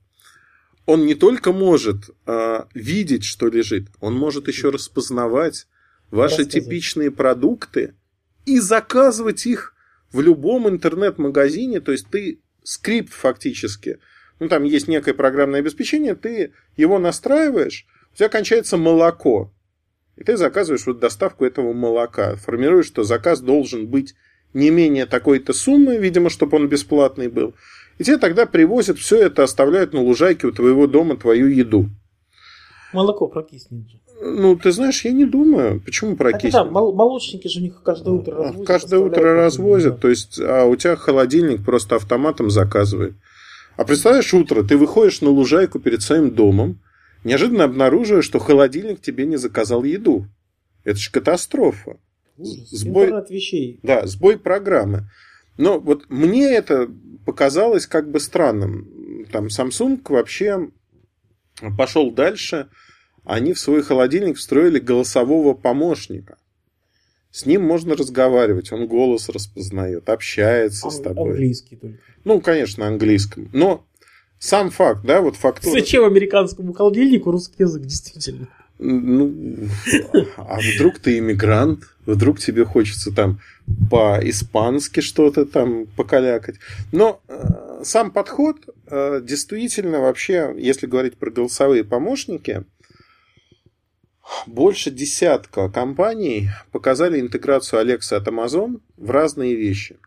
он 0.87 1.05
не 1.05 1.13
только 1.13 1.51
может 1.51 2.09
а, 2.25 2.67
видеть, 2.73 3.25
что 3.25 3.47
лежит, 3.47 3.89
он 3.99 4.15
может 4.15 4.47
еще 4.47 4.71
распознавать 4.71 5.67
ваши 6.09 6.45
типичные 6.45 7.11
продукты 7.11 7.93
и 8.47 8.57
заказывать 8.57 9.45
их 9.45 9.72
в 10.13 10.21
любом 10.21 10.69
интернет-магазине, 10.69 11.81
то 11.81 11.91
есть 11.91 12.07
ты 12.09 12.39
скрипт 12.63 13.11
фактически, 13.11 13.99
ну 14.39 14.47
там 14.47 14.63
есть 14.63 14.87
некое 14.87 15.13
программное 15.13 15.59
обеспечение, 15.59 16.15
ты 16.15 16.53
его 16.77 16.99
настраиваешь, 16.99 17.85
у 18.13 18.15
тебя 18.15 18.29
кончается 18.29 18.77
молоко, 18.77 19.51
и 20.15 20.23
ты 20.23 20.37
заказываешь 20.37 20.85
вот 20.85 20.99
доставку 20.99 21.43
этого 21.43 21.73
молока, 21.73 22.35
формируешь, 22.35 22.85
что 22.85 23.03
заказ 23.03 23.41
должен 23.41 23.87
быть 23.87 24.13
не 24.53 24.69
менее 24.69 25.07
такой-то 25.07 25.51
суммы, 25.51 25.97
видимо, 25.97 26.29
чтобы 26.29 26.57
он 26.57 26.69
бесплатный 26.69 27.27
был. 27.27 27.55
И 27.97 28.03
тебе 28.03 28.17
тогда 28.17 28.45
привозят 28.45 28.99
все 28.99 29.17
это, 29.17 29.43
оставляют 29.43 29.93
на 29.93 30.01
лужайке 30.01 30.47
у 30.47 30.51
твоего 30.51 30.85
дома 30.85 31.17
твою 31.17 31.47
еду. 31.47 31.89
Молоко 32.91 33.27
прокиснет 33.27 33.89
же. 33.89 33.99
Ну, 34.21 34.55
ты 34.55 34.71
знаешь, 34.71 35.03
я 35.05 35.11
не 35.11 35.25
думаю. 35.25 35.81
Почему 35.81 36.15
прокиснет? 36.15 36.55
А 36.55 36.63
да, 36.63 36.71
молочники 36.71 37.47
же 37.47 37.59
у 37.59 37.63
них 37.63 37.81
каждое 37.83 38.13
утро 38.13 38.35
развозят. 38.37 38.67
Каждое 38.67 38.99
утро 38.99 39.33
развозят, 39.33 39.99
то 39.99 40.09
есть, 40.09 40.39
а 40.39 40.65
у 40.65 40.75
тебя 40.75 40.95
холодильник 40.95 41.63
просто 41.65 41.95
автоматом 41.95 42.49
заказывает. 42.49 43.15
А 43.75 43.85
представляешь, 43.85 44.33
утро 44.33 44.63
ты 44.63 44.77
выходишь 44.77 45.21
на 45.21 45.29
лужайку 45.29 45.79
перед 45.79 46.01
своим 46.01 46.31
домом, 46.31 46.79
неожиданно 47.23 47.63
обнаруживаешь, 47.63 48.25
что 48.25 48.39
холодильник 48.39 49.01
тебе 49.01 49.25
не 49.25 49.37
заказал 49.37 49.83
еду. 49.83 50.27
Это 50.83 50.97
же 50.97 51.11
катастрофа. 51.11 51.97
Сбой... 52.37 53.05
Интернет 53.05 53.29
вещей. 53.29 53.79
Да, 53.83 54.05
сбой 54.05 54.37
программы. 54.37 55.09
Но 55.57 55.79
вот 55.79 56.05
мне 56.09 56.51
это 56.53 56.89
показалось 57.25 57.87
как 57.87 58.09
бы 58.09 58.19
странным. 58.19 59.25
Там 59.31 59.47
Samsung 59.47 60.01
вообще 60.07 60.69
пошел 61.77 62.11
дальше– 62.11 62.69
они 63.23 63.53
в 63.53 63.59
свой 63.59 63.83
холодильник 63.83 64.37
встроили 64.37 64.79
голосового 64.79 65.53
помощника. 65.53 66.37
С 67.31 67.45
ним 67.45 67.63
можно 67.63 67.95
разговаривать, 67.95 68.71
он 68.71 68.87
голос 68.87 69.29
распознает, 69.29 70.07
общается 70.09 70.85
Ан- 70.87 70.91
с 70.91 70.99
тобой. 70.99 71.31
Английский 71.31 71.75
только. 71.75 71.99
Ну, 72.25 72.41
конечно, 72.41 72.87
английском. 72.87 73.49
Но 73.53 73.85
сам 74.39 74.69
факт, 74.69 75.03
да, 75.03 75.21
вот 75.21 75.35
факт. 75.35 75.63
Зачем 75.63 76.05
американскому 76.05 76.73
холодильнику 76.73 77.31
русский 77.31 77.63
язык, 77.63 77.83
действительно? 77.83 78.49
Ну, 78.77 79.33
а 80.35 80.59
вдруг 80.59 80.99
ты 80.99 81.17
иммигрант, 81.19 81.85
вдруг 82.05 82.39
тебе 82.39 82.65
хочется 82.65 83.11
там 83.11 83.39
по-испански 83.89 84.99
что-то 84.99 85.45
там 85.45 85.85
покалякать. 85.95 86.55
Но 86.91 87.21
э, 87.27 87.81
сам 87.83 88.11
подход 88.11 88.57
э, 88.87 89.21
действительно 89.23 90.01
вообще, 90.01 90.53
если 90.57 90.87
говорить 90.87 91.15
про 91.17 91.31
голосовые 91.31 91.83
помощники, 91.83 92.65
больше 94.47 94.91
десятка 94.91 95.69
компаний 95.69 96.49
показали 96.71 97.19
интеграцию 97.19 97.81
Alexa 97.81 98.15
от 98.15 98.27
Amazon 98.27 98.79
в 98.97 99.09
разные 99.09 99.55
вещи. 99.55 99.97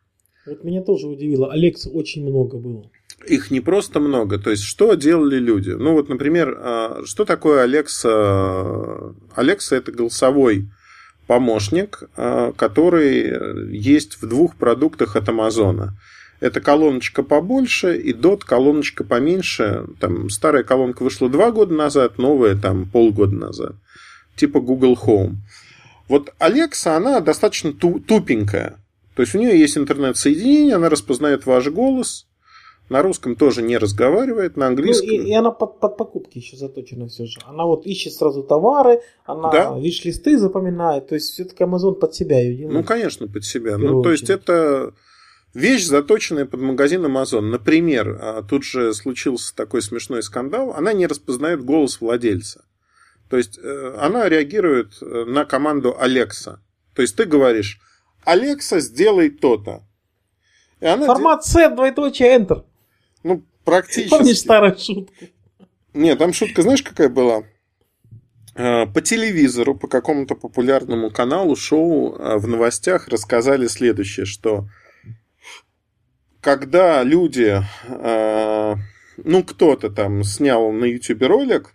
Вот 0.46 0.64
меня 0.64 0.82
тоже 0.82 1.06
удивило. 1.08 1.52
Alexa 1.54 1.90
очень 1.90 2.22
много 2.22 2.56
было. 2.58 2.90
Их 3.26 3.50
не 3.50 3.60
просто 3.60 3.98
много. 3.98 4.38
То 4.38 4.50
есть, 4.50 4.62
что 4.62 4.94
делали 4.94 5.38
люди? 5.38 5.70
Ну, 5.70 5.94
вот, 5.94 6.08
например, 6.08 6.56
а, 6.58 7.02
что 7.04 7.24
такое 7.24 7.66
Alexa? 7.66 9.14
Alexa– 9.34 9.76
это 9.76 9.90
голосовой 9.90 10.68
помощник, 11.26 12.04
а, 12.16 12.52
который 12.52 13.74
есть 13.76 14.22
в 14.22 14.28
двух 14.28 14.56
продуктах 14.56 15.16
от 15.16 15.28
Амазона. 15.28 15.98
Это 16.38 16.60
колоночка 16.60 17.22
побольше 17.22 17.96
и 17.96 18.12
DOT 18.12 18.42
колоночка 18.44 19.02
поменьше. 19.02 19.86
Там 19.98 20.28
старая 20.28 20.62
колонка 20.62 21.02
вышла 21.02 21.30
два 21.30 21.50
года 21.50 21.74
назад, 21.74 22.18
новая 22.18 22.54
там 22.54 22.84
полгода 22.84 23.34
назад 23.34 23.76
типа 24.36 24.60
Google 24.60 24.98
Home. 25.06 25.36
Вот 26.08 26.32
Alexa, 26.38 26.96
она 26.96 27.20
достаточно 27.20 27.72
тупенькая. 27.72 28.78
То 29.14 29.22
есть 29.22 29.34
у 29.34 29.38
нее 29.38 29.58
есть 29.58 29.76
интернет-соединение, 29.78 30.76
она 30.76 30.88
распознает 30.88 31.46
ваш 31.46 31.68
голос, 31.68 32.26
на 32.88 33.02
русском 33.02 33.34
тоже 33.34 33.62
не 33.62 33.78
разговаривает, 33.78 34.56
на 34.56 34.68
английском. 34.68 35.08
Ну, 35.08 35.14
и, 35.14 35.28
и 35.30 35.34
она 35.34 35.50
под, 35.50 35.80
под 35.80 35.96
покупки 35.96 36.38
еще 36.38 36.56
заточена 36.56 37.08
все 37.08 37.26
же. 37.26 37.40
Она 37.44 37.64
вот 37.64 37.86
ищет 37.86 38.12
сразу 38.12 38.42
товары, 38.42 39.00
она 39.24 39.50
да. 39.50 39.78
виш-листы 39.78 40.38
запоминает. 40.38 41.08
То 41.08 41.16
есть 41.16 41.32
все-таки 41.32 41.64
Amazon 41.64 41.94
под 41.94 42.14
себя 42.14 42.38
ее 42.38 42.56
делает. 42.56 42.74
Ну, 42.74 42.84
конечно, 42.84 43.26
под 43.26 43.44
себя. 43.44 43.76
Ну, 43.78 44.02
то 44.02 44.12
есть 44.12 44.30
это 44.30 44.92
вещь, 45.52 45.86
заточенная 45.86 46.46
под 46.46 46.60
магазин 46.60 47.04
Amazon. 47.04 47.40
Например, 47.40 48.18
а, 48.20 48.42
тут 48.42 48.62
же 48.62 48.94
случился 48.94 49.56
такой 49.56 49.82
смешной 49.82 50.22
скандал. 50.22 50.72
Она 50.76 50.92
не 50.92 51.06
распознает 51.06 51.64
голос 51.64 52.00
владельца. 52.00 52.65
То 53.28 53.36
есть 53.36 53.58
э, 53.58 53.96
она 53.98 54.28
реагирует 54.28 55.02
э, 55.02 55.24
на 55.26 55.44
команду 55.44 55.96
Alexa. 56.00 56.58
То 56.94 57.02
есть 57.02 57.16
ты 57.16 57.24
говоришь, 57.24 57.80
Alexa, 58.24 58.80
сделай 58.80 59.30
то-то. 59.30 59.82
Формат 60.80 61.44
C, 61.44 61.68
двоеточие, 61.70 62.38
Enter. 62.38 62.64
Ну, 63.22 63.42
практически. 63.64 64.10
Помнишь 64.10 64.38
старую 64.38 64.78
шутку? 64.78 65.12
Нет, 65.94 66.18
там 66.18 66.32
шутка, 66.32 66.62
знаешь, 66.62 66.82
какая 66.82 67.08
была? 67.08 67.42
А, 68.54 68.86
по 68.86 69.00
телевизору, 69.00 69.74
по 69.74 69.88
какому-то 69.88 70.34
популярному 70.36 71.10
каналу, 71.10 71.56
шоу 71.56 72.12
в 72.38 72.46
новостях 72.46 73.08
рассказали 73.08 73.66
следующее, 73.66 74.26
что 74.26 74.68
когда 76.40 77.02
люди, 77.02 77.60
ну, 77.88 79.42
кто-то 79.42 79.90
там 79.90 80.22
снял 80.22 80.70
на 80.70 80.84
YouTube 80.84 81.22
ролик, 81.22 81.74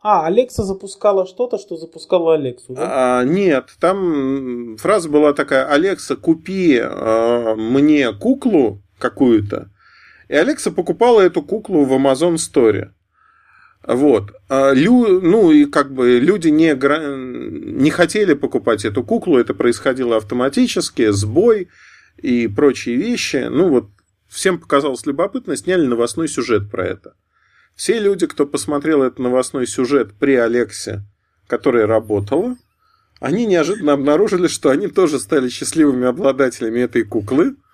а, 0.00 0.26
Алекса 0.26 0.62
запускала 0.62 1.26
что-то, 1.26 1.58
что 1.58 1.76
запускала 1.76 2.34
Алексу, 2.34 2.74
да? 2.74 3.20
А, 3.20 3.24
нет, 3.24 3.70
там 3.80 4.76
фраза 4.76 5.08
была 5.08 5.32
такая, 5.32 5.66
Алекса, 5.66 6.16
купи 6.16 6.78
а, 6.80 7.54
мне 7.56 8.12
куклу 8.12 8.82
какую-то, 8.98 9.70
и 10.28 10.34
Алекса 10.34 10.70
покупала 10.70 11.20
эту 11.20 11.42
куклу 11.42 11.84
в 11.84 11.92
Amazon 11.92 12.34
Store. 12.34 12.90
Вот. 13.86 14.32
А 14.48 14.72
лю, 14.72 15.20
ну 15.20 15.50
и 15.50 15.64
как 15.64 15.92
бы 15.94 16.18
люди 16.18 16.48
не, 16.48 16.74
не 16.74 17.90
хотели 17.90 18.34
покупать 18.34 18.84
эту 18.84 19.02
куклу, 19.02 19.38
это 19.38 19.54
происходило 19.54 20.16
автоматически, 20.16 21.10
сбой 21.10 21.68
и 22.18 22.48
прочие 22.48 22.96
вещи. 22.96 23.46
Ну 23.50 23.68
вот 23.68 23.88
всем 24.28 24.58
показалось 24.58 25.06
любопытно, 25.06 25.56
сняли 25.56 25.86
новостной 25.86 26.28
сюжет 26.28 26.70
про 26.70 26.86
это. 26.86 27.14
Все 27.78 27.98
люди, 27.98 28.26
кто 28.26 28.44
посмотрел 28.44 29.02
этот 29.02 29.18
новостной 29.20 29.66
сюжет 29.66 30.12
при 30.18 30.34
Алексе, 30.34 31.02
которая 31.46 31.86
работала, 31.86 32.58
они 33.20 33.46
неожиданно 33.46 33.94
обнаружили, 33.94 34.48
что 34.48 34.68
они 34.68 34.88
тоже 34.88 35.18
стали 35.18 35.48
счастливыми 35.48 36.06
обладателями 36.06 36.80
этой 36.80 37.04
куклы– 37.04 37.56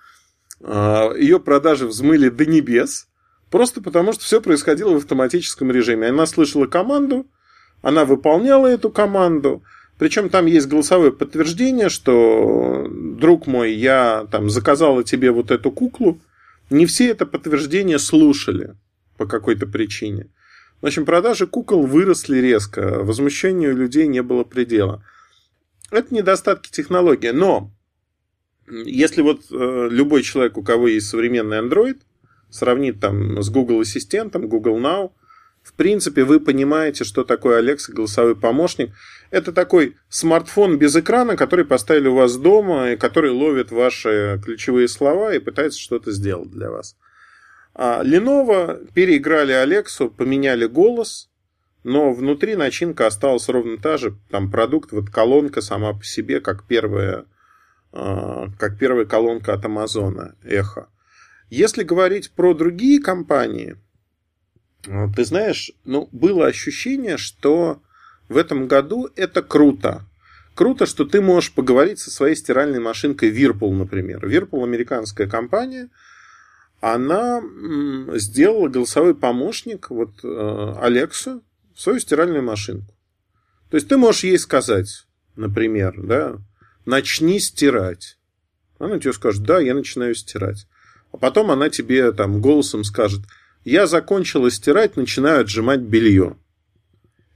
а, 0.61 1.13
ее 1.13 1.39
продажи 1.39 1.85
взмыли 1.85 2.29
до 2.29 2.45
небес, 2.45 3.07
просто 3.49 3.81
потому 3.81 4.13
что 4.13 4.23
все 4.23 4.41
происходило 4.41 4.93
в 4.93 4.97
автоматическом 4.97 5.71
режиме. 5.71 6.07
Она 6.07 6.25
слышала 6.25 6.65
команду, 6.65 7.27
она 7.81 8.05
выполняла 8.05 8.67
эту 8.67 8.89
команду, 8.89 9.63
причем 9.97 10.29
там 10.29 10.45
есть 10.45 10.67
голосовое 10.67 11.11
подтверждение, 11.11 11.89
что, 11.89 12.87
друг 12.89 13.47
мой, 13.47 13.73
я 13.73 14.27
там 14.31 14.49
заказала 14.49 15.03
тебе 15.03 15.31
вот 15.31 15.51
эту 15.51 15.71
куклу. 15.71 16.19
Не 16.69 16.85
все 16.85 17.09
это 17.09 17.25
подтверждение 17.25 17.99
слушали 17.99 18.75
по 19.17 19.25
какой-то 19.25 19.67
причине. 19.67 20.29
В 20.81 20.85
общем, 20.85 21.05
продажи 21.05 21.47
кукол 21.47 21.85
выросли 21.85 22.37
резко, 22.37 23.03
возмущению 23.03 23.75
людей 23.75 24.07
не 24.07 24.21
было 24.21 24.43
предела. 24.43 25.03
Это 25.91 26.13
недостатки 26.13 26.69
технологии, 26.69 27.29
но 27.29 27.71
если 28.67 29.21
вот 29.21 29.41
э, 29.51 29.87
любой 29.91 30.23
человек, 30.23 30.57
у 30.57 30.63
кого 30.63 30.87
есть 30.87 31.07
современный 31.07 31.59
Android, 31.59 31.97
сравнит 32.49 32.99
там 32.99 33.41
с 33.41 33.49
Google 33.49 33.81
Ассистентом, 33.81 34.47
Google 34.47 34.79
Now, 34.79 35.11
в 35.65 35.73
принципе, 35.73 36.23
вы 36.23 36.39
понимаете, 36.39 37.03
что 37.03 37.23
такое 37.23 37.59
Alexa, 37.59 37.91
голосовой 37.91 38.35
помощник. 38.35 38.91
Это 39.31 39.51
такой 39.51 39.95
смартфон 40.09 40.77
без 40.77 40.95
экрана, 40.95 41.35
который 41.35 41.65
поставили 41.65 42.07
у 42.07 42.15
вас 42.15 42.37
дома, 42.37 42.91
и 42.91 42.97
который 42.97 43.31
ловит 43.31 43.71
ваши 43.71 44.39
ключевые 44.45 44.87
слова 44.87 45.33
и 45.33 45.39
пытается 45.39 45.79
что-то 45.79 46.11
сделать 46.11 46.51
для 46.51 46.69
вас. 46.69 46.95
А 47.75 48.03
Lenovo 48.03 48.89
переиграли 48.93 49.53
Alexa, 49.53 50.09
поменяли 50.09 50.65
голос, 50.65 51.29
но 51.83 52.13
внутри 52.13 52.55
начинка 52.55 53.05
осталась 53.05 53.49
ровно 53.49 53.77
та 53.77 53.97
же. 53.97 54.17
Там 54.31 54.49
продукт, 54.49 54.93
вот 54.93 55.09
колонка 55.09 55.61
сама 55.61 55.93
по 55.93 56.03
себе, 56.03 56.39
как 56.39 56.65
первая 56.65 57.25
а, 57.91 58.47
как 58.57 58.77
первая 58.77 59.05
колонка 59.05 59.53
от 59.53 59.65
Амазона, 59.65 60.35
Эхо. 60.43 60.89
Если 61.49 61.83
говорить 61.83 62.31
про 62.31 62.53
другие 62.53 63.01
компании, 63.01 63.77
а, 64.87 65.07
ты 65.15 65.23
знаешь, 65.23 65.71
ну, 65.85 66.09
было 66.11 66.47
ощущение, 66.47 67.17
что 67.17 67.81
в 68.27 68.35
этом 68.35 68.67
году 68.67 69.09
это 69.15 69.41
круто. 69.41 70.05
Круто, 70.55 70.85
что 70.85 71.05
ты 71.05 71.21
можешь 71.21 71.53
поговорить 71.53 71.99
со 71.99 72.11
своей 72.11 72.35
стиральной 72.35 72.79
машинкой 72.79 73.31
Whirlpool, 73.31 73.71
например. 73.71 74.25
Whirlpool 74.25 74.63
американская 74.63 75.27
компания, 75.27 75.89
она 76.93 77.41
сделала 78.13 78.67
голосовой 78.67 79.15
помощник, 79.15 79.89
вот 79.89 80.23
Алексу, 80.23 81.41
в 81.73 81.81
свою 81.81 81.99
стиральную 81.99 82.43
машинку. 82.43 82.93
То 83.69 83.77
есть 83.77 83.87
ты 83.87 83.97
можешь 83.97 84.23
ей 84.23 84.37
сказать, 84.37 85.05
например, 85.35 85.95
да, 85.97 86.37
начни 86.85 87.39
стирать. 87.39 88.17
Она 88.77 88.99
тебе 88.99 89.13
скажет, 89.13 89.43
да, 89.43 89.59
я 89.59 89.73
начинаю 89.73 90.13
стирать. 90.13 90.67
А 91.11 91.17
потом 91.17 91.49
она 91.49 91.69
тебе 91.69 92.11
там 92.11 92.39
голосом 92.41 92.83
скажет, 92.83 93.21
я 93.63 93.87
закончила 93.87 94.51
стирать, 94.51 94.95
начинаю 94.95 95.41
отжимать 95.41 95.79
белье. 95.79 96.37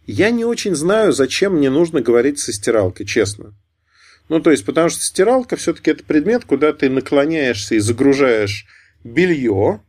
Я 0.05 0.29
не 0.29 0.45
очень 0.45 0.75
знаю, 0.75 1.11
зачем 1.11 1.55
мне 1.55 1.69
нужно 1.69 2.01
говорить 2.01 2.39
со 2.39 2.53
стиралкой, 2.53 3.05
честно. 3.05 3.55
Ну, 4.27 4.39
то 4.39 4.51
есть, 4.51 4.63
потому 4.63 4.89
что 4.89 5.03
стиралка 5.03 5.55
все-таки 5.55 5.89
это 5.89 6.03
предмет, 6.03 6.45
куда 6.45 6.71
ты 6.71 6.87
наклоняешься 6.89 7.73
и 7.73 7.79
загружаешь 7.79 8.67
белье. 9.03 9.81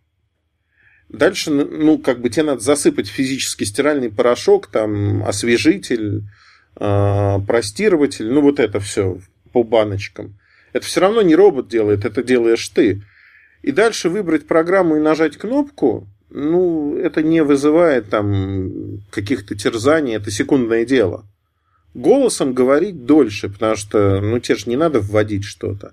Дальше, 1.09 1.51
ну, 1.51 1.99
как 1.99 2.21
бы 2.21 2.31
тебе 2.31 2.45
надо 2.45 2.61
засыпать 2.61 3.09
физически 3.09 3.65
стиральный 3.65 4.11
порошок, 4.11 4.69
там, 4.69 5.25
освежитель, 5.25 6.23
э, 6.77 7.37
простирователь, 7.47 8.31
ну, 8.31 8.41
вот 8.43 8.61
это 8.61 8.79
все 8.79 9.19
по 9.53 9.65
баночкам. 9.65 10.39
Это 10.73 10.87
все 10.87 11.01
равно 11.01 11.23
не 11.23 11.35
робот 11.35 11.69
делает, 11.69 12.05
это 12.05 12.23
делаешь 12.23 12.69
ты. 12.69 13.03
И 13.63 13.73
дальше 13.73 14.09
выбрать 14.09 14.47
программу 14.47 14.97
и 14.97 15.01
нажать 15.01 15.37
кнопку, 15.37 16.07
ну, 16.31 16.97
это 16.97 17.23
не 17.23 17.43
вызывает 17.43 18.09
там 18.09 19.01
каких-то 19.11 19.57
терзаний, 19.57 20.15
это 20.15 20.31
секундное 20.31 20.85
дело. 20.85 21.27
Голосом 21.93 22.55
говорить 22.55 23.05
дольше, 23.05 23.49
потому 23.49 23.75
что, 23.75 24.21
ну, 24.21 24.39
тебе 24.39 24.57
же 24.57 24.71
не 24.71 24.77
надо 24.77 25.01
вводить 25.01 25.45
что-то. 25.45 25.93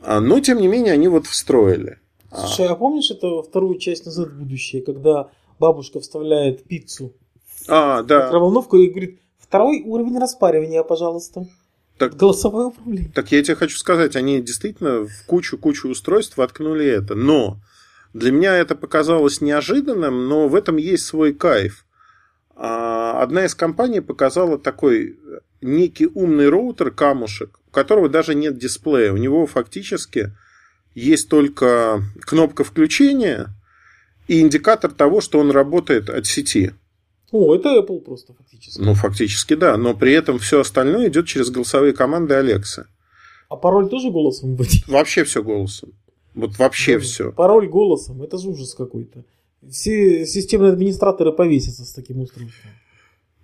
А, 0.00 0.20
но, 0.20 0.40
тем 0.40 0.60
не 0.60 0.66
менее, 0.66 0.94
они 0.94 1.08
вот 1.08 1.26
встроили. 1.26 1.98
Слушай, 2.36 2.66
а 2.68 2.74
помнишь 2.74 3.10
это 3.10 3.42
вторую 3.42 3.78
часть 3.78 4.06
«Назад 4.06 4.28
в 4.30 4.38
будущее», 4.38 4.82
когда 4.82 5.28
бабушка 5.58 6.00
вставляет 6.00 6.64
пиццу 6.64 7.12
а, 7.68 8.02
да. 8.02 8.22
в 8.22 8.26
микроволновку 8.26 8.76
и 8.76 8.88
говорит, 8.88 9.20
второй 9.38 9.82
уровень 9.82 10.18
распаривания, 10.18 10.82
пожалуйста. 10.82 11.46
Так, 11.98 12.16
Голосовое 12.16 12.66
управление. 12.66 13.12
Так 13.14 13.30
я 13.30 13.42
тебе 13.42 13.54
хочу 13.54 13.78
сказать, 13.78 14.16
они 14.16 14.42
действительно 14.42 15.06
в 15.06 15.26
кучу-кучу 15.26 15.88
устройств 15.88 16.36
воткнули 16.36 16.86
это. 16.86 17.14
Но 17.14 17.58
для 18.12 18.32
меня 18.32 18.56
это 18.56 18.74
показалось 18.74 19.40
неожиданным, 19.40 20.28
но 20.28 20.48
в 20.48 20.56
этом 20.56 20.76
есть 20.76 21.04
свой 21.04 21.32
кайф. 21.32 21.86
А, 22.56 23.22
одна 23.22 23.44
из 23.44 23.54
компаний 23.54 24.00
показала 24.00 24.58
такой 24.58 25.18
некий 25.60 26.06
умный 26.06 26.48
роутер, 26.48 26.90
камушек, 26.90 27.60
у 27.68 27.70
которого 27.70 28.08
даже 28.08 28.34
нет 28.34 28.58
дисплея. 28.58 29.12
У 29.12 29.16
него 29.16 29.46
фактически 29.46 30.32
есть 30.94 31.28
только 31.28 32.02
кнопка 32.20 32.64
включения 32.64 33.48
и 34.28 34.40
индикатор 34.40 34.90
того, 34.92 35.20
что 35.20 35.38
он 35.38 35.50
работает 35.50 36.08
от 36.08 36.26
сети. 36.26 36.72
О, 37.32 37.54
это 37.54 37.80
Apple 37.80 38.00
просто 38.00 38.32
фактически. 38.32 38.80
Ну, 38.80 38.94
фактически, 38.94 39.54
да. 39.54 39.76
Но 39.76 39.94
при 39.94 40.12
этом 40.12 40.38
все 40.38 40.60
остальное 40.60 41.08
идет 41.08 41.26
через 41.26 41.50
голосовые 41.50 41.92
команды 41.92 42.34
Alexa. 42.34 42.84
А 43.48 43.56
пароль 43.56 43.88
тоже 43.88 44.10
голосом 44.10 44.56
вводить? 44.56 44.86
Вообще 44.86 45.24
все 45.24 45.42
голосом. 45.42 45.92
Вот 46.34 46.58
вообще 46.58 46.98
да, 46.98 47.04
все. 47.04 47.32
Пароль 47.32 47.68
голосом, 47.68 48.22
это 48.22 48.38
же 48.38 48.48
ужас 48.48 48.74
какой-то. 48.74 49.24
Все 49.70 50.26
системные 50.26 50.72
администраторы 50.72 51.32
повесятся 51.32 51.84
с 51.84 51.92
таким 51.92 52.20
устройством. 52.20 52.70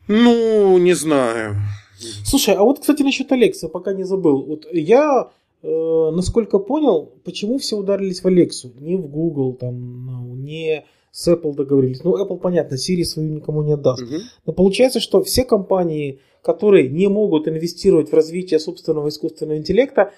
Ну, 0.09 0.79
не 0.79 0.95
знаю. 0.95 1.57
Слушай, 2.25 2.55
а 2.55 2.63
вот, 2.63 2.81
кстати, 2.81 3.03
насчет 3.03 3.31
Алекса, 3.31 3.69
пока 3.69 3.93
не 3.93 4.05
забыл. 4.05 4.43
Вот 4.43 4.67
я, 4.73 5.31
насколько 5.63 6.59
понял, 6.59 7.13
почему 7.25 7.59
все 7.59 7.77
ударились 7.77 8.23
в 8.23 8.27
Алексу, 8.27 8.73
не 8.79 8.97
в 8.97 9.07
Google, 9.09 9.55
там, 9.55 10.07
ну, 10.07 10.35
не 10.35 10.85
с 11.11 11.29
Apple 11.29 11.55
договорились. 11.55 12.03
Ну, 12.05 12.17
Apple, 12.23 12.39
понятно, 12.39 12.77
Siri 12.77 13.05
свою 13.05 13.31
никому 13.31 13.63
не 13.63 13.73
отдаст. 13.73 14.03
Угу. 14.03 14.17
Но 14.47 14.53
получается, 14.53 15.01
что 15.01 15.23
все 15.23 15.45
компании, 15.45 16.21
которые 16.43 16.89
не 16.89 17.09
могут 17.09 17.49
инвестировать 17.49 18.11
в 18.11 18.15
развитие 18.15 18.61
собственного 18.61 19.09
искусственного 19.09 19.59
интеллекта, 19.59 20.13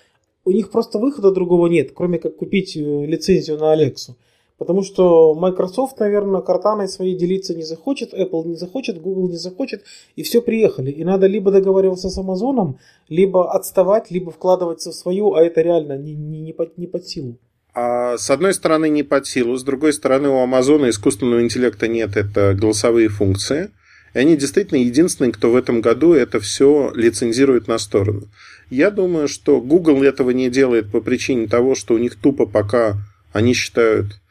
у 0.44 0.50
них 0.50 0.70
просто 0.70 0.98
выхода 0.98 1.30
другого 1.30 1.66
нет, 1.68 1.92
кроме 1.94 2.18
как 2.18 2.36
купить 2.36 2.76
э, 2.76 3.06
лицензию 3.06 3.58
на 3.58 3.72
Алексу. 3.72 4.16
Потому 4.62 4.84
что 4.84 5.34
Microsoft, 5.34 5.98
наверное, 5.98 6.40
картаной 6.40 6.86
своей 6.86 7.16
делиться 7.16 7.52
не 7.52 7.64
захочет, 7.64 8.14
Apple 8.14 8.46
не 8.46 8.54
захочет, 8.54 9.02
Google 9.02 9.28
не 9.28 9.36
захочет, 9.36 9.82
и 10.14 10.22
все 10.22 10.40
приехали. 10.40 10.92
И 10.92 11.02
надо 11.02 11.26
либо 11.26 11.50
договариваться 11.50 12.10
с 12.10 12.16
Amazon, 12.16 12.76
либо 13.08 13.52
отставать, 13.52 14.12
либо 14.12 14.30
вкладываться 14.30 14.92
в 14.92 14.94
свою, 14.94 15.34
а 15.34 15.42
это 15.42 15.62
реально 15.62 15.98
не, 15.98 16.14
не, 16.14 16.40
не, 16.40 16.52
под, 16.52 16.78
не 16.78 16.86
под 16.86 17.08
силу. 17.08 17.38
А 17.74 18.16
с 18.16 18.30
одной 18.30 18.54
стороны 18.54 18.88
не 18.88 19.02
под 19.02 19.26
силу, 19.26 19.56
с 19.56 19.64
другой 19.64 19.92
стороны 19.92 20.28
у 20.28 20.38
Амазона 20.38 20.90
искусственного 20.90 21.42
интеллекта 21.42 21.88
нет, 21.88 22.16
это 22.16 22.54
голосовые 22.54 23.08
функции. 23.08 23.70
И 24.14 24.18
они 24.20 24.36
действительно 24.36 24.78
единственные, 24.78 25.32
кто 25.32 25.50
в 25.50 25.56
этом 25.56 25.80
году 25.80 26.12
это 26.12 26.38
все 26.38 26.92
лицензирует 26.94 27.66
на 27.66 27.78
сторону. 27.78 28.28
Я 28.70 28.92
думаю, 28.92 29.26
что 29.26 29.60
Google 29.60 30.04
этого 30.04 30.30
не 30.30 30.50
делает 30.50 30.92
по 30.92 31.00
причине 31.00 31.48
того, 31.48 31.74
что 31.74 31.94
у 31.94 31.98
них 31.98 32.14
тупо 32.14 32.46
пока 32.46 32.98
они 33.32 33.54
считают 33.54 34.21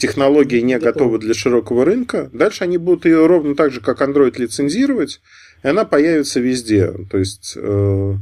технология 0.00 0.62
не 0.62 0.78
готова 0.78 1.18
для 1.18 1.34
широкого 1.34 1.84
рынка. 1.84 2.30
Дальше 2.32 2.64
они 2.64 2.78
будут 2.78 3.04
ее 3.04 3.26
ровно 3.26 3.54
так 3.54 3.70
же, 3.70 3.80
как 3.80 4.00
Android, 4.00 4.34
лицензировать, 4.38 5.20
и 5.62 5.68
она 5.68 5.84
появится 5.84 6.40
везде. 6.40 6.92
То 7.10 7.18
есть 7.18 7.52
э, 7.56 8.14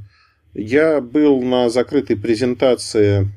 я 0.55 1.01
был 1.01 1.41
на 1.43 1.71
закрытой 1.71 2.17
презентации 2.17 3.29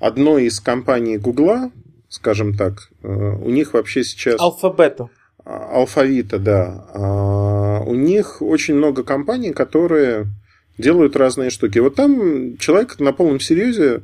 одной 0.00 0.46
из 0.46 0.60
компаний 0.60 1.16
Гугла, 1.16 1.70
скажем 2.08 2.54
так. 2.54 2.90
Э, 3.02 3.08
у 3.08 3.50
них 3.50 3.72
вообще 3.72 4.02
сейчас... 4.02 4.40
Алфабета. 4.40 5.08
Алфавита, 5.44 6.38
да. 6.38 6.88
А, 6.92 7.80
у 7.80 7.94
них 7.94 8.42
очень 8.42 8.74
много 8.74 9.02
компаний, 9.02 9.52
которые 9.52 10.26
делают 10.76 11.16
разные 11.16 11.48
штуки. 11.48 11.78
Вот 11.78 11.94
там 11.94 12.58
человек 12.58 13.00
на 13.00 13.12
полном 13.12 13.40
серьезе 13.40 14.02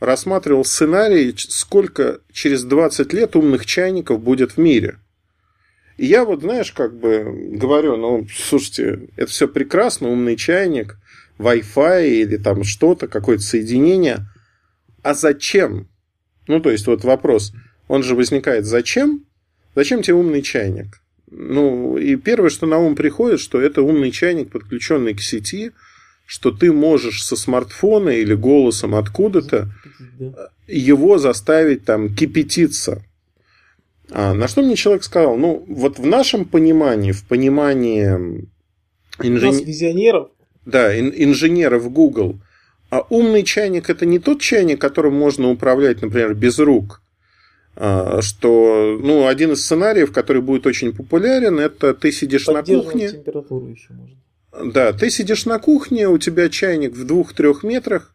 рассматривал 0.00 0.64
сценарий, 0.64 1.34
сколько 1.36 2.20
через 2.32 2.64
20 2.64 3.12
лет 3.12 3.36
умных 3.36 3.66
чайников 3.66 4.20
будет 4.20 4.52
в 4.52 4.58
мире. 4.58 4.98
И 5.96 6.06
я 6.06 6.24
вот, 6.24 6.42
знаешь, 6.42 6.72
как 6.72 6.98
бы 6.98 7.24
говорю, 7.52 7.96
ну, 7.96 8.26
слушайте, 8.30 9.08
это 9.16 9.30
все 9.30 9.48
прекрасно, 9.48 10.08
умный 10.08 10.36
чайник, 10.36 10.98
Wi-Fi 11.38 12.08
или 12.08 12.36
там 12.36 12.64
что-то, 12.64 13.08
какое-то 13.08 13.42
соединение. 13.42 14.26
А 15.02 15.14
зачем? 15.14 15.88
Ну, 16.46 16.60
то 16.60 16.70
есть, 16.70 16.86
вот 16.86 17.04
вопрос, 17.04 17.52
он 17.88 18.02
же 18.02 18.14
возникает, 18.14 18.66
зачем? 18.66 19.24
Зачем 19.74 20.02
тебе 20.02 20.14
умный 20.14 20.42
чайник? 20.42 21.00
Ну, 21.30 21.96
и 21.96 22.16
первое, 22.16 22.50
что 22.50 22.66
на 22.66 22.78
ум 22.78 22.94
приходит, 22.94 23.40
что 23.40 23.60
это 23.60 23.82
умный 23.82 24.10
чайник, 24.10 24.50
подключенный 24.50 25.14
к 25.14 25.20
сети, 25.20 25.72
что 26.26 26.50
ты 26.50 26.72
можешь 26.72 27.24
со 27.24 27.36
смартфона 27.36 28.10
или 28.10 28.34
голосом 28.34 28.94
откуда-то 28.94 29.72
его 30.66 31.18
заставить 31.18 31.84
там 31.84 32.14
кипятиться. 32.14 33.02
А, 34.10 34.34
на 34.34 34.48
что 34.48 34.62
мне 34.62 34.76
человек 34.76 35.04
сказал, 35.04 35.36
ну, 35.36 35.64
вот 35.68 35.98
в 35.98 36.06
нашем 36.06 36.44
понимании, 36.44 37.12
в 37.12 37.24
понимании 37.24 38.48
инженеров... 39.20 39.66
визионеров. 39.66 40.28
Да, 40.64 40.96
ин- 40.98 41.12
инженеров 41.14 41.90
Google. 41.92 42.38
А 42.90 43.04
умный 43.10 43.42
чайник 43.42 43.90
это 43.90 44.06
не 44.06 44.18
тот 44.18 44.40
чайник, 44.40 44.80
которым 44.80 45.14
можно 45.14 45.50
управлять, 45.50 46.02
например, 46.02 46.34
без 46.34 46.58
рук. 46.58 47.02
А, 47.74 48.22
что, 48.22 48.98
ну, 49.02 49.26
один 49.26 49.52
из 49.52 49.64
сценариев, 49.64 50.12
который 50.12 50.40
будет 50.40 50.66
очень 50.66 50.94
популярен, 50.94 51.58
это 51.58 51.92
ты 51.92 52.12
сидишь 52.12 52.46
на 52.46 52.62
кухне. 52.62 53.10
температуру 53.10 53.66
еще 53.68 53.92
можно. 53.92 54.72
Да, 54.72 54.92
ты 54.92 55.10
сидишь 55.10 55.44
на 55.44 55.58
кухне, 55.58 56.08
у 56.08 56.16
тебя 56.16 56.48
чайник 56.48 56.94
в 56.94 57.04
двух-трех 57.04 57.62
метрах, 57.62 58.14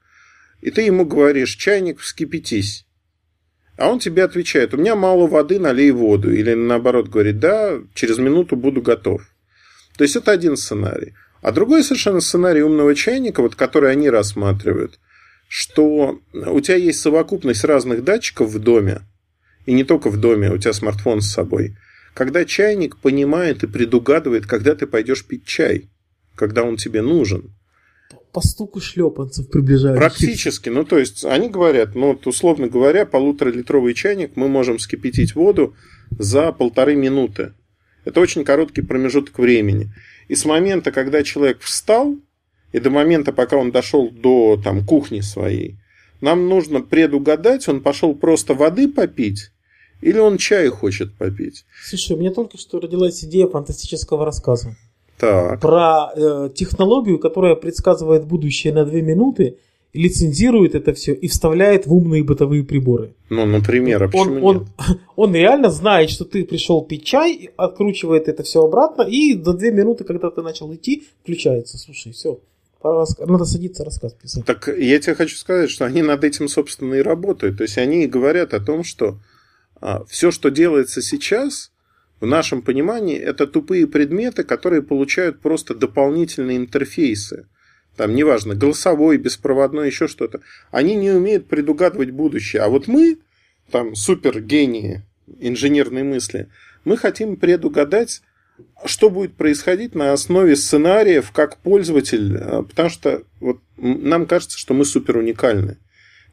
и 0.61 0.71
ты 0.71 0.83
ему 0.83 1.05
говоришь, 1.05 1.55
чайник, 1.55 1.99
вскипятись. 1.99 2.85
А 3.77 3.89
он 3.89 3.99
тебе 3.99 4.23
отвечает, 4.23 4.73
у 4.73 4.77
меня 4.77 4.95
мало 4.95 5.27
воды, 5.27 5.59
налей 5.59 5.91
воду. 5.91 6.31
Или 6.31 6.53
наоборот 6.53 7.09
говорит, 7.09 7.39
да, 7.39 7.79
через 7.93 8.19
минуту 8.19 8.55
буду 8.55 8.81
готов. 8.81 9.23
То 9.97 10.03
есть 10.03 10.15
это 10.15 10.31
один 10.31 10.55
сценарий. 10.55 11.13
А 11.41 11.51
другой 11.51 11.83
совершенно 11.83 12.21
сценарий 12.21 12.61
умного 12.61 12.93
чайника, 12.93 13.41
вот 13.41 13.55
который 13.55 13.91
они 13.91 14.09
рассматривают, 14.09 14.99
что 15.47 16.21
у 16.33 16.61
тебя 16.61 16.77
есть 16.77 17.01
совокупность 17.01 17.63
разных 17.63 18.03
датчиков 18.03 18.49
в 18.49 18.59
доме, 18.59 19.01
и 19.65 19.73
не 19.73 19.83
только 19.83 20.09
в 20.09 20.17
доме, 20.17 20.51
у 20.51 20.57
тебя 20.57 20.73
смартфон 20.73 21.21
с 21.21 21.31
собой. 21.31 21.75
Когда 22.13 22.45
чайник 22.45 22.97
понимает 22.97 23.63
и 23.63 23.67
предугадывает, 23.67 24.45
когда 24.45 24.75
ты 24.75 24.85
пойдешь 24.85 25.25
пить 25.25 25.45
чай, 25.45 25.89
когда 26.35 26.63
он 26.63 26.77
тебе 26.77 27.01
нужен. 27.01 27.55
По 28.33 28.41
стуку 28.41 28.79
шлепанцев 28.79 29.49
приближаются. 29.49 29.99
Практически. 29.99 30.69
Ну, 30.69 30.85
то 30.85 30.97
есть, 30.97 31.25
они 31.25 31.49
говорят, 31.49 31.95
ну, 31.95 32.09
вот, 32.09 32.25
условно 32.27 32.67
говоря, 32.67 33.05
полуторалитровый 33.05 33.93
чайник 33.93 34.35
мы 34.35 34.47
можем 34.47 34.79
скипятить 34.79 35.35
воду 35.35 35.75
за 36.17 36.51
полторы 36.51 36.95
минуты. 36.95 37.53
Это 38.05 38.19
очень 38.19 38.43
короткий 38.43 38.81
промежуток 38.81 39.37
времени. 39.37 39.91
И 40.27 40.35
с 40.35 40.45
момента, 40.45 40.91
когда 40.91 41.23
человек 41.23 41.59
встал, 41.61 42.17
и 42.71 42.79
до 42.79 42.89
момента, 42.89 43.33
пока 43.33 43.57
он 43.57 43.71
дошел 43.71 44.09
до 44.09 44.59
там, 44.63 44.85
кухни 44.85 45.19
своей, 45.19 45.77
нам 46.21 46.47
нужно 46.47 46.81
предугадать, 46.81 47.67
он 47.67 47.81
пошел 47.81 48.15
просто 48.15 48.53
воды 48.53 48.87
попить, 48.87 49.51
или 50.01 50.19
он 50.19 50.37
чай 50.37 50.69
хочет 50.69 51.17
попить. 51.17 51.65
Слушай, 51.83 52.15
у 52.15 52.19
меня 52.19 52.31
только 52.31 52.57
что 52.57 52.79
родилась 52.79 53.23
идея 53.25 53.47
фантастического 53.47 54.25
рассказа. 54.25 54.77
Так. 55.21 55.61
Про 55.61 56.11
э, 56.15 56.49
технологию, 56.55 57.19
которая 57.19 57.53
предсказывает 57.53 58.25
будущее 58.25 58.73
на 58.73 58.85
2 58.85 59.01
минуты, 59.01 59.57
лицензирует 59.93 60.73
это 60.73 60.93
все 60.95 61.13
и 61.13 61.27
вставляет 61.27 61.85
в 61.85 61.93
умные 61.93 62.23
бытовые 62.23 62.63
приборы. 62.63 63.13
Ну, 63.29 63.45
например, 63.45 64.03
а 64.03 64.07
почему 64.07 64.43
он, 64.43 64.57
он, 64.57 64.67
он 65.15 65.35
реально 65.35 65.69
знает, 65.69 66.09
что 66.09 66.25
ты 66.25 66.43
пришел 66.43 66.81
пить 66.81 67.05
чай, 67.05 67.51
откручивает 67.55 68.27
это 68.29 68.41
все 68.41 68.63
обратно, 68.63 69.03
и 69.03 69.33
за 69.39 69.53
2 69.53 69.69
минуты, 69.69 70.05
когда 70.05 70.31
ты 70.31 70.41
начал 70.41 70.73
идти, 70.73 71.03
включается. 71.21 71.77
Слушай, 71.77 72.13
все. 72.13 72.39
Надо 72.83 73.45
садиться 73.45 73.85
рассказ 73.85 74.13
писать. 74.13 74.43
Так 74.43 74.67
я 74.75 74.97
тебе 74.99 75.13
хочу 75.13 75.35
сказать, 75.35 75.69
что 75.69 75.85
они 75.85 76.01
над 76.01 76.23
этим, 76.23 76.47
собственно, 76.47 76.95
и 76.95 77.03
работают. 77.03 77.57
То 77.57 77.63
есть 77.63 77.77
они 77.77 78.07
говорят 78.07 78.55
о 78.55 78.59
том, 78.59 78.83
что 78.83 79.19
а, 79.79 80.03
все, 80.05 80.31
что 80.31 80.49
делается 80.49 81.03
сейчас, 81.03 81.71
в 82.21 82.27
нашем 82.27 82.61
понимании, 82.61 83.17
это 83.17 83.47
тупые 83.47 83.87
предметы, 83.87 84.43
которые 84.43 84.83
получают 84.83 85.41
просто 85.41 85.73
дополнительные 85.73 86.57
интерфейсы. 86.57 87.47
Там, 87.97 88.15
неважно, 88.15 88.55
голосовой, 88.55 89.17
беспроводной, 89.17 89.87
еще 89.87 90.07
что-то. 90.07 90.39
Они 90.69 90.95
не 90.95 91.11
умеют 91.11 91.47
предугадывать 91.47 92.11
будущее. 92.11 92.61
А 92.61 92.69
вот 92.69 92.87
мы, 92.87 93.17
там, 93.71 93.95
супергении 93.95 95.01
инженерной 95.39 96.03
мысли, 96.03 96.47
мы 96.85 96.95
хотим 96.95 97.35
предугадать 97.35 98.21
что 98.85 99.09
будет 99.09 99.33
происходить 99.35 99.95
на 99.95 100.13
основе 100.13 100.55
сценариев 100.55 101.31
как 101.31 101.57
пользователь, 101.57 102.37
а, 102.37 102.61
потому 102.61 102.89
что 102.89 103.23
вот 103.39 103.59
нам 103.77 104.27
кажется, 104.27 104.59
что 104.59 104.75
мы 104.75 104.85
супер 104.85 105.17
уникальны. 105.17 105.77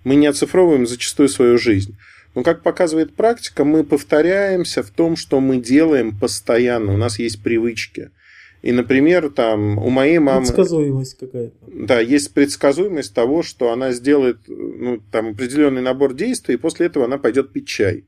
Мы 0.05 0.15
не 0.15 0.27
оцифровываем 0.27 0.87
зачастую 0.87 1.31
свою 1.31 1.57
жизнь. 1.57 1.97
Но, 2.35 2.43
как 2.43 2.63
показывает 2.63 3.15
практика, 3.15 3.65
мы 3.65 3.85
повторяемся 3.85 4.83
в 4.83 4.91
том, 4.91 5.17
что 5.17 5.41
мы 5.41 5.59
делаем 5.61 6.17
постоянно. 6.17 6.95
У 6.95 6.97
нас 6.97 7.19
есть 7.19 7.43
привычки. 7.43 8.11
И, 8.63 8.73
например, 8.73 9.31
там 9.31 9.79
у 9.79 9.89
моей 9.89 10.19
мамы... 10.19 10.47
Предсказуемость 10.47 11.17
какая-то. 11.19 11.57
Да, 11.67 12.01
есть 12.01 12.35
предсказуемость 12.35 13.15
того, 13.15 13.43
что 13.43 13.73
она 13.73 13.93
сделает 13.93 14.39
ну, 14.47 15.01
там, 15.13 15.29
определенный 15.31 15.83
набор 15.83 16.15
действий, 16.15 16.55
и 16.55 16.59
после 16.59 16.87
этого 16.87 17.05
она 17.05 17.19
пойдет 17.19 17.53
пить 17.53 17.69
чай 17.69 18.05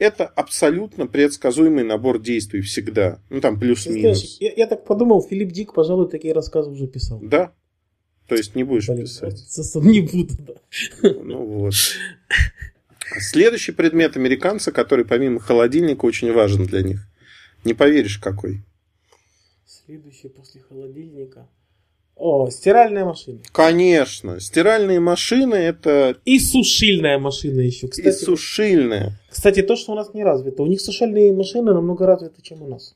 это 0.00 0.26
абсолютно 0.26 1.06
предсказуемый 1.06 1.84
набор 1.84 2.20
действий 2.20 2.62
всегда. 2.62 3.20
Ну, 3.28 3.40
там 3.40 3.60
плюс-минус. 3.60 4.38
Я, 4.40 4.52
я 4.56 4.66
так 4.66 4.84
подумал, 4.86 5.22
Филипп 5.22 5.52
Дик, 5.52 5.74
пожалуй, 5.74 6.08
такие 6.08 6.32
рассказы 6.32 6.70
уже 6.70 6.86
писал. 6.88 7.20
Да. 7.22 7.52
То 8.26 8.34
есть 8.34 8.54
не 8.54 8.64
будешь 8.64 8.88
Блин, 8.88 9.02
писать. 9.02 9.44
Не 9.74 10.00
буду, 10.00 10.34
да. 10.38 10.54
Ну 11.22 11.44
вот. 11.44 11.74
Следующий 13.18 13.72
предмет 13.72 14.16
американца, 14.16 14.72
который 14.72 15.04
помимо 15.04 15.40
холодильника 15.40 16.04
очень 16.04 16.32
важен 16.32 16.64
для 16.64 16.82
них. 16.82 17.00
Не 17.64 17.74
поверишь, 17.74 18.18
какой. 18.18 18.62
Следующий 19.66 20.28
после 20.28 20.60
холодильника. 20.60 21.48
О, 22.14 22.50
стиральная 22.50 23.06
машина. 23.06 23.40
Конечно. 23.50 24.40
Стиральные 24.40 25.00
машины 25.00 25.54
это... 25.54 26.18
И 26.26 26.38
сушильная 26.38 27.18
машина 27.18 27.60
еще. 27.60 27.88
Кстати, 27.88 28.08
и 28.08 28.12
сушильная. 28.12 29.18
Кстати, 29.30 29.62
то, 29.62 29.74
что 29.74 29.92
у 29.92 29.94
нас 29.94 30.12
не 30.12 30.22
развито. 30.22 30.62
У 30.62 30.66
них 30.66 30.82
сушильные 30.82 31.32
машины 31.32 31.72
намного 31.72 32.06
развиты, 32.06 32.42
чем 32.42 32.62
у 32.62 32.68
нас. 32.68 32.94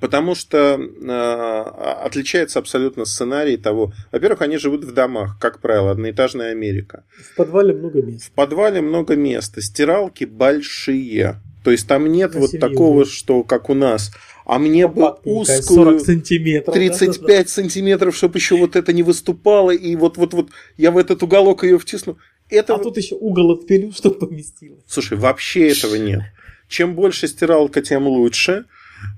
Потому 0.00 0.34
что 0.34 0.78
э, 0.78 2.04
отличается 2.04 2.58
абсолютно 2.58 3.04
сценарий 3.04 3.56
того. 3.56 3.92
Во-первых, 4.12 4.42
они 4.42 4.56
живут 4.56 4.84
в 4.84 4.92
домах, 4.92 5.38
как 5.40 5.60
правило, 5.60 5.90
одноэтажная 5.90 6.50
Америка. 6.50 7.04
В 7.16 7.36
подвале 7.36 7.72
много 7.74 8.02
мест. 8.02 8.24
В 8.26 8.30
подвале 8.32 8.80
много 8.80 9.16
места. 9.16 9.60
Стиралки 9.60 10.24
большие. 10.24 11.40
То 11.62 11.70
есть 11.70 11.88
там 11.88 12.06
нет 12.06 12.32
Красивее 12.32 12.60
вот 12.60 12.70
такого, 12.70 12.98
будет. 13.00 13.08
что 13.08 13.42
как 13.42 13.70
у 13.70 13.74
нас 13.74 14.10
а 14.44 14.58
мне 14.58 14.86
бы 14.88 15.14
узкую 15.24 15.62
40 15.62 16.00
сантиметров, 16.00 16.74
35 16.74 17.26
да, 17.26 17.50
сантиметров, 17.50 18.16
чтобы 18.16 18.38
еще 18.38 18.56
вот 18.56 18.76
это 18.76 18.92
не 18.92 19.02
выступало, 19.02 19.70
и 19.70 19.96
вот-вот-вот 19.96 20.50
я 20.76 20.90
в 20.90 20.98
этот 20.98 21.22
уголок 21.22 21.64
ее 21.64 21.78
втисну. 21.78 22.18
это... 22.50 22.74
А 22.74 22.78
тут 22.78 22.96
еще 22.96 23.14
угол 23.14 23.52
отпилю, 23.52 23.92
чтобы 23.92 24.16
поместилось. 24.26 24.82
Слушай, 24.86 25.16
вообще 25.16 25.68
этого 25.68 25.94
нет. 25.96 26.22
Чем 26.68 26.94
больше 26.94 27.28
стиралка, 27.28 27.82
тем 27.82 28.06
лучше. 28.06 28.66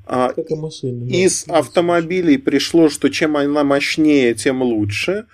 А, 0.06 0.32
как 0.32 0.50
и 0.50 0.54
машины. 0.54 1.08
Из 1.10 1.44
да, 1.44 1.58
автомобилей 1.58 2.38
пришло, 2.38 2.88
что 2.88 3.08
чем 3.08 3.36
она 3.36 3.64
мощнее, 3.64 4.34
тем 4.34 4.62
лучше. 4.62 5.26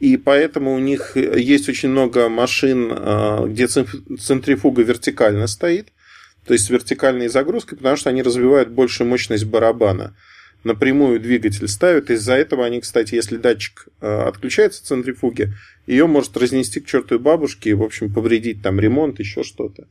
И 0.00 0.16
поэтому 0.16 0.74
у 0.74 0.78
них 0.78 1.16
есть 1.16 1.68
очень 1.68 1.88
много 1.88 2.28
машин, 2.28 2.90
а, 2.92 3.46
где 3.46 3.66
центрифуга 3.66 4.82
вертикально 4.82 5.46
стоит, 5.46 5.88
то 6.46 6.52
есть 6.52 6.66
с 6.66 6.70
вертикальной 6.70 7.28
загрузкой, 7.28 7.78
потому 7.78 7.96
что 7.96 8.10
они 8.10 8.22
развивают 8.22 8.68
большую 8.70 9.08
мощность 9.08 9.44
барабана. 9.44 10.14
Напрямую 10.64 11.20
двигатель 11.20 11.68
ставят. 11.68 12.10
Из-за 12.10 12.34
этого 12.34 12.66
они, 12.66 12.80
кстати, 12.80 13.14
если 13.14 13.36
датчик 13.36 13.88
а, 14.00 14.28
отключается 14.28 14.84
центрифуги, 14.84 15.52
ее 15.86 16.06
может 16.06 16.36
разнести 16.36 16.80
к 16.80 16.86
чертовой 16.86 17.22
бабушке 17.22 17.70
и, 17.70 17.74
в 17.74 17.82
общем, 17.82 18.12
повредить 18.12 18.62
там 18.62 18.80
ремонт, 18.80 19.18
еще 19.20 19.44
что-то. 19.44 19.86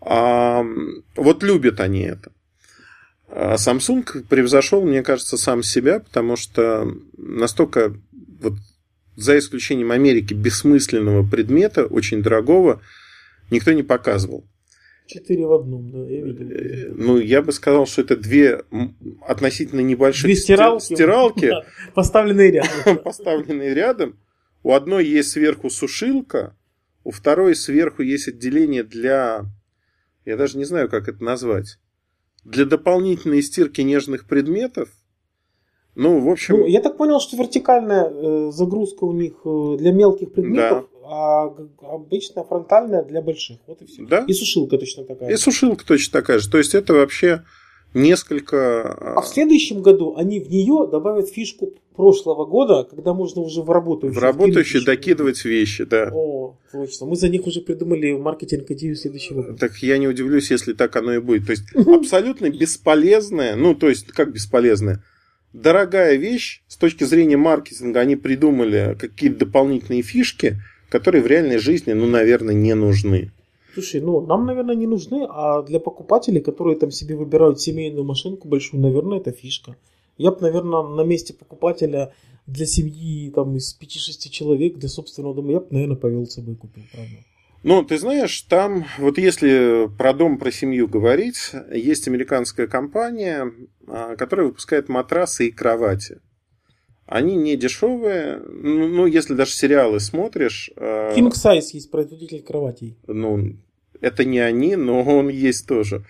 А, 0.00 0.64
вот 1.16 1.42
любят 1.42 1.80
они 1.80 2.02
это. 2.02 2.32
А 3.28 3.54
Samsung 3.54 4.24
превзошел, 4.28 4.84
мне 4.84 5.02
кажется, 5.02 5.36
сам 5.36 5.62
себя, 5.62 6.00
потому 6.00 6.36
что 6.36 6.86
настолько 7.16 7.94
вот 8.40 8.54
за 9.16 9.38
исключением 9.38 9.90
Америки, 9.90 10.34
бессмысленного 10.34 11.28
предмета, 11.28 11.86
очень 11.86 12.22
дорогого, 12.22 12.80
никто 13.50 13.72
не 13.72 13.82
показывал. 13.82 14.44
Четыре 15.06 15.46
в 15.46 15.52
одном, 15.52 15.90
да, 15.90 15.98
я 16.10 16.22
видел. 16.22 16.50
Э, 16.50 16.92
ну, 16.94 17.18
я 17.18 17.42
бы 17.42 17.52
сказал, 17.52 17.86
что 17.86 18.00
это 18.00 18.16
две 18.16 18.62
относительно 19.26 19.80
небольшие 19.80 20.32
две 20.32 20.36
стиралки, 20.36 20.94
стиралки 20.94 21.52
поставленные 21.94 22.50
рядом. 22.50 22.98
поставленные 23.04 23.74
рядом. 23.74 24.18
У 24.62 24.72
одной 24.72 25.04
есть 25.04 25.32
сверху 25.32 25.68
сушилка, 25.68 26.56
у 27.04 27.10
второй 27.10 27.54
сверху 27.54 28.02
есть 28.02 28.28
отделение 28.28 28.82
для... 28.82 29.44
Я 30.24 30.38
даже 30.38 30.56
не 30.56 30.64
знаю, 30.64 30.88
как 30.88 31.06
это 31.06 31.22
назвать. 31.22 31.78
Для 32.44 32.64
дополнительной 32.64 33.42
стирки 33.42 33.80
нежных 33.80 34.26
предметов– 34.26 34.90
ну, 35.94 36.18
в 36.18 36.28
общем... 36.28 36.58
Ну, 36.58 36.66
я 36.66 36.80
так 36.80 36.96
понял, 36.96 37.20
что 37.20 37.36
вертикальная 37.36 38.10
э, 38.10 38.50
загрузка 38.52 39.04
у 39.04 39.12
них 39.12 39.34
э, 39.44 39.76
для 39.78 39.92
мелких 39.92 40.32
предметов, 40.32 40.88
да. 40.92 41.08
а 41.08 41.54
обычная 41.82 42.42
фронтальная 42.42 43.04
для 43.04 43.22
больших. 43.22 43.58
Вот 43.66 43.80
и 43.80 43.86
все. 43.86 44.04
Да? 44.04 44.24
И 44.26 44.32
сушилка 44.32 44.76
точно 44.76 45.04
такая. 45.04 45.30
И 45.30 45.36
сушилка 45.36 45.86
точно 45.86 46.20
такая 46.20 46.38
же. 46.40 46.50
То 46.50 46.58
есть 46.58 46.74
это 46.74 46.94
вообще 46.94 47.44
несколько... 47.94 48.92
А 49.16 49.20
в 49.20 49.28
следующем 49.28 49.82
году 49.82 50.16
они 50.16 50.40
в 50.40 50.50
нее 50.50 50.88
добавят 50.90 51.28
фишку 51.28 51.74
прошлого 51.94 52.44
года, 52.44 52.84
когда 52.84 53.14
можно 53.14 53.42
уже 53.42 53.62
в 53.62 53.70
работающую... 53.70 54.18
В 54.18 54.22
работающую 54.22 54.84
докидывать 54.84 55.44
вещи, 55.44 55.84
да. 55.84 56.10
О, 56.12 56.56
точно. 56.72 57.06
Мы 57.06 57.16
за 57.16 57.28
них 57.28 57.46
уже 57.46 57.60
придумали 57.60 58.12
маркетинг 58.12 58.70
идею 58.70 58.96
следующего 58.96 59.42
года. 59.42 59.58
Так 59.58 59.76
я 59.78 59.98
не 59.98 60.08
удивлюсь, 60.08 60.50
если 60.50 60.72
так 60.72 60.94
оно 60.96 61.14
и 61.14 61.18
будет. 61.20 61.46
То 61.46 61.52
есть 61.52 61.64
абсолютно 61.74 62.50
бесполезное, 62.50 63.56
ну 63.56 63.74
то 63.74 63.88
есть 63.88 64.06
как 64.08 64.32
бесполезное? 64.32 65.02
дорогая 65.54 66.16
вещь, 66.16 66.62
с 66.68 66.76
точки 66.76 67.04
зрения 67.04 67.38
маркетинга 67.38 68.00
они 68.00 68.16
придумали 68.16 68.96
какие-то 69.00 69.46
дополнительные 69.46 70.02
фишки, 70.02 70.58
которые 70.90 71.22
в 71.22 71.26
реальной 71.26 71.58
жизни, 71.58 71.92
ну, 71.92 72.06
наверное, 72.06 72.54
не 72.54 72.74
нужны. 72.74 73.30
Слушай, 73.72 74.00
ну, 74.00 74.20
нам, 74.20 74.46
наверное, 74.46 74.76
не 74.76 74.86
нужны, 74.86 75.26
а 75.28 75.62
для 75.62 75.80
покупателей, 75.80 76.40
которые 76.40 76.76
там 76.76 76.90
себе 76.90 77.16
выбирают 77.16 77.60
семейную 77.60 78.04
машинку 78.04 78.46
большую, 78.46 78.82
наверное, 78.82 79.18
это 79.18 79.32
фишка. 79.32 79.76
Я 80.16 80.30
бы, 80.30 80.40
наверное, 80.40 80.82
на 80.82 81.02
месте 81.02 81.34
покупателя 81.34 82.12
для 82.46 82.66
семьи 82.66 83.30
там 83.30 83.56
из 83.56 83.76
5-6 83.80 84.28
человек, 84.30 84.76
для 84.76 84.88
собственного 84.88 85.34
дома, 85.34 85.52
я 85.52 85.60
бы, 85.60 85.66
наверное, 85.70 85.96
повел 85.96 86.26
с 86.26 86.34
собой 86.34 86.56
купил, 86.56 86.84
правда. 86.92 87.16
Ну, 87.64 87.82
ты 87.82 87.96
знаешь, 87.96 88.42
там, 88.42 88.84
вот 88.98 89.16
если 89.16 89.88
про 89.96 90.12
дом, 90.12 90.38
про 90.38 90.52
семью 90.52 90.86
говорить, 90.86 91.52
есть 91.72 92.06
американская 92.06 92.66
компания, 92.66 93.50
а, 93.88 94.16
которая 94.16 94.46
выпускает 94.48 94.90
матрасы 94.90 95.48
и 95.48 95.50
кровати. 95.50 96.20
Они 97.06 97.36
не 97.36 97.56
дешевые, 97.56 98.36
ну, 98.46 98.88
ну 98.88 99.06
если 99.06 99.32
даже 99.32 99.52
сериалы 99.52 99.98
смотришь... 100.00 100.70
А, 100.76 101.14
King 101.14 101.30
Size 101.30 101.70
есть 101.72 101.90
производитель 101.90 102.42
кроватей. 102.42 102.98
Ну, 103.06 103.56
это 104.02 104.26
не 104.26 104.40
они, 104.40 104.76
но 104.76 105.02
он 105.02 105.30
есть 105.30 105.66
тоже. 105.66 106.04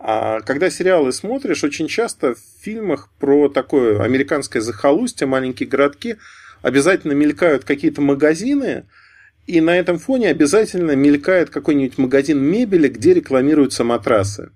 А 0.00 0.40
когда 0.42 0.70
сериалы 0.70 1.12
смотришь, 1.12 1.64
очень 1.64 1.88
часто 1.88 2.34
в 2.34 2.38
фильмах 2.62 3.10
про 3.18 3.48
такое 3.48 4.00
американское 4.00 4.62
захолустье, 4.62 5.26
маленькие 5.26 5.68
городки, 5.68 6.16
обязательно 6.62 7.12
мелькают 7.12 7.64
какие-то 7.64 8.00
магазины, 8.00 8.84
и 9.46 9.60
на 9.60 9.76
этом 9.76 9.98
фоне 9.98 10.28
обязательно 10.28 10.92
мелькает 10.94 11.50
какой-нибудь 11.50 11.98
магазин 11.98 12.38
мебели, 12.38 12.88
где 12.88 13.14
рекламируются 13.14 13.82
матрасы. 13.82 14.52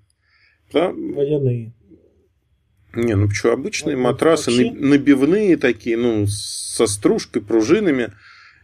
Да? 0.71 0.91
Водяные. 0.91 1.73
Не, 2.95 3.15
ну 3.15 3.29
что, 3.29 3.51
обычные 3.51 3.97
ну, 3.97 4.03
матрасы, 4.03 4.51
вообще? 4.51 4.71
набивные 4.71 5.57
такие, 5.57 5.97
ну, 5.97 6.27
со 6.27 6.85
стружкой, 6.85 7.41
пружинами. 7.41 8.13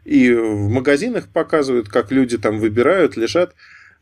И 0.05 0.31
в 0.31 0.69
магазинах 0.69 1.27
показывают, 1.27 1.89
как 1.89 2.11
люди 2.11 2.37
там 2.37 2.59
выбирают, 2.59 3.17
лежат. 3.17 3.55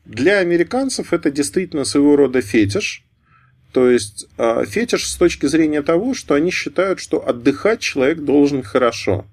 Для 0.04 0.38
американцев 0.38 1.12
это 1.12 1.30
действительно 1.30 1.84
своего 1.84 2.16
рода 2.16 2.40
фетиш. 2.40 3.04
То 3.72 3.90
есть 3.90 4.26
а, 4.38 4.64
фетиш 4.64 5.06
с 5.06 5.16
точки 5.16 5.46
зрения 5.46 5.82
того, 5.82 6.14
что 6.14 6.34
они 6.34 6.50
считают, 6.50 7.00
что 7.00 7.26
отдыхать 7.26 7.80
человек 7.80 8.20
должен 8.20 8.62
хорошо. 8.62 9.26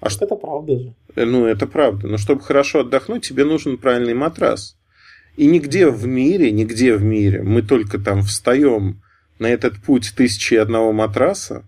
А 0.00 0.10
что 0.10 0.24
это 0.24 0.34
правда 0.34 0.78
же? 0.78 0.94
Э, 1.14 1.24
ну, 1.24 1.46
это 1.46 1.66
правда. 1.66 2.08
Но 2.08 2.18
чтобы 2.18 2.42
хорошо 2.42 2.80
отдохнуть, 2.80 3.26
тебе 3.26 3.44
нужен 3.44 3.78
правильный 3.78 4.14
матрас. 4.14 4.76
И 5.36 5.46
нигде 5.46 5.88
в 5.88 6.06
мире, 6.06 6.50
нигде 6.50 6.96
в 6.96 7.02
мире 7.02 7.42
мы 7.42 7.62
только 7.62 7.98
там 7.98 8.22
встаем 8.22 9.02
на 9.38 9.46
этот 9.46 9.78
путь 9.82 10.14
тысячи 10.16 10.54
одного 10.54 10.92
матраса, 10.92 11.64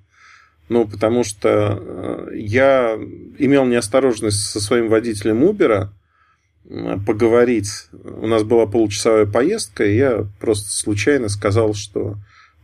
ну, 0.69 0.87
потому 0.87 1.23
что 1.23 1.79
э, 2.31 2.37
я 2.37 2.99
имел 3.39 3.65
неосторожность 3.67 4.41
со 4.41 4.61
своим 4.61 4.89
водителем 4.89 5.45
Uber 5.45 5.89
поговорить. 7.07 7.89
У 7.93 8.27
нас 8.27 8.43
была 8.43 8.67
получасовая 8.67 9.27
поездка, 9.27 9.85
и 9.85 9.97
я 9.97 10.27
просто 10.39 10.71
случайно 10.71 11.29
сказал, 11.29 11.75
что 11.75 12.17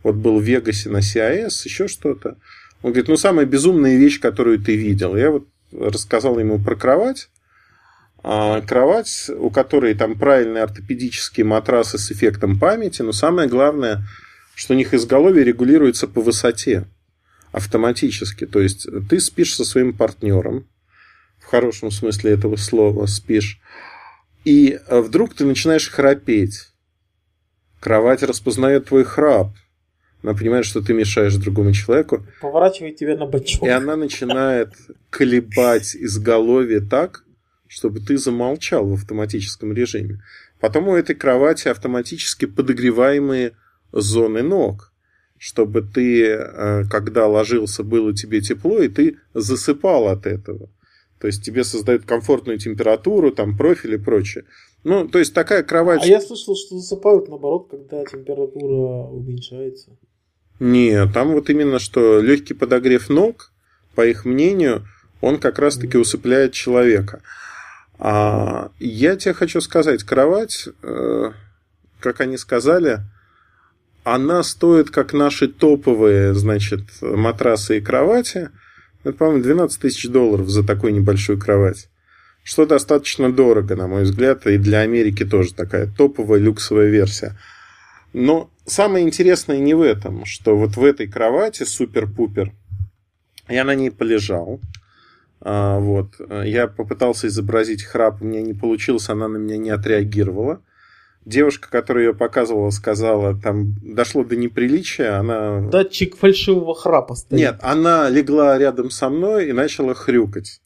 вот 0.03 0.15
был 0.15 0.39
в 0.39 0.43
Вегасе 0.43 0.89
на 0.89 0.97
CIS, 0.97 1.61
еще 1.65 1.87
что-то. 1.87 2.37
Он 2.83 2.91
говорит, 2.91 3.07
ну, 3.07 3.17
самая 3.17 3.45
безумная 3.45 3.97
вещь, 3.97 4.19
которую 4.19 4.59
ты 4.59 4.75
видел. 4.75 5.15
Я 5.15 5.31
вот 5.31 5.47
рассказал 5.71 6.37
ему 6.37 6.59
про 6.59 6.75
кровать. 6.75 7.29
А 8.27 8.61
кровать, 8.61 9.29
у 9.37 9.51
которой 9.51 9.93
там 9.93 10.17
правильные 10.17 10.63
ортопедические 10.63 11.45
матрасы 11.45 11.99
с 11.99 12.11
эффектом 12.11 12.59
памяти, 12.59 13.03
но 13.03 13.11
самое 13.11 13.47
главное, 13.47 14.03
что 14.55 14.73
у 14.73 14.77
них 14.77 14.95
изголовье 14.95 15.43
регулируется 15.43 16.07
по 16.07 16.21
высоте 16.21 16.85
автоматически. 17.51 18.47
То 18.47 18.61
есть 18.61 18.87
ты 19.09 19.19
спишь 19.19 19.53
со 19.53 19.63
своим 19.63 19.93
партнером, 19.93 20.67
в 21.39 21.45
хорошем 21.45 21.91
смысле 21.91 22.31
этого 22.31 22.55
слова 22.55 23.05
спишь, 23.05 23.59
и 24.45 24.79
вдруг 24.89 25.33
ты 25.33 25.45
начинаешь 25.45 25.89
храпеть. 25.89 26.69
Кровать 27.81 28.23
распознает 28.23 28.85
твой 28.85 29.03
храп– 29.03 29.49
она 30.25 30.33
понимает, 30.33 30.65
что 30.65 30.81
ты 30.81 30.95
мешаешь 30.95 31.35
другому 31.35 31.71
человеку. 31.71 32.25
Поворачивает 32.41 32.95
тебя 32.95 33.15
на 33.15 33.27
бочок. 33.27 33.61
И 33.61 33.69
она 33.69 33.95
начинает 33.95 34.73
колебать 35.11 35.95
изголовье 35.95 36.79
так, 36.79 37.23
чтобы 37.67 37.99
ты 37.99 38.17
замолчал 38.17 38.87
в 38.87 38.93
автоматическом 38.93 39.71
режиме. 39.71 40.23
Потом 40.59 40.87
у 40.87 40.95
этой 40.95 41.15
кровати 41.15 41.67
автоматически 41.67 42.45
подогреваемые 42.45 43.51
зоны 43.91 44.41
ног, 44.41 44.91
чтобы 45.37 45.83
ты, 45.83 46.25
э, 46.27 46.83
когда 46.89 47.27
ложился, 47.27 47.83
было 47.83 48.11
тебе 48.15 48.41
тепло, 48.41 48.79
и 48.79 48.87
ты 48.87 49.19
засыпал 49.35 50.07
от 50.07 50.25
этого. 50.25 50.71
То 51.25 51.27
есть 51.27 51.43
тебе 51.43 51.63
создают 51.63 52.05
комфортную 52.05 52.59
температуру, 52.59 53.31
там 53.31 53.57
профиль 53.57 53.95
и 53.95 53.97
прочее. 53.97 54.43
Ну, 54.83 55.07
то 55.07 55.17
есть 55.17 55.33
такая 55.33 55.63
кровать... 55.63 56.03
А 56.03 56.05
я 56.05 56.21
слышал, 56.21 56.55
что 56.55 56.77
засыпают 56.77 57.29
наоборот, 57.29 57.67
когда 57.71 58.05
температура 58.05 59.09
уменьшается. 59.09 59.97
Нет, 60.59 61.11
там 61.15 61.31
вот 61.31 61.49
именно 61.49 61.79
что 61.79 62.19
легкий 62.19 62.53
подогрев 62.53 63.09
ног, 63.09 63.51
по 63.95 64.05
их 64.05 64.23
мнению, 64.23 64.85
он 65.19 65.39
как 65.39 65.57
раз-таки 65.57 65.97
усыпляет 65.97 66.53
человека. 66.53 67.23
А 67.97 68.69
я 68.77 69.15
тебе 69.15 69.33
хочу 69.33 69.61
сказать, 69.61 70.03
кровать, 70.03 70.69
э, 70.83 71.31
как 71.99 72.21
они 72.21 72.37
сказали, 72.37 72.99
она 74.03 74.43
стоит 74.43 74.91
как 74.91 75.13
наши 75.13 75.47
топовые, 75.47 76.35
значит, 76.35 76.81
матрасы 77.01 77.79
и 77.79 77.81
кровати. 77.81 78.51
Это, 79.05 79.13
по-моему, 79.13 79.43
12 79.43 79.79
тысяч 79.79 80.09
долларов 80.09 80.49
за 80.49 80.65
такую 80.65 80.93
небольшую 80.93 81.39
кровать. 81.39 81.89
Что 82.43 82.65
достаточно 82.65 83.31
дорого, 83.31 83.75
на 83.75 83.87
мой 83.87 84.03
взгляд, 84.03 84.47
и 84.47 84.57
для 84.57 84.79
Америки 84.79 85.23
тоже 85.23 85.53
такая 85.53 85.87
топовая 85.87 86.39
люксовая 86.39 86.89
версия. 86.89 87.37
Но 88.13 88.49
самое 88.65 89.05
интересное 89.05 89.59
не 89.59 89.75
в 89.75 89.81
этом, 89.81 90.25
что 90.25 90.57
вот 90.57 90.75
в 90.75 90.83
этой 90.83 91.07
кровати 91.07 91.63
супер-пупер 91.63 92.51
я 93.47 93.63
на 93.63 93.75
ней 93.75 93.91
полежал. 93.91 94.59
А, 95.39 95.77
вот. 95.77 96.15
Я 96.43 96.67
попытался 96.67 97.27
изобразить 97.27 97.83
храп, 97.83 98.23
у 98.23 98.25
меня 98.25 98.41
не 98.41 98.55
получилось, 98.55 99.09
она 99.09 99.27
на 99.27 99.37
меня 99.37 99.57
не 99.57 99.69
отреагировала. 99.69 100.61
Девушка, 101.25 101.69
которая 101.71 102.05
ее 102.05 102.13
показывала, 102.13 102.69
сказала, 102.69 103.35
там 103.35 103.73
дошло 103.81 104.23
до 104.23 104.35
неприличия, 104.35 105.17
она... 105.17 105.61
Датчик 105.61 106.15
фальшивого 106.15 106.75
храпа 106.75 107.15
стоит. 107.15 107.39
Нет, 107.39 107.55
она 107.61 108.09
легла 108.09 108.57
рядом 108.59 108.91
со 108.91 109.09
мной 109.09 109.49
и 109.49 109.51
начала 109.51 109.95
хрюкать. 109.95 110.61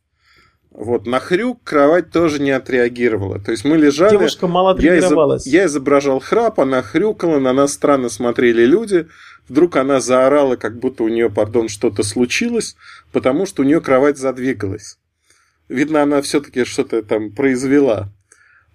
Вот, 0.71 1.07
на 1.07 1.19
хрюк 1.19 1.63
кровать 1.63 2.11
тоже 2.11 2.41
не 2.41 2.51
отреагировала. 2.51 3.39
То 3.39 3.51
есть 3.51 3.63
мы 3.63 3.77
лежали... 3.77 4.11
Девушка 4.11 4.47
мало 4.47 4.75
тренировалась. 4.75 5.45
Я, 5.45 5.51
изоб... 5.51 5.61
я 5.61 5.65
изображал 5.67 6.19
храп, 6.19 6.59
она 6.59 6.81
хрюкала, 6.81 7.39
на 7.39 7.53
нас 7.53 7.73
странно 7.73 8.09
смотрели 8.09 8.65
люди. 8.65 9.07
Вдруг 9.47 9.77
она 9.77 9.99
заорала, 9.99 10.57
как 10.57 10.77
будто 10.77 11.03
у 11.03 11.07
нее, 11.07 11.29
пардон, 11.29 11.69
что-то 11.69 12.03
случилось, 12.03 12.75
потому 13.11 13.45
что 13.45 13.63
у 13.63 13.65
нее 13.65 13.81
кровать 13.81 14.17
задвигалась. 14.17 14.99
Видно, 15.69 16.03
она 16.03 16.21
все-таки 16.21 16.65
что-то 16.65 17.01
там 17.01 17.31
произвела. 17.31 18.09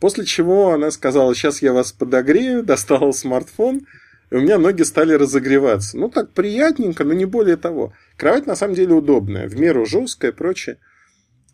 После 0.05 0.27
чего 0.27 0.73
она 0.73 0.91
сказала, 0.91 1.35
сейчас 1.35 1.63
я 1.63 1.73
вас 1.73 1.91
подогрею, 1.91 2.63
достала 2.63 3.11
смартфон, 3.13 3.87
и 4.31 4.35
у 4.35 4.41
меня 4.43 4.59
ноги 4.59 4.83
стали 4.83 5.15
разогреваться. 5.15 5.97
Ну, 5.97 6.11
так 6.11 6.31
приятненько, 6.33 7.05
но 7.05 7.15
не 7.15 7.25
более 7.25 7.57
того. 7.57 7.95
Кровать 8.19 8.47
на 8.47 8.55
самом 8.55 8.75
деле 8.75 8.93
удобная, 8.93 9.49
в 9.49 9.59
меру 9.59 9.87
жесткая 9.87 10.33
и 10.33 10.35
прочее. 10.35 10.77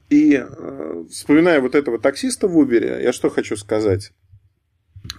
И 0.09 0.34
э, 0.34 1.05
вспоминая 1.09 1.61
вот 1.61 1.76
этого 1.76 2.01
таксиста 2.01 2.48
в 2.48 2.61
Uber, 2.61 3.01
я 3.01 3.12
что 3.12 3.30
хочу 3.30 3.55
сказать. 3.55 4.11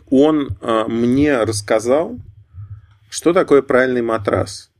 Он 0.09 0.49
э, 0.59 0.83
мне 0.89 1.41
рассказал, 1.41 2.19
что 3.09 3.31
такое 3.31 3.61
правильный 3.61 4.01
матрас. 4.01 4.70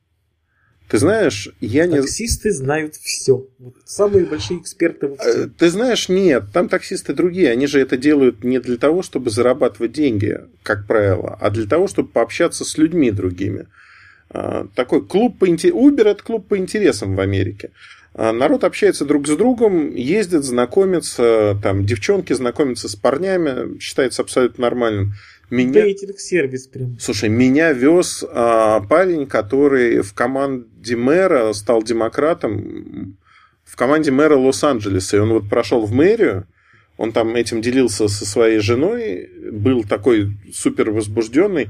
Ты 0.91 0.97
знаешь, 0.97 1.47
я 1.61 1.85
не... 1.85 2.01
Таксисты 2.01 2.51
знают 2.51 2.95
все. 2.95 3.47
Вот 3.59 3.75
самые 3.85 4.25
большие 4.25 4.59
эксперты 4.59 5.07
во 5.07 5.15
всем. 5.15 5.43
Э, 5.43 5.47
ты 5.57 5.69
знаешь, 5.69 6.09
нет, 6.09 6.43
там 6.51 6.67
таксисты 6.67 7.13
другие. 7.13 7.49
Они 7.49 7.65
же 7.65 7.79
это 7.79 7.95
делают 7.95 8.43
не 8.43 8.59
для 8.59 8.75
того, 8.75 9.01
чтобы 9.01 9.29
зарабатывать 9.29 9.93
деньги, 9.93 10.41
как 10.63 10.87
правило, 10.87 11.37
а 11.39 11.49
для 11.49 11.65
того, 11.65 11.87
чтобы 11.87 12.09
пообщаться 12.09 12.65
с 12.65 12.77
людьми 12.77 13.09
другими. 13.09 13.67
А, 14.33 14.67
такой 14.75 15.05
клуб 15.05 15.39
по 15.39 15.47
интересам. 15.47 15.79
Uber 15.79 16.07
это 16.07 16.23
клуб 16.23 16.47
по 16.47 16.57
интересам 16.57 17.15
в 17.15 17.19
Америке. 17.19 17.71
А, 18.13 18.31
народ 18.31 18.63
общается 18.63 19.05
друг 19.05 19.27
с 19.27 19.35
другом, 19.35 19.93
ездит, 19.93 20.43
знакомится, 20.43 21.57
там 21.61 21.85
девчонки 21.85 22.33
знакомятся 22.33 22.87
с 22.87 22.95
парнями, 22.95 23.77
считается 23.79 24.21
абсолютно 24.21 24.63
нормальным. 24.63 25.13
Меня... 25.49 25.81
Дейтинг-сервис 25.81 26.67
прям. 26.67 26.97
Слушай, 26.99 27.27
меня 27.27 27.73
вез 27.73 28.23
а, 28.29 28.79
парень, 28.81 29.27
который 29.27 30.01
в 30.01 30.13
команде 30.13 30.95
мэра 30.95 31.51
стал 31.51 31.83
демократом, 31.83 33.17
в 33.65 33.75
команде 33.75 34.11
мэра 34.11 34.37
Лос-Анджелеса, 34.37 35.17
и 35.17 35.19
он 35.19 35.33
вот 35.33 35.49
прошел 35.49 35.85
в 35.85 35.91
мэрию, 35.91 36.47
он 36.97 37.11
там 37.11 37.35
этим 37.35 37.61
делился 37.61 38.07
со 38.07 38.25
своей 38.25 38.59
женой, 38.59 39.29
был 39.51 39.83
такой 39.83 40.37
супер 40.53 40.91
возбужденный. 40.91 41.69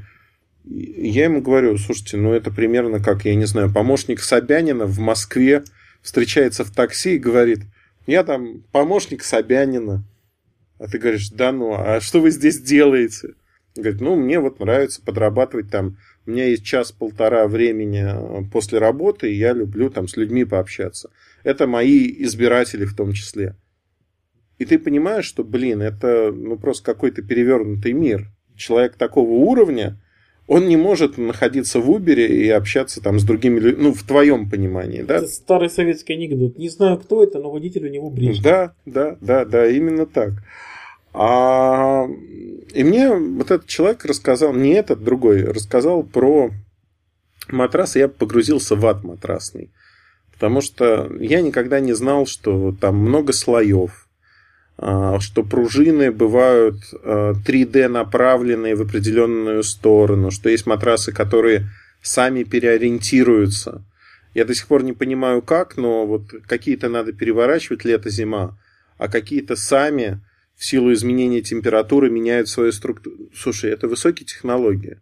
Я 0.63 1.25
ему 1.25 1.41
говорю, 1.41 1.77
слушайте, 1.77 2.17
ну 2.17 2.33
это 2.33 2.51
примерно 2.51 3.01
как, 3.01 3.25
я 3.25 3.35
не 3.35 3.45
знаю, 3.45 3.73
помощник 3.73 4.19
Собянина 4.19 4.85
в 4.85 4.99
Москве 4.99 5.63
встречается 6.01 6.63
в 6.63 6.71
такси 6.71 7.15
и 7.15 7.19
говорит, 7.19 7.61
я 8.07 8.23
там 8.23 8.63
помощник 8.71 9.23
Собянина. 9.23 10.03
А 10.79 10.87
ты 10.87 10.97
говоришь, 10.97 11.29
да 11.29 11.51
ну, 11.51 11.73
а 11.73 12.01
что 12.01 12.21
вы 12.21 12.31
здесь 12.31 12.59
делаете? 12.59 13.35
Говорит, 13.75 14.01
ну, 14.01 14.15
мне 14.15 14.39
вот 14.39 14.59
нравится 14.59 15.01
подрабатывать 15.01 15.69
там. 15.69 15.97
У 16.25 16.31
меня 16.31 16.45
есть 16.45 16.65
час-полтора 16.65 17.47
времени 17.47 18.03
э, 18.03 18.43
после 18.51 18.79
работы, 18.79 19.31
и 19.31 19.37
я 19.37 19.53
люблю 19.53 19.89
там 19.89 20.07
с 20.07 20.17
людьми 20.17 20.43
пообщаться. 20.43 21.09
Это 21.43 21.67
мои 21.67 22.13
избиратели 22.23 22.85
в 22.85 22.95
том 22.95 23.13
числе. 23.13 23.55
И 24.59 24.65
ты 24.65 24.77
понимаешь, 24.77 25.25
что, 25.25 25.43
блин, 25.43 25.81
это 25.81 26.31
ну, 26.31 26.57
просто 26.57 26.83
какой-то 26.83 27.21
перевернутый 27.21 27.93
мир. 27.93 28.29
Человек 28.55 28.95
такого 28.95 29.31
уровня, 29.31 30.00
он 30.51 30.67
не 30.67 30.75
может 30.75 31.17
находиться 31.17 31.79
в 31.79 31.89
Убере 31.89 32.27
и 32.27 32.49
общаться 32.49 33.01
там 33.01 33.21
с 33.21 33.23
другими 33.23 33.57
людьми, 33.57 33.83
ну, 33.83 33.93
в 33.93 34.03
твоем 34.03 34.49
понимании, 34.49 35.01
да? 35.01 35.19
Это 35.19 35.27
старый 35.27 35.69
советский 35.69 36.15
анекдот. 36.15 36.57
Не 36.57 36.67
знаю, 36.67 36.97
кто 36.97 37.23
это, 37.23 37.39
но 37.39 37.49
водитель 37.49 37.85
у 37.87 37.89
него 37.89 38.09
брежет. 38.09 38.43
Да, 38.43 38.73
да, 38.85 39.15
да, 39.21 39.45
да, 39.45 39.65
именно 39.67 40.05
так. 40.05 40.33
А, 41.13 42.05
и 42.73 42.83
мне 42.83 43.15
вот 43.15 43.49
этот 43.49 43.67
человек 43.67 44.03
рассказал, 44.03 44.51
не 44.51 44.71
этот, 44.71 45.01
другой, 45.01 45.45
рассказал 45.45 46.03
про 46.03 46.51
матрас, 47.47 47.95
и 47.95 47.99
я 47.99 48.09
погрузился 48.09 48.75
в 48.75 48.85
ад 48.85 49.05
матрасный. 49.05 49.71
Потому 50.33 50.59
что 50.59 51.09
я 51.21 51.39
никогда 51.39 51.79
не 51.79 51.93
знал, 51.93 52.25
что 52.25 52.75
там 52.77 52.97
много 52.97 53.31
слоев, 53.31 54.00
что 54.79 55.43
пружины 55.43 56.11
бывают 56.11 56.77
3D 57.03 57.83
а, 57.83 57.89
направленные 57.89 58.75
в 58.75 58.81
определенную 58.81 59.63
сторону, 59.63 60.31
что 60.31 60.49
есть 60.49 60.65
матрасы, 60.65 61.11
которые 61.11 61.69
сами 62.01 62.43
переориентируются. 62.43 63.85
Я 64.33 64.45
до 64.45 64.55
сих 64.55 64.67
пор 64.67 64.83
не 64.83 64.93
понимаю 64.93 65.41
как, 65.41 65.77
но 65.77 66.05
вот 66.05 66.23
какие-то 66.47 66.89
надо 66.89 67.13
переворачивать 67.13 67.85
лето-зима, 67.85 68.57
а 68.97 69.07
какие-то 69.07 69.55
сами 69.55 70.21
в 70.55 70.65
силу 70.65 70.93
изменения 70.93 71.41
температуры 71.41 72.09
меняют 72.09 72.47
свою 72.47 72.71
структуру. 72.71 73.29
Слушай, 73.35 73.71
это 73.71 73.87
высокие 73.87 74.25
технологии. 74.25 74.99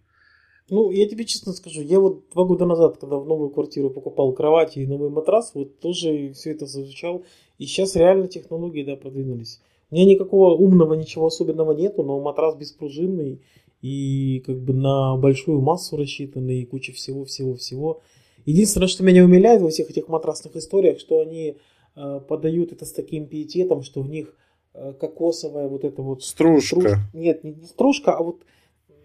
Ну, 0.69 0.91
я 0.91 1.07
тебе 1.07 1.25
честно 1.25 1.53
скажу, 1.53 1.81
я 1.81 1.99
вот 1.99 2.29
два 2.33 2.45
года 2.45 2.65
назад, 2.65 2.97
когда 2.99 3.17
в 3.17 3.27
новую 3.27 3.49
квартиру 3.49 3.89
покупал 3.89 4.33
кровать 4.33 4.77
и 4.77 4.85
новый 4.85 5.09
матрас, 5.09 5.51
вот 5.55 5.79
тоже 5.79 6.31
все 6.33 6.51
это 6.51 6.65
изучал. 6.65 7.25
И 7.59 7.65
сейчас 7.65 7.95
реально 7.95 8.27
технологии, 8.27 8.83
да, 8.83 8.95
продвинулись. 8.95 9.59
У 9.91 9.95
меня 9.95 10.05
никакого 10.05 10.55
умного, 10.55 10.93
ничего 10.93 11.27
особенного 11.27 11.73
нету, 11.73 12.03
но 12.03 12.19
матрас 12.19 12.55
беспружинный 12.55 13.41
и 13.81 14.41
как 14.45 14.59
бы 14.59 14.73
на 14.73 15.15
большую 15.17 15.61
массу 15.61 15.97
рассчитанный, 15.97 16.61
и 16.61 16.65
куча 16.65 16.93
всего-всего-всего. 16.93 18.01
Единственное, 18.45 18.87
что 18.87 19.03
меня 19.03 19.23
умиляет 19.23 19.61
во 19.61 19.69
всех 19.69 19.89
этих 19.89 20.07
матрасных 20.07 20.55
историях, 20.55 20.99
что 20.99 21.19
они 21.19 21.57
э, 21.95 22.21
подают 22.27 22.71
это 22.71 22.85
с 22.85 22.91
таким 22.91 23.27
пиететом, 23.27 23.83
что 23.83 24.01
в 24.01 24.09
них 24.09 24.33
э, 24.73 24.93
кокосовая 24.99 25.67
вот 25.67 25.83
эта 25.83 26.01
вот... 26.01 26.23
Стружка. 26.23 26.79
Струж... 26.79 26.93
Нет, 27.13 27.43
не, 27.43 27.55
стружка, 27.65 28.13
а 28.13 28.23
вот... 28.23 28.41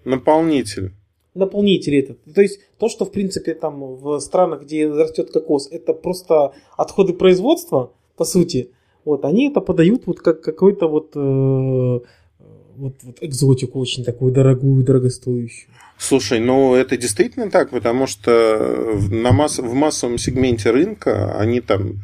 Наполнитель. 0.05 0.93
Наполнитель 1.35 1.97
этот. 1.97 2.23
То 2.33 2.43
есть 2.43 2.61
то, 2.79 2.89
что 2.89 3.05
в 3.05 3.11
принципе 3.11 3.55
там 3.55 3.97
в 3.97 4.21
странах, 4.21 4.63
где 4.63 4.89
растет 4.89 5.31
кокос, 5.31 5.69
это 5.71 5.93
просто 5.93 6.53
отходы 6.77 7.15
производства, 7.15 7.93
по 8.17 8.25
сути. 8.25 8.71
Вот, 9.05 9.25
они 9.25 9.51
это 9.51 9.61
подают 9.61 10.07
вот 10.07 10.21
как 10.21 10.41
какой-то 10.41 10.89
вот, 10.89 11.13
э, 11.15 11.19
вот, 11.19 12.95
вот 13.03 13.19
экзотику 13.21 13.79
очень 13.79 14.05
такую 14.05 14.33
дорогую, 14.33 14.83
дорогостоящую. 14.83 15.71
Слушай, 15.99 16.41
ну 16.41 16.75
это 16.75 16.97
действительно 16.97 17.51
так, 17.51 17.71
потому 17.71 18.07
что 18.07 18.99
на 19.11 19.33
масс... 19.33 19.59
в 19.59 19.75
массовом 19.75 20.19
сегменте 20.19 20.71
рынка 20.71 21.39
они 21.39 21.61
там 21.61 22.03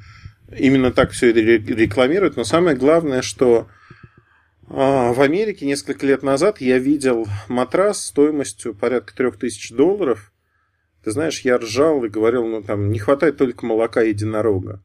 именно 0.56 0.92
так 0.92 1.10
все 1.12 1.30
это 1.30 1.40
рекламируют. 1.40 2.36
Но 2.36 2.44
самое 2.44 2.76
главное, 2.76 3.22
что 3.22 3.66
а, 4.68 5.12
в 5.12 5.20
Америке 5.20 5.66
несколько 5.66 6.06
лет 6.06 6.22
назад 6.22 6.60
я 6.60 6.78
видел 6.78 7.26
матрас 7.48 8.04
стоимостью 8.04 8.74
порядка 8.74 9.14
3000 9.16 9.74
долларов. 9.74 10.32
Ты 11.02 11.12
знаешь, 11.12 11.40
я 11.40 11.56
ржал 11.56 12.04
и 12.04 12.10
говорил, 12.10 12.46
ну 12.46 12.62
там 12.62 12.92
не 12.92 12.98
хватает 12.98 13.38
только 13.38 13.64
молока 13.64 14.02
единорога 14.02 14.82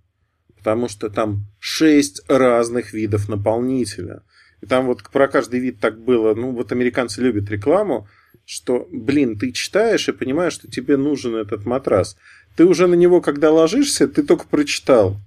потому 0.65 0.89
что 0.89 1.11
там 1.11 1.45
шесть 1.59 2.23
разных 2.27 2.91
видов 2.91 3.29
наполнителя. 3.29 4.23
И 4.61 4.65
там 4.65 4.87
вот 4.87 5.03
про 5.11 5.27
каждый 5.27 5.59
вид 5.59 5.79
так 5.79 6.03
было, 6.03 6.33
ну 6.33 6.53
вот 6.53 6.71
американцы 6.71 7.21
любят 7.21 7.51
рекламу, 7.51 8.07
что, 8.47 8.87
блин, 8.91 9.37
ты 9.37 9.51
читаешь 9.51 10.09
и 10.09 10.11
понимаешь, 10.11 10.53
что 10.53 10.67
тебе 10.67 10.97
нужен 10.97 11.35
этот 11.35 11.67
матрас. 11.67 12.17
Ты 12.55 12.65
уже 12.65 12.87
на 12.87 12.95
него, 12.95 13.21
когда 13.21 13.51
ложишься, 13.51 14.07
ты 14.07 14.23
только 14.23 14.47
прочитал. 14.47 15.21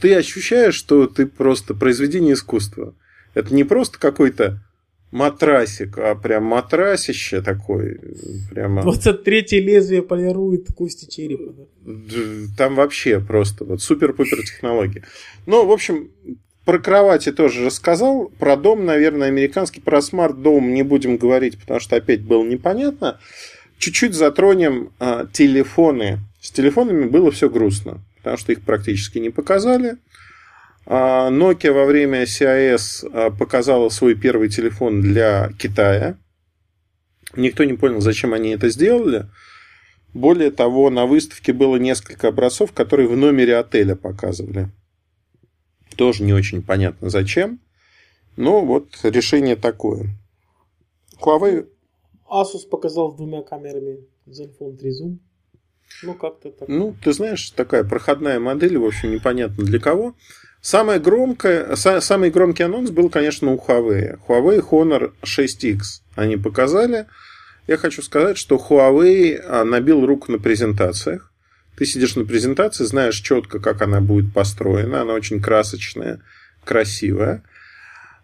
Ты 0.00 0.16
ощущаешь, 0.16 0.74
что 0.74 1.06
ты 1.06 1.28
просто 1.28 1.74
произведение 1.74 2.34
искусства. 2.34 2.96
Это 3.34 3.54
не 3.54 3.62
просто 3.62 4.00
какой-то 4.00 4.60
матрасик, 5.10 5.98
а 5.98 6.14
прям 6.14 6.44
матрасище 6.44 7.40
такой. 7.40 7.98
Прямо... 8.50 8.82
23 8.82 9.60
лезвие 9.60 10.02
полирует 10.02 10.68
кости 10.74 11.10
черепа. 11.10 11.54
Там 12.56 12.74
вообще 12.74 13.20
просто 13.20 13.64
вот 13.64 13.82
супер-пупер 13.82 14.42
технологии. 14.42 15.02
Ну, 15.46 15.66
в 15.66 15.72
общем, 15.72 16.10
про 16.64 16.78
кровати 16.78 17.32
тоже 17.32 17.64
рассказал. 17.64 18.30
Про 18.38 18.56
дом, 18.56 18.84
наверное, 18.84 19.28
американский. 19.28 19.80
Про 19.80 20.02
смарт-дом 20.02 20.74
не 20.74 20.82
будем 20.82 21.16
говорить, 21.16 21.58
потому 21.58 21.80
что 21.80 21.96
опять 21.96 22.22
было 22.22 22.44
непонятно. 22.44 23.18
Чуть-чуть 23.78 24.14
затронем 24.14 24.90
а, 24.98 25.26
телефоны. 25.32 26.18
С 26.40 26.50
телефонами 26.50 27.06
было 27.06 27.30
все 27.30 27.48
грустно, 27.48 28.02
потому 28.18 28.36
что 28.36 28.52
их 28.52 28.62
практически 28.62 29.18
не 29.18 29.30
показали. 29.30 29.96
А, 30.90 31.28
Nokia 31.30 31.72
во 31.72 31.84
время 31.84 32.22
CIS 32.22 33.06
а, 33.12 33.30
показала 33.30 33.90
свой 33.90 34.14
первый 34.14 34.48
телефон 34.48 35.02
для 35.02 35.52
Китая. 35.58 36.16
Никто 37.36 37.64
не 37.64 37.74
понял, 37.74 38.00
зачем 38.00 38.32
они 38.32 38.50
это 38.50 38.70
сделали. 38.70 39.26
Более 40.14 40.50
того, 40.50 40.88
на 40.88 41.04
выставке 41.04 41.52
было 41.52 41.76
несколько 41.76 42.28
образцов, 42.28 42.72
которые 42.72 43.06
в 43.06 43.18
номере 43.18 43.58
отеля 43.58 43.96
показывали. 43.96 44.70
Тоже 45.96 46.22
не 46.22 46.32
очень 46.32 46.62
понятно 46.62 47.10
зачем. 47.10 47.60
Но 48.36 48.64
вот 48.64 48.98
решение 49.02 49.56
такое. 49.56 50.06
Huawei... 51.20 51.68
Asus 52.30 52.66
показал 52.70 53.12
с 53.12 53.16
двумя 53.16 53.42
камерами 53.42 54.06
Zenfone 54.26 54.78
3 54.78 54.90
Zoom. 54.90 55.18
Ну, 56.02 56.14
как-то 56.14 56.50
так. 56.50 56.66
Ну, 56.66 56.94
ты 57.04 57.12
знаешь, 57.12 57.50
такая 57.50 57.84
проходная 57.84 58.40
модель, 58.40 58.78
в 58.78 58.86
общем, 58.86 59.10
непонятно 59.10 59.64
для 59.64 59.80
кого. 59.80 60.14
Самое 60.60 60.98
громкое, 60.98 61.76
самый 61.76 62.30
громкий 62.30 62.64
анонс 62.64 62.90
был, 62.90 63.10
конечно, 63.10 63.52
у 63.52 63.56
Huawei. 63.56 64.18
Huawei 64.26 64.60
Honor 64.60 65.12
6X 65.24 66.02
они 66.16 66.36
показали. 66.36 67.06
Я 67.68 67.76
хочу 67.76 68.02
сказать, 68.02 68.38
что 68.38 68.56
Huawei 68.56 69.40
а, 69.44 69.64
набил 69.64 70.04
руку 70.04 70.32
на 70.32 70.38
презентациях. 70.38 71.32
Ты 71.76 71.86
сидишь 71.86 72.16
на 72.16 72.24
презентации, 72.24 72.84
знаешь 72.84 73.20
четко, 73.20 73.60
как 73.60 73.82
она 73.82 74.00
будет 74.00 74.32
построена. 74.32 75.02
Она 75.02 75.12
очень 75.12 75.40
красочная, 75.40 76.20
красивая. 76.64 77.44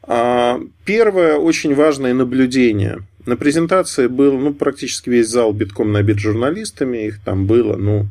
А, 0.02 0.60
первое 0.84 1.36
очень 1.36 1.74
важное 1.74 2.14
наблюдение. 2.14 3.06
На 3.26 3.36
презентации 3.36 4.08
был 4.08 4.36
ну, 4.38 4.52
практически 4.52 5.08
весь 5.08 5.28
зал 5.28 5.52
битком 5.52 5.92
набит 5.92 6.18
журналистами. 6.18 7.06
Их 7.06 7.22
там 7.22 7.46
было 7.46 7.76
ну, 7.76 8.08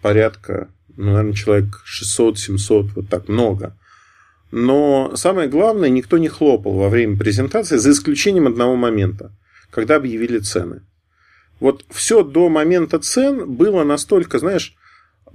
порядка, 0.00 0.68
наверное, 0.96 1.32
человек 1.32 1.82
600-700, 1.86 2.90
вот 2.94 3.08
так 3.08 3.28
много. 3.28 3.76
Но 4.50 5.12
самое 5.16 5.48
главное, 5.48 5.88
никто 5.88 6.18
не 6.18 6.28
хлопал 6.28 6.74
во 6.74 6.88
время 6.88 7.16
презентации, 7.16 7.78
за 7.78 7.90
исключением 7.90 8.46
одного 8.46 8.76
момента, 8.76 9.32
когда 9.70 9.96
объявили 9.96 10.38
цены. 10.38 10.82
Вот 11.58 11.84
все 11.90 12.22
до 12.22 12.48
момента 12.48 12.98
цен 12.98 13.50
было 13.50 13.84
настолько, 13.84 14.38
знаешь, 14.38 14.74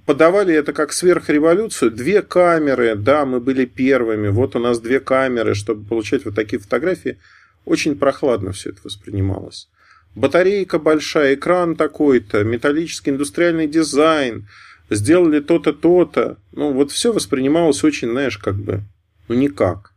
подавали 0.05 0.53
это 0.53 0.73
как 0.73 0.93
сверхреволюцию. 0.93 1.91
Две 1.91 2.21
камеры, 2.21 2.95
да, 2.95 3.25
мы 3.25 3.39
были 3.39 3.65
первыми, 3.65 4.27
вот 4.27 4.55
у 4.55 4.59
нас 4.59 4.79
две 4.79 4.99
камеры, 4.99 5.55
чтобы 5.55 5.87
получать 5.87 6.25
вот 6.25 6.35
такие 6.35 6.59
фотографии. 6.59 7.17
Очень 7.65 7.97
прохладно 7.97 8.51
все 8.51 8.69
это 8.69 8.79
воспринималось. 8.83 9.69
Батарейка 10.15 10.79
большая, 10.79 11.35
экран 11.35 11.75
такой-то, 11.75 12.43
металлический 12.43 13.11
индустриальный 13.11 13.67
дизайн, 13.67 14.47
сделали 14.89 15.39
то-то, 15.39 15.73
то-то. 15.73 16.37
Ну, 16.51 16.73
вот 16.73 16.91
все 16.91 17.11
воспринималось 17.11 17.83
очень, 17.83 18.11
знаешь, 18.11 18.37
как 18.37 18.55
бы, 18.55 18.81
ну, 19.27 19.35
никак. 19.35 19.93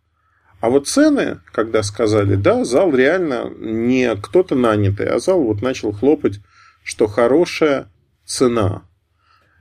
А 0.61 0.69
вот 0.69 0.89
цены, 0.89 1.39
когда 1.53 1.83
сказали, 1.83 2.35
да, 2.35 2.65
зал 2.65 2.95
реально 2.95 3.51
не 3.59 4.15
кто-то 4.17 4.55
нанятый, 4.55 5.07
а 5.07 5.19
зал 5.19 5.43
вот 5.43 5.63
начал 5.63 5.93
хлопать, 5.93 6.41
что 6.85 7.07
хорошая 7.07 7.89
цена. 8.27 8.83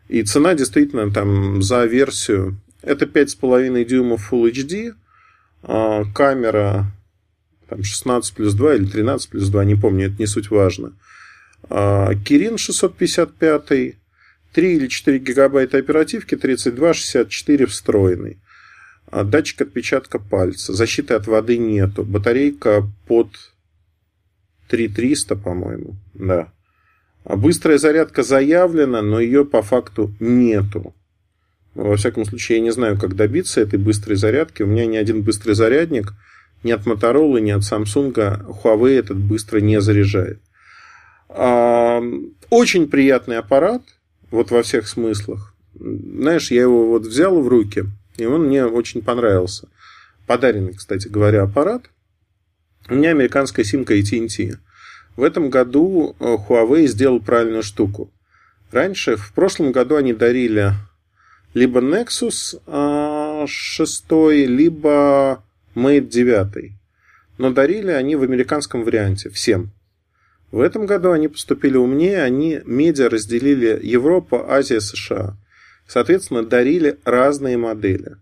И 0.10 0.24
цена 0.24 0.56
действительно 0.56 1.12
там 1.12 1.62
за 1.62 1.86
версию, 1.86 2.60
это 2.82 3.06
5,5 3.06 3.86
дюймов 3.86 4.32
Full 4.32 4.52
HD, 4.52 4.94
а 5.64 6.04
камера 6.14 6.92
там 7.70 7.84
16 7.84 8.36
плюс 8.36 8.54
2 8.54 8.76
или 8.76 8.86
13 8.86 9.30
плюс 9.30 9.48
2, 9.48 9.66
не 9.66 9.76
помню, 9.76 10.08
это 10.08 10.16
не 10.20 10.26
суть 10.26 10.50
важно. 10.50 10.94
А, 11.70 12.14
Кирин 12.16 12.58
655, 12.58 13.96
3 14.54 14.76
или 14.76 14.88
4 14.88 15.20
гигабайта 15.20 15.78
оперативки, 15.78 16.36
32-64 16.36 17.66
встроенный. 17.66 18.38
А, 19.08 19.24
датчик 19.24 19.62
отпечатка 19.62 20.20
пальца. 20.20 20.74
Защиты 20.74 21.14
от 21.14 21.28
воды 21.28 21.58
нету. 21.58 22.04
Батарейка 22.04 22.84
под 23.08 23.30
3300, 24.68 25.36
по-моему. 25.36 25.95
Да. 26.14 26.52
А 27.24 27.36
быстрая 27.36 27.78
зарядка 27.78 28.24
заявлена, 28.24 29.02
но 29.02 29.20
ее 29.20 29.45
по 29.45 29.62
факту 29.62 30.14
нету. 30.20 30.93
Во 31.76 31.95
всяком 31.95 32.26
случае, 32.26 32.58
я 32.58 32.64
не 32.64 32.72
знаю, 32.72 33.00
как 33.00 33.16
добиться 33.16 33.62
этой 33.62 33.80
быстрой 33.80 34.16
зарядки. 34.16 34.64
У 34.64 34.68
меня 34.68 34.86
ни 34.86 34.97
один 34.97 35.22
быстрый 35.22 35.54
зарядник– 35.54 36.14
ни 36.64 36.72
от 36.72 36.86
Motorola, 36.86 37.39
ни 37.39 37.52
от 37.52 37.62
Samsung 37.62 38.14
Huawei 38.14 39.00
этот 39.00 39.18
быстро 39.18 39.60
не 39.60 39.82
заряжает. 39.82 40.39
Очень 41.30 42.88
приятный 42.89 43.38
аппарат, 43.38 43.82
вот 44.32 44.52
во 44.52 44.64
всех 44.64 44.88
смыслах. 44.88 45.54
Знаешь, 45.74 46.52
я 46.52 46.62
его 46.62 46.88
вот 46.88 47.04
взял 47.04 47.40
в 47.42 47.48
руки, 47.48 47.86
и 48.18 48.26
он 48.26 48.48
мне 48.48 48.66
очень 48.66 49.02
понравился. 49.02 49.68
Подаренный, 50.28 50.74
кстати 50.74 51.08
говоря, 51.08 51.44
аппарат. 51.44 51.90
У 52.90 52.96
меня 52.96 53.12
американская 53.12 53.66
симка 53.66 53.96
AT&T. 53.96 54.58
В 55.16 55.24
этом 55.24 55.50
году 55.50 56.16
э, 56.20 56.24
Huawei 56.24 56.88
сделал 56.88 57.20
правильную 57.20 57.64
штуку. 57.64 58.12
Раньше, 58.72 59.16
в 59.16 59.34
прошлом 59.34 59.72
году 59.72 59.96
они 59.96 60.14
дарили 60.14 60.74
либо 61.54 61.82
Nexus 61.82 62.60
6, 63.48 64.06
а, 64.12 64.30
либо 64.32 65.44
Mate 65.76 66.08
9. 66.08 66.72
Но 67.38 67.52
дарили 67.52 67.92
они 67.92 68.16
в 68.16 68.24
американском 68.24 68.84
варианте 68.84 69.30
всем. 69.30 69.72
В 70.52 70.62
этом 70.62 70.86
году 70.86 71.12
они 71.12 71.28
поступили 71.28 71.78
умнее, 71.78 72.24
они 72.24 72.62
медиа 72.66 73.10
разделили 73.10 73.80
Европа, 73.84 74.52
Азия, 74.52 74.82
США. 74.82 75.38
Соответственно, 75.88 76.43
дарили 76.43 76.97
разные 77.04 77.58
модели. 77.58 78.18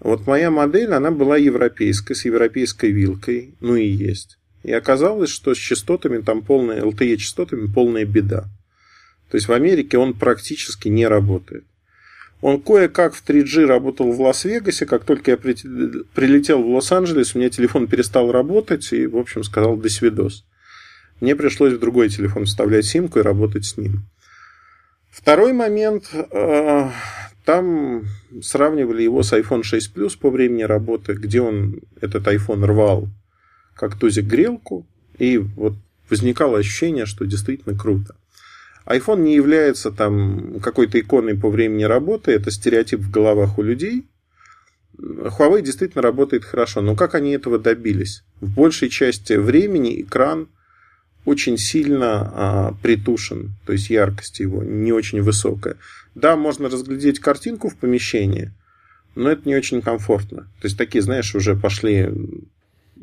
Вот 0.00 0.26
моя 0.26 0.50
модель, 0.50 0.92
она 0.92 1.10
была 1.10 1.36
европейской, 1.36 2.14
с 2.14 2.24
европейской 2.24 2.90
вилкой, 2.90 3.54
ну 3.60 3.76
и 3.76 3.86
есть. 3.86 4.38
И 4.62 4.72
оказалось, 4.72 5.30
что 5.30 5.54
с 5.54 5.58
частотами 5.58 6.20
там 6.20 6.42
полная, 6.42 6.82
LTE 6.82 7.16
частотами 7.16 7.72
полная 7.72 8.04
беда. 8.04 8.48
То 9.30 9.36
есть 9.36 9.48
в 9.48 9.52
Америке 9.52 9.98
он 9.98 10.14
практически 10.14 10.88
не 10.88 11.06
работает. 11.06 11.64
Он 12.40 12.60
кое-как 12.60 13.14
в 13.14 13.24
3G 13.26 13.64
работал 13.64 14.12
в 14.12 14.20
Лас-Вегасе. 14.20 14.84
Как 14.84 15.04
только 15.04 15.32
я 15.32 15.36
прилетел 15.36 16.62
в 16.62 16.68
Лос-Анджелес, 16.68 17.34
у 17.34 17.38
меня 17.38 17.48
телефон 17.48 17.86
перестал 17.86 18.30
работать 18.30 18.92
и, 18.92 19.06
в 19.06 19.16
общем, 19.16 19.42
сказал 19.42 19.76
«до 19.76 19.88
свидос». 19.88 20.44
Мне 21.20 21.34
пришлось 21.34 21.74
в 21.74 21.80
другой 21.80 22.08
телефон 22.08 22.44
вставлять 22.44 22.84
симку 22.84 23.18
и 23.18 23.22
работать 23.22 23.64
с 23.64 23.76
ним. 23.76 24.06
Второй 25.10 25.52
момент. 25.52 26.10
Э, 26.12 26.90
там 27.44 28.04
сравнивали 28.42 29.02
его 29.02 29.22
с 29.22 29.32
iPhone 29.32 29.62
6 29.62 29.94
Plus 29.94 30.18
по 30.18 30.30
времени 30.30 30.64
работы, 30.64 31.14
где 31.14 31.40
он 31.40 31.80
этот 32.00 32.26
iPhone 32.26 32.64
рвал 32.66 33.08
как 33.74 33.98
тузик 33.98 34.26
грелку. 34.26 34.86
И 35.18 35.38
вот 35.38 35.74
возникало 36.10 36.58
ощущение, 36.58 37.06
что 37.06 37.24
действительно 37.24 37.78
круто 37.78 38.16
iPhone 38.86 39.20
не 39.20 39.34
является 39.34 39.90
там 39.90 40.60
какой-то 40.60 40.98
иконой 40.98 41.36
по 41.36 41.50
времени 41.50 41.84
работы, 41.84 42.32
это 42.32 42.50
стереотип 42.50 43.00
в 43.00 43.10
головах 43.10 43.58
у 43.58 43.62
людей. 43.62 44.06
Huawei 44.98 45.60
действительно 45.60 46.02
работает 46.02 46.44
хорошо, 46.44 46.80
но 46.80 46.94
как 46.94 47.14
они 47.14 47.32
этого 47.32 47.58
добились? 47.58 48.24
В 48.40 48.54
большей 48.54 48.88
части 48.88 49.34
времени 49.34 50.00
экран 50.00 50.48
очень 51.26 51.58
сильно 51.58 52.32
а, 52.32 52.74
притушен, 52.82 53.52
то 53.66 53.72
есть 53.72 53.90
яркость 53.90 54.40
его 54.40 54.62
не 54.62 54.92
очень 54.92 55.20
высокая. 55.20 55.76
Да, 56.14 56.36
можно 56.36 56.70
разглядеть 56.70 57.18
картинку 57.18 57.68
в 57.68 57.76
помещении, 57.76 58.52
но 59.14 59.28
это 59.30 59.46
не 59.46 59.54
очень 59.54 59.82
комфортно. 59.82 60.44
То 60.60 60.66
есть 60.66 60.78
такие, 60.78 61.02
знаешь, 61.02 61.34
уже 61.34 61.54
пошли... 61.54 62.08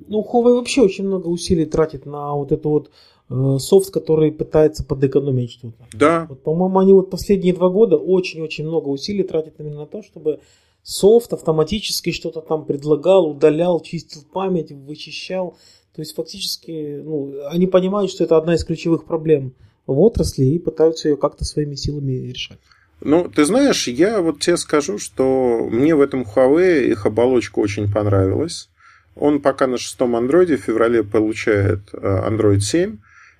Ну, 0.07 0.21
Huawei 0.21 0.55
вообще 0.55 0.81
очень 0.81 1.05
много 1.05 1.27
усилий 1.27 1.65
тратит 1.65 2.07
на 2.07 2.33
вот 2.33 2.51
эту 2.51 2.69
вот 2.69 2.89
Э, 3.29 3.57
софт, 3.57 3.91
который 3.91 4.31
пытается 4.31 4.83
подэкономить 4.83 5.51
что-то. 5.51 5.85
Да. 5.93 6.27
Вот, 6.29 6.43
по-моему, 6.43 6.79
они 6.79 6.93
вот 6.93 7.09
последние 7.09 7.53
два 7.53 7.69
года 7.69 7.97
очень-очень 7.97 8.65
много 8.65 8.89
усилий 8.89 9.23
тратят 9.23 9.55
именно 9.59 9.81
на 9.81 9.85
то, 9.85 10.03
чтобы 10.03 10.39
софт 10.83 11.33
автоматически 11.33 12.11
что-то 12.11 12.41
там 12.41 12.65
предлагал, 12.65 13.29
удалял, 13.29 13.79
чистил 13.79 14.23
память, 14.31 14.71
вычищал. 14.71 15.57
То 15.95 16.01
есть 16.01 16.13
фактически 16.15 17.01
ну, 17.03 17.47
они 17.47 17.67
понимают, 17.67 18.11
что 18.11 18.23
это 18.23 18.37
одна 18.37 18.55
из 18.55 18.63
ключевых 18.63 19.05
проблем 19.05 19.55
в 19.87 19.99
отрасли 19.99 20.45
и 20.45 20.59
пытаются 20.59 21.09
ее 21.09 21.17
как-то 21.17 21.45
своими 21.45 21.75
силами 21.75 22.11
решать. 22.11 22.59
Ну, 23.01 23.29
ты 23.29 23.43
знаешь, 23.45 23.87
я 23.87 24.21
вот 24.21 24.39
тебе 24.39 24.57
скажу, 24.57 24.97
что 24.97 25.67
мне 25.69 25.95
в 25.95 26.01
этом 26.01 26.23
Huawei 26.23 26.85
их 26.85 27.05
оболочка 27.05 27.59
очень 27.59 27.91
понравилась. 27.91 28.69
Он 29.15 29.41
пока 29.41 29.67
на 29.67 29.77
шестом 29.77 30.15
андроиде 30.15 30.57
в 30.57 30.61
феврале 30.61 31.03
получает 31.03 31.81
э, 31.93 31.97
Android 31.97 32.59
7 32.61 32.97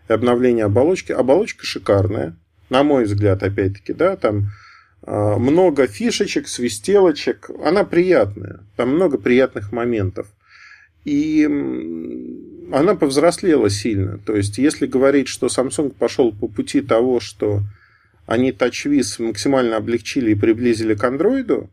и 0.10 0.14
обновление 0.14 0.66
оболочки. 0.66 1.12
Оболочка 1.12 1.66
шикарная, 1.66 2.38
на 2.70 2.84
мой 2.84 3.06
взгляд, 3.06 3.42
опять-таки, 3.42 3.94
да, 3.94 4.18
там 4.18 4.40
э, 4.40 4.44
много 5.06 5.88
фишечек, 5.88 6.48
свистелочек, 6.48 7.50
она 7.64 7.84
приятная, 7.84 8.62
там 8.76 8.96
много 8.96 9.18
приятных 9.18 9.72
моментов. 9.72 10.28
И 11.04 11.44
она 12.72 12.96
повзрослела 12.96 13.70
сильно. 13.70 14.18
То 14.20 14.36
есть, 14.36 14.58
если 14.58 14.88
говорить, 14.88 15.28
что 15.28 15.48
Samsung 15.48 15.92
пошел 15.92 16.32
по 16.32 16.48
пути 16.48 16.82
того, 16.82 17.20
что 17.20 17.62
они 18.26 18.52
TouchWiz 18.52 19.22
максимально 19.22 19.78
облегчили 19.78 20.32
и 20.32 20.36
приблизили 20.36 20.96
к 20.96 21.04
андроиду, 21.04 21.70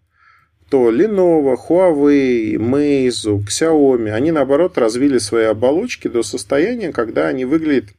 то 0.68 0.90
Lenovo, 0.90 1.56
Huawei, 1.56 2.54
Meizu, 2.54 3.44
Xiaomi, 3.44 4.10
они 4.10 4.30
наоборот 4.30 4.78
развили 4.78 5.18
свои 5.18 5.44
оболочки 5.44 6.08
до 6.08 6.22
состояния, 6.22 6.92
когда 6.92 7.28
они 7.28 7.44
выглядят 7.44 7.90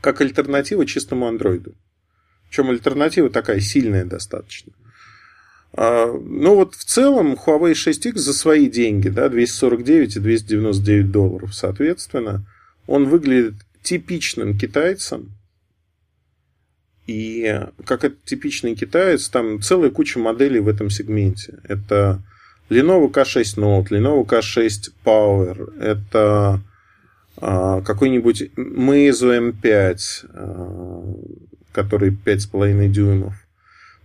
как 0.00 0.20
альтернатива 0.20 0.86
чистому 0.86 1.26
андроиду. 1.26 1.74
Причем 2.56 2.70
альтернатива 2.70 3.28
такая 3.28 3.60
сильная 3.60 4.06
достаточно. 4.06 4.72
А, 5.74 6.10
ну 6.10 6.54
вот 6.54 6.74
в 6.74 6.84
целом 6.84 7.34
Huawei 7.34 7.72
6X 7.72 8.16
за 8.16 8.32
свои 8.32 8.70
деньги, 8.70 9.10
да, 9.10 9.28
249 9.28 10.16
и 10.16 10.20
299 10.20 11.10
долларов, 11.10 11.54
соответственно, 11.54 12.46
он 12.86 13.08
выглядит 13.10 13.56
типичным 13.82 14.56
китайцем. 14.56 15.32
И 17.06 17.60
как 17.84 18.04
это 18.04 18.16
типичный 18.24 18.74
китаец, 18.74 19.28
там 19.28 19.60
целая 19.60 19.90
куча 19.90 20.18
моделей 20.18 20.60
в 20.60 20.68
этом 20.68 20.88
сегменте. 20.88 21.58
Это 21.64 22.22
Lenovo 22.70 23.12
K6 23.12 23.58
Note, 23.58 23.88
Lenovo 23.88 24.26
K6 24.26 24.92
Power, 25.04 25.78
это 25.78 26.62
а, 27.36 27.82
какой-нибудь 27.82 28.50
Meizu 28.56 29.52
M5, 29.52 29.98
а, 30.32 31.04
который 31.76 32.10
5,5 32.10 32.88
дюймов. 32.88 33.34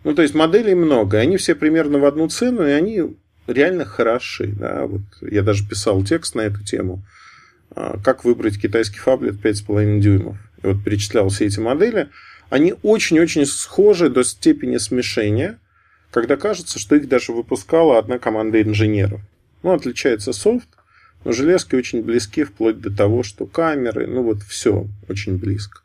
Ну, 0.04 0.14
то 0.14 0.24
есть 0.24 0.36
моделей 0.36 0.76
много, 0.76 1.20
они 1.20 1.38
все 1.38 1.56
примерно 1.56 2.00
в 2.00 2.06
одну 2.06 2.28
цену, 2.28 2.68
и 2.68 2.72
они 2.72 3.16
реально 3.48 3.86
хороши. 3.86 4.48
Да? 4.48 4.88
Вот 4.88 5.02
я 5.22 5.42
даже 5.42 5.66
писал 5.66 6.04
текст 6.04 6.36
на 6.36 6.42
эту 6.42 6.66
тему. 6.66 7.02
А, 7.74 7.98
как 8.04 8.26
выбрать 8.26 8.62
китайский 8.62 9.00
фаблет 9.00 9.36
5,5 9.36 10.00
дюймов. 10.00 10.38
И 10.62 10.68
вот 10.68 10.84
перечислял 10.84 11.30
все 11.30 11.46
эти 11.46 11.62
модели. 11.62 12.10
Они 12.50 12.74
очень-очень 12.84 13.46
схожи 13.46 14.10
до 14.10 14.24
степени 14.24 14.76
смешения, 14.76 15.58
когда 16.12 16.36
кажется, 16.36 16.78
что 16.78 16.98
их 16.98 17.08
даже 17.08 17.32
выпускала 17.32 17.98
одна 17.98 18.20
команда 18.20 18.62
инженеров. 18.62 19.22
Ну, 19.64 19.72
отличается 19.72 20.34
софт, 20.34 20.68
но 21.24 21.32
железки 21.32 21.76
очень 21.76 22.04
близки 22.04 22.44
вплоть 22.44 22.82
до 22.82 22.94
того, 22.94 23.24
что 23.24 23.46
камеры, 23.46 24.08
ну 24.08 24.24
вот 24.24 24.42
все 24.44 24.88
очень 25.08 25.38
близко. 25.38 25.82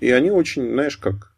И 0.00 0.10
они 0.10 0.30
очень, 0.30 0.70
знаешь, 0.70 0.96
как 0.96 1.32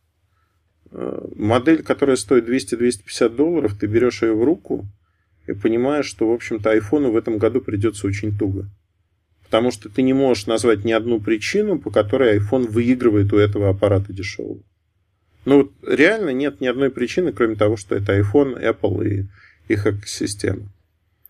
э, 0.90 1.28
модель, 1.36 1.82
которая 1.82 2.16
стоит 2.16 2.48
200-250 2.48 3.28
долларов, 3.30 3.76
ты 3.78 3.86
берешь 3.86 4.22
ее 4.22 4.34
в 4.34 4.44
руку 4.44 4.86
и 5.46 5.52
понимаешь, 5.52 6.06
что, 6.06 6.28
в 6.28 6.32
общем-то, 6.32 6.70
айфону 6.70 7.10
в 7.10 7.16
этом 7.16 7.38
году 7.38 7.60
придется 7.60 8.06
очень 8.06 8.36
туго. 8.36 8.68
Потому 9.44 9.70
что 9.70 9.88
ты 9.88 10.02
не 10.02 10.12
можешь 10.12 10.46
назвать 10.46 10.84
ни 10.84 10.92
одну 10.92 11.20
причину, 11.20 11.78
по 11.78 11.90
которой 11.90 12.38
iPhone 12.38 12.68
выигрывает 12.68 13.32
у 13.32 13.36
этого 13.36 13.68
аппарата 13.68 14.12
дешевого. 14.12 14.62
Ну, 15.44 15.58
вот 15.58 15.72
реально 15.86 16.30
нет 16.30 16.60
ни 16.60 16.66
одной 16.66 16.90
причины, 16.90 17.32
кроме 17.32 17.56
того, 17.56 17.76
что 17.76 17.94
это 17.94 18.18
iPhone, 18.18 18.62
Apple 18.62 19.08
и 19.08 19.26
их 19.72 19.86
экосистема. 19.86 20.68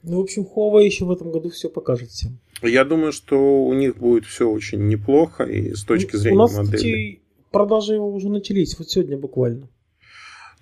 Ну, 0.02 0.18
в 0.18 0.20
общем, 0.20 0.42
Huawei 0.42 0.84
еще 0.84 1.04
в 1.04 1.10
этом 1.10 1.30
году 1.30 1.50
все 1.50 1.68
покажет 1.68 2.10
всем. 2.10 2.38
Я 2.62 2.84
думаю, 2.84 3.12
что 3.12 3.64
у 3.64 3.72
них 3.74 3.96
будет 3.96 4.24
все 4.26 4.48
очень 4.48 4.86
неплохо 4.88 5.44
и 5.44 5.74
с 5.74 5.84
точки 5.84 6.16
зрения 6.16 6.36
у 6.36 6.40
нас, 6.40 6.56
модели. 6.56 6.76
Кстати, 6.76 7.19
продажи 7.50 7.94
его 7.94 8.12
уже 8.12 8.28
начались, 8.28 8.78
вот 8.78 8.90
сегодня 8.90 9.16
буквально. 9.16 9.68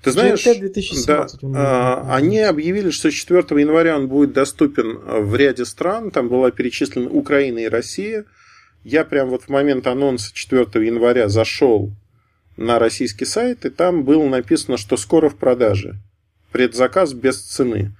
Ты 0.02 0.12
знаешь, 0.12 0.43
2017 0.44 1.40
да, 1.43 1.56
а, 1.56 2.15
они 2.15 2.39
объявили, 2.39 2.90
что 2.90 3.10
с 3.10 3.15
4 3.15 3.43
января 3.60 3.97
он 3.97 4.06
будет 4.06 4.32
доступен 4.32 4.98
в 4.98 5.35
ряде 5.35 5.65
стран. 5.65 6.12
Там 6.12 6.28
была 6.28 6.52
перечислена 6.52 7.10
Украина 7.10 7.59
и 7.59 7.69
Россия. 7.69 8.24
Я 8.85 9.05
прям 9.05 9.28
вот 9.28 9.44
в 9.44 9.48
момент 9.48 9.89
анонса 9.89 10.32
4 10.32 10.86
января 10.86 11.28
зашел 11.28 11.90
на 12.56 12.78
российский 12.78 13.24
сайт, 13.24 13.65
и 13.65 13.70
там 13.70 14.05
было 14.05 14.24
написано, 14.28 14.77
что 14.77 14.97
скоро 14.97 15.28
в 15.28 15.36
продаже. 15.36 15.97
Предзаказ 16.52 17.12
без 17.12 17.40
цены. 17.40 17.93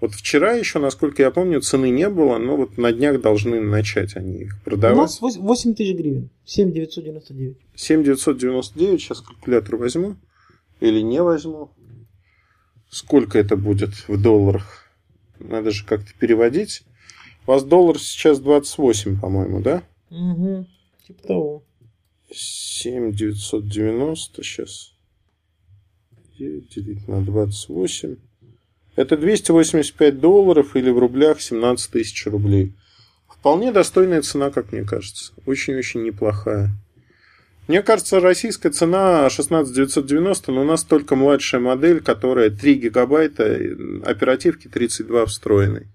Вот 0.00 0.12
вчера 0.12 0.52
еще, 0.52 0.78
насколько 0.78 1.22
я 1.22 1.30
помню, 1.30 1.62
цены 1.62 1.88
не 1.88 2.10
было, 2.10 2.36
но 2.38 2.56
вот 2.56 2.76
на 2.76 2.92
днях 2.92 3.20
должны 3.22 3.60
начать 3.60 4.14
они 4.16 4.42
их 4.42 4.62
продавать. 4.62 5.20
У 5.20 5.26
нас 5.26 5.36
8 5.38 5.74
тысяч 5.74 5.96
гривен, 5.96 6.28
7 6.44 6.72
999. 6.72 7.56
7 7.74 8.04
999, 8.04 9.00
сейчас 9.00 9.20
калькулятор 9.22 9.76
возьму. 9.76 10.16
Или 10.80 11.00
не 11.00 11.22
возьму. 11.22 11.70
Сколько 12.90 13.38
это 13.38 13.56
будет 13.56 14.06
в 14.08 14.20
долларах? 14.20 14.84
Надо 15.38 15.70
же 15.70 15.84
как-то 15.86 16.12
переводить. 16.18 16.82
У 17.46 17.52
вас 17.52 17.64
доллар 17.64 17.98
сейчас 17.98 18.38
28, 18.40 19.18
по-моему, 19.18 19.60
да? 19.60 19.82
Угу, 20.10 20.66
типа 21.06 21.22
того. 21.26 21.64
7 22.30 23.12
990 23.12 24.42
сейчас. 24.42 24.92
9 26.38 26.74
делить 26.74 27.08
на 27.08 27.24
28. 27.24 28.16
Это 28.96 29.16
285 29.16 30.18
долларов 30.18 30.74
или 30.74 30.90
в 30.90 30.98
рублях 30.98 31.40
17 31.40 31.90
тысяч 31.90 32.26
рублей. 32.26 32.72
Вполне 33.28 33.70
достойная 33.70 34.22
цена, 34.22 34.50
как 34.50 34.72
мне 34.72 34.82
кажется. 34.82 35.32
Очень-очень 35.44 36.02
неплохая. 36.02 36.70
Мне 37.68 37.82
кажется, 37.82 38.20
российская 38.20 38.70
цена 38.70 39.28
16990, 39.28 40.52
но 40.52 40.62
у 40.62 40.64
нас 40.64 40.84
только 40.84 41.16
младшая 41.16 41.60
модель, 41.60 42.00
которая 42.00 42.50
3 42.50 42.74
гигабайта, 42.74 43.60
оперативки 44.04 44.68
32 44.68 45.26
встроенной. 45.26 45.86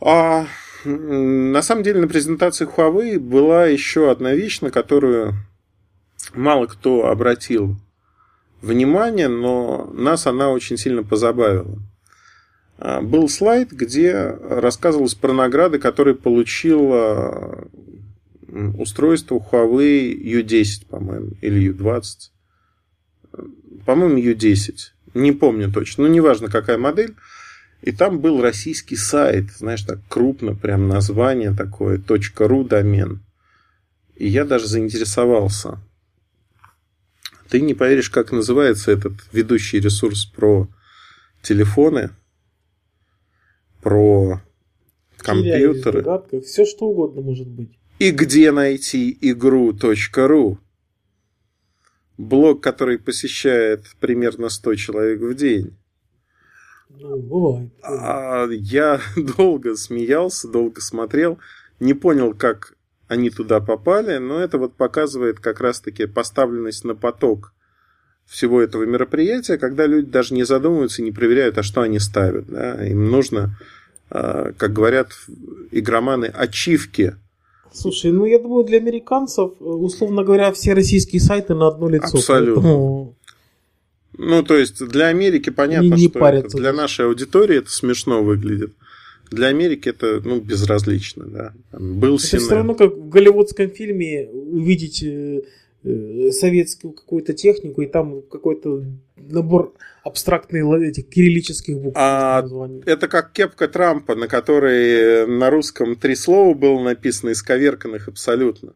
А 0.00 0.46
на 0.84 1.62
самом 1.62 1.82
деле 1.82 2.00
на 2.00 2.08
презентации 2.08 2.66
Huawei 2.66 3.18
была 3.18 3.66
еще 3.66 4.10
одна 4.10 4.32
вещь, 4.32 4.60
на 4.60 4.70
которую 4.70 5.34
мало 6.34 6.66
кто 6.66 7.06
обратил 7.06 7.76
внимание, 8.62 9.28
но 9.28 9.90
нас 9.92 10.26
она 10.26 10.50
очень 10.50 10.78
сильно 10.78 11.02
позабавила. 11.02 11.78
А, 12.78 13.00
был 13.02 13.28
слайд, 13.28 13.72
где 13.72 14.12
рассказывалось 14.12 15.14
про 15.14 15.32
награды, 15.32 15.78
которые 15.78 16.14
получила 16.14 17.68
устройство 18.78 19.38
Huawei 19.38 20.14
U10, 20.14 20.86
по-моему, 20.88 21.30
или 21.40 21.72
U20. 21.72 22.30
По-моему, 23.84 24.18
U10. 24.18 24.74
Не 25.14 25.32
помню 25.32 25.70
точно. 25.72 26.04
Ну, 26.04 26.10
неважно, 26.12 26.48
какая 26.48 26.78
модель. 26.78 27.14
И 27.82 27.90
там 27.90 28.20
был 28.20 28.40
российский 28.40 28.96
сайт, 28.96 29.50
знаешь, 29.50 29.82
так 29.82 29.98
крупно, 30.08 30.54
прям 30.54 30.86
название 30.86 31.52
такое, 31.52 31.98
.ru 31.98 32.66
домен. 32.66 33.20
И 34.14 34.28
я 34.28 34.44
даже 34.44 34.68
заинтересовался. 34.68 35.80
Ты 37.52 37.60
не 37.60 37.74
поверишь, 37.74 38.08
как 38.08 38.32
называется 38.32 38.92
этот 38.92 39.12
ведущий 39.30 39.78
ресурс 39.78 40.24
про 40.24 40.68
телефоны, 41.42 42.08
про 43.82 44.40
компьютеры. 45.18 46.02
Все 46.40 46.64
что 46.64 46.86
угодно 46.86 47.20
может 47.20 47.48
быть 47.48 47.78
и 47.98 48.10
где 48.10 48.50
найти 48.52 49.16
игру.ру. 49.20 50.58
Блог, 52.16 52.62
который 52.62 52.98
посещает 52.98 53.84
примерно 54.00 54.48
100 54.48 54.74
человек 54.76 55.20
в 55.20 55.34
день. 55.34 55.76
Ну, 56.88 57.16
бывает. 57.18 57.70
А 57.82 58.48
я 58.50 58.98
долго 59.36 59.76
смеялся, 59.76 60.48
долго 60.48 60.80
смотрел, 60.80 61.38
не 61.80 61.92
понял, 61.92 62.34
как 62.34 62.76
они 63.12 63.30
туда 63.30 63.60
попали, 63.60 64.18
но 64.18 64.40
это 64.40 64.58
вот 64.58 64.74
показывает 64.74 65.38
как 65.38 65.60
раз-таки 65.60 66.06
поставленность 66.06 66.84
на 66.84 66.94
поток 66.94 67.52
всего 68.26 68.60
этого 68.60 68.84
мероприятия, 68.84 69.58
когда 69.58 69.86
люди 69.86 70.10
даже 70.10 70.34
не 70.34 70.44
задумываются, 70.44 71.02
не 71.02 71.12
проверяют, 71.12 71.58
а 71.58 71.62
что 71.62 71.82
они 71.82 71.98
ставят. 71.98 72.46
Да? 72.46 72.84
Им 72.86 73.10
нужно, 73.10 73.58
а, 74.10 74.52
как 74.56 74.72
говорят 74.72 75.08
игроманы, 75.70 76.26
ачивки 76.26 77.16
Слушай, 77.74 78.12
ну 78.12 78.26
я 78.26 78.38
думаю, 78.38 78.64
для 78.64 78.78
американцев, 78.78 79.52
условно 79.58 80.24
говоря, 80.24 80.52
все 80.52 80.74
российские 80.74 81.20
сайты 81.20 81.54
на 81.54 81.68
одно 81.68 81.88
лицо. 81.88 82.18
Абсолютно. 82.18 82.62
Поэтому... 82.62 83.14
Ну, 84.18 84.42
то 84.42 84.56
есть 84.56 84.86
для 84.86 85.06
Америки 85.06 85.48
понятно, 85.48 85.94
не, 85.94 86.02
не 86.02 86.08
что 86.08 86.18
это, 86.26 86.56
для 86.56 86.74
нашей 86.74 87.06
аудитории 87.06 87.58
это 87.58 87.70
смешно 87.70 88.22
выглядит. 88.22 88.74
Для 89.32 89.48
Америки 89.48 89.88
это 89.88 90.20
ну, 90.24 90.40
безразлично, 90.40 91.24
да. 91.24 91.52
Там 91.70 91.98
был 91.98 92.16
это 92.16 92.38
все 92.38 92.54
равно 92.54 92.74
как 92.74 92.94
в 92.94 93.08
голливудском 93.08 93.70
фильме 93.70 94.28
увидеть 94.28 95.02
э, 95.02 95.42
Э, 95.84 96.30
советскую 96.30 96.92
какую-то 96.92 97.32
технику, 97.32 97.82
и 97.82 97.86
там 97.86 98.22
какой-то 98.22 98.84
набор 99.16 99.74
абстрактных 100.04 100.64
этих 100.80 101.08
кириллических 101.08 101.76
букв. 101.76 101.96
А 101.98 102.46
это 102.86 103.08
как 103.08 103.32
кепка 103.32 103.66
Трампа, 103.66 104.14
на 104.14 104.28
которой 104.28 105.26
на 105.26 105.50
русском 105.50 105.96
три 105.96 106.14
слова 106.14 106.54
было 106.54 106.80
написано, 106.80 107.32
исковерканных 107.32 108.06
абсолютно. 108.06 108.74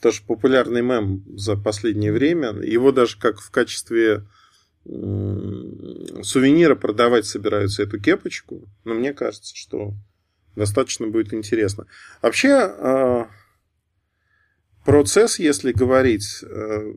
Тоже 0.00 0.22
популярный 0.24 0.80
мем 0.80 1.24
за 1.34 1.56
последнее 1.56 2.12
время. 2.12 2.52
Его 2.62 2.92
даже 2.92 3.18
как 3.18 3.40
в 3.40 3.50
качестве 3.50 4.22
сувенира 6.22 6.74
продавать 6.74 7.26
собираются 7.26 7.82
эту 7.82 8.00
кепочку. 8.00 8.68
Но 8.84 8.94
мне 8.94 9.12
кажется, 9.12 9.54
что 9.54 9.92
достаточно 10.56 11.06
будет 11.06 11.34
интересно. 11.34 11.86
Вообще, 12.22 12.54
а, 12.54 13.28
процесс, 14.84 15.38
если 15.38 15.72
говорить, 15.72 16.42
э, 16.42 16.92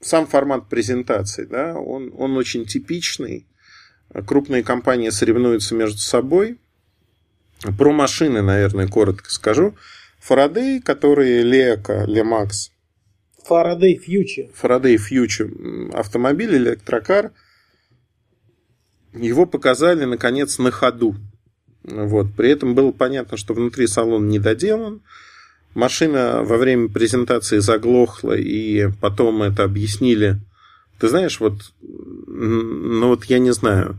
сам 0.00 0.26
формат 0.26 0.68
презентации, 0.68 1.44
да, 1.44 1.74
он, 1.74 2.12
он 2.16 2.36
очень 2.36 2.66
типичный. 2.66 3.46
Крупные 4.26 4.62
компании 4.62 5.10
соревнуются 5.10 5.74
между 5.74 5.98
собой. 5.98 6.58
Про 7.78 7.92
машины, 7.92 8.42
наверное, 8.42 8.88
коротко 8.88 9.30
скажу. 9.30 9.74
Фарадей, 10.18 10.80
которые 10.80 11.42
Лека, 11.42 12.04
Лемакс. 12.06 12.73
Фарадей 13.44 13.98
Фьючер. 13.98 14.48
Фарадей 14.54 14.96
Фьючер. 14.96 15.50
Автомобиль, 15.92 16.56
электрокар. 16.56 17.32
его 19.12 19.46
показали, 19.46 20.04
наконец, 20.04 20.58
на 20.58 20.70
ходу. 20.70 21.14
Вот. 21.82 22.26
При 22.36 22.50
этом 22.50 22.74
было 22.74 22.92
понятно, 22.92 23.36
что 23.36 23.54
внутри 23.54 23.86
салон 23.86 24.28
не 24.28 24.38
доделан. 24.38 25.02
Машина 25.74 26.42
во 26.42 26.56
время 26.56 26.88
презентации 26.88 27.58
заглохла, 27.58 28.32
и 28.32 28.90
потом 29.00 29.42
это 29.42 29.64
объяснили. 29.64 30.40
Ты 31.00 31.08
знаешь, 31.08 31.40
вот, 31.40 31.72
ну 31.82 33.08
вот 33.08 33.24
я 33.24 33.38
не 33.38 33.52
знаю. 33.52 33.98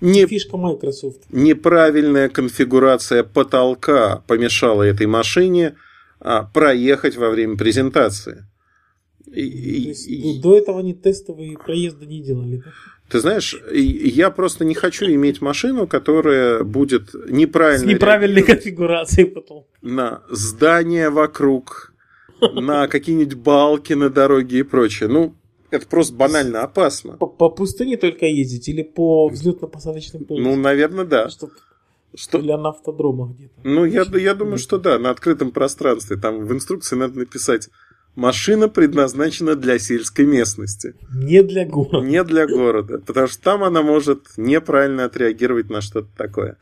Не, 0.00 0.26
Фишка 0.26 0.56
Microsoft. 0.56 1.22
Неправильная 1.30 2.28
конфигурация 2.28 3.22
потолка 3.22 4.22
помешала 4.26 4.82
этой 4.82 5.06
машине 5.06 5.76
а, 6.20 6.42
проехать 6.42 7.16
во 7.16 7.30
время 7.30 7.56
презентации. 7.56 8.44
И, 9.32 9.92
и, 9.92 10.40
до 10.40 10.56
этого 10.56 10.80
они 10.80 10.94
тестовые 10.94 11.56
проезды 11.58 12.06
не 12.06 12.20
делали, 12.20 12.62
да? 12.64 12.70
Ты 13.08 13.20
знаешь, 13.20 13.54
я 13.72 14.30
просто 14.30 14.64
не 14.64 14.74
хочу 14.74 15.04
иметь 15.06 15.40
машину, 15.42 15.86
которая 15.86 16.64
будет 16.64 17.14
неправильно... 17.28 17.86
С 17.86 17.94
неправильной 17.94 18.42
конфигурацией 18.42 19.26
потом. 19.30 19.66
На 19.82 20.22
здания 20.30 21.10
вокруг, 21.10 21.92
на 22.40 22.88
какие-нибудь 22.88 23.34
балки 23.34 23.92
на 23.92 24.08
дороге 24.08 24.60
и 24.60 24.62
прочее. 24.62 25.08
Ну, 25.08 25.34
это 25.70 25.86
просто 25.86 26.14
банально 26.14 26.62
опасно. 26.62 27.16
По, 27.18 27.26
по 27.26 27.50
пустыне 27.50 27.96
только 27.96 28.26
ездить 28.26 28.68
или 28.68 28.82
по 28.82 29.28
взлетно-посадочным 29.28 30.24
полосам? 30.24 30.44
Ну, 30.44 30.56
наверное, 30.56 31.04
да. 31.04 31.28
Чтоб... 31.28 31.50
Что... 32.14 32.38
Или 32.38 32.52
на 32.52 32.70
автодромах 32.70 33.32
где-то. 33.32 33.60
Ну, 33.64 33.84
я, 33.84 34.04
я 34.14 34.34
думаю, 34.34 34.58
что 34.58 34.78
да, 34.78 34.98
на 34.98 35.10
открытом 35.10 35.50
пространстве. 35.50 36.16
Там 36.16 36.46
в 36.46 36.52
инструкции 36.52 36.96
надо 36.96 37.18
написать 37.18 37.68
Машина 38.16 38.68
предназначена 38.68 39.56
для 39.56 39.78
сельской 39.78 40.24
местности. 40.24 40.94
Не 41.12 41.42
для 41.42 41.66
города. 41.66 42.06
Не 42.06 42.22
для 42.22 42.46
города. 42.46 42.98
Потому 42.98 43.26
что 43.26 43.42
там 43.42 43.64
она 43.64 43.82
может 43.82 44.28
неправильно 44.36 45.04
отреагировать 45.04 45.68
на 45.68 45.80
что-то 45.80 46.08
такое. 46.16 46.56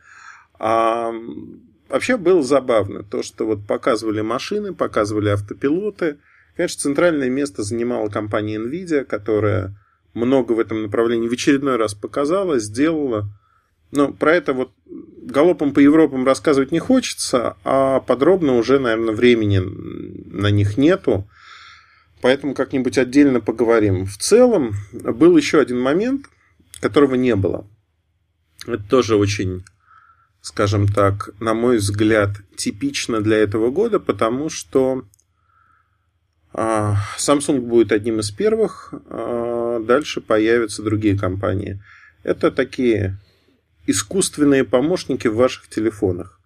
А 0.57 1.13
вообще 1.89 2.17
было 2.17 2.41
забавно 2.41 3.03
то, 3.03 3.21
что 3.21 3.45
вот 3.45 3.67
показывали 3.67 4.21
машины, 4.21 4.73
показывали 4.73 5.29
автопилоты. 5.29 6.17
Конечно, 6.55 6.81
центральное 6.81 7.29
место 7.29 7.61
занимала 7.61 8.09
компания 8.09 8.57
Nvidia, 8.57 9.03
которая 9.03 9.75
много 10.15 10.53
в 10.53 10.59
этом 10.59 10.83
направлении 10.83 11.27
в 11.27 11.33
очередной 11.33 11.75
раз 11.75 11.93
показала, 11.93 12.57
сделала. 12.57 13.29
Но 13.91 14.11
про 14.11 14.33
это 14.33 14.53
вот 14.53 14.71
галопом 14.87 15.71
по 15.71 15.79
Европам 15.79 16.25
рассказывать 16.25 16.71
не 16.71 16.79
хочется, 16.79 17.57
а 17.63 17.99
подробно 17.99 18.57
уже, 18.57 18.79
наверное, 18.79 19.13
времени 19.13 19.59
на 19.59 20.49
них 20.49 20.77
нету 20.77 21.27
поэтому 22.23 22.53
как-нибудь 22.53 22.97
отдельно 22.97 23.41
поговорим. 23.41 24.05
В 24.05 24.17
целом, 24.17 24.75
был 24.93 25.35
еще 25.35 25.59
один 25.59 25.81
момент, 25.81 26.27
которого 26.79 27.15
не 27.15 27.35
было. 27.35 27.67
Это 28.65 28.81
тоже 28.81 29.17
очень, 29.17 29.65
скажем 30.39 30.87
так, 30.87 31.31
на 31.41 31.53
мой 31.53 31.77
взгляд, 31.79 32.29
типично 32.55 33.19
для 33.19 33.39
этого 33.39 33.71
года, 33.71 33.99
потому 33.99 34.47
что 34.47 35.03
а, 36.53 36.95
Samsung 37.17 37.59
будет 37.59 37.91
одним 37.91 38.21
из 38.21 38.31
первых, 38.31 38.93
а 39.09 39.81
дальше 39.81 40.21
появятся 40.21 40.81
другие 40.81 41.19
компании. 41.19 41.83
Это 42.23 42.51
такие 42.51 43.19
искусственные 43.85 44.63
помощники 44.63 45.27
в 45.27 45.35
ваших 45.35 45.67
телефонах, 45.67 46.39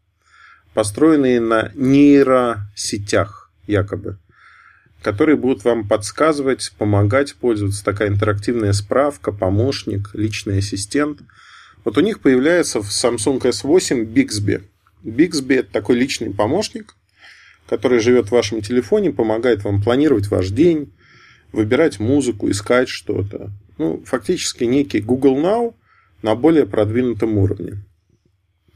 построенные 0.74 1.40
на 1.40 1.72
нейросетях 1.76 3.52
якобы 3.68 4.18
которые 5.08 5.38
будут 5.38 5.64
вам 5.64 5.88
подсказывать, 5.88 6.74
помогать 6.78 7.34
пользоваться. 7.36 7.82
Такая 7.82 8.10
интерактивная 8.10 8.74
справка, 8.74 9.32
помощник, 9.32 10.10
личный 10.12 10.58
ассистент. 10.58 11.20
Вот 11.86 11.98
у 11.98 12.02
них 12.02 12.20
появляется 12.20 12.82
в 12.82 12.90
Samsung 12.90 13.40
S8 13.40 14.04
Bixby. 14.04 14.66
Bixby– 15.06 15.56
это 15.60 15.72
такой 15.72 15.96
личный 15.96 16.34
помощник, 16.34 16.94
который 17.70 18.00
живет 18.00 18.28
в 18.28 18.32
вашем 18.34 18.62
телефоне, 18.62 19.14
помогает 19.14 19.64
вам 19.64 19.82
планировать 19.82 20.28
ваш 20.28 20.50
день, 20.50 20.92
выбирать 21.54 22.02
музыку, 22.02 22.52
искать 22.52 22.90
что-то. 22.90 23.52
Ну, 23.78 24.04
фактически 24.06 24.66
некий 24.66 25.00
Google 25.00 25.38
Now 25.38 25.74
на 26.22 26.36
более 26.36 26.66
продвинутом 26.66 27.38
уровне. 27.38 27.78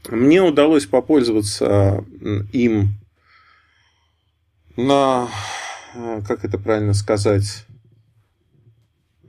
Мне 0.08 0.40
удалось 0.40 0.86
попользоваться 0.86 2.06
им 2.54 2.88
на 4.78 5.28
как 6.26 6.44
это 6.44 6.58
правильно 6.58 6.94
сказать, 6.94 7.66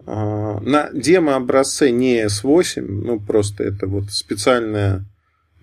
а, 0.05 0.59
на 0.59 0.89
демо-образце 0.93 1.91
не 1.91 2.23
S8, 2.25 2.81
ну 2.81 3.19
просто 3.19 3.63
это 3.63 3.87
вот 3.87 4.11
специальная 4.11 5.05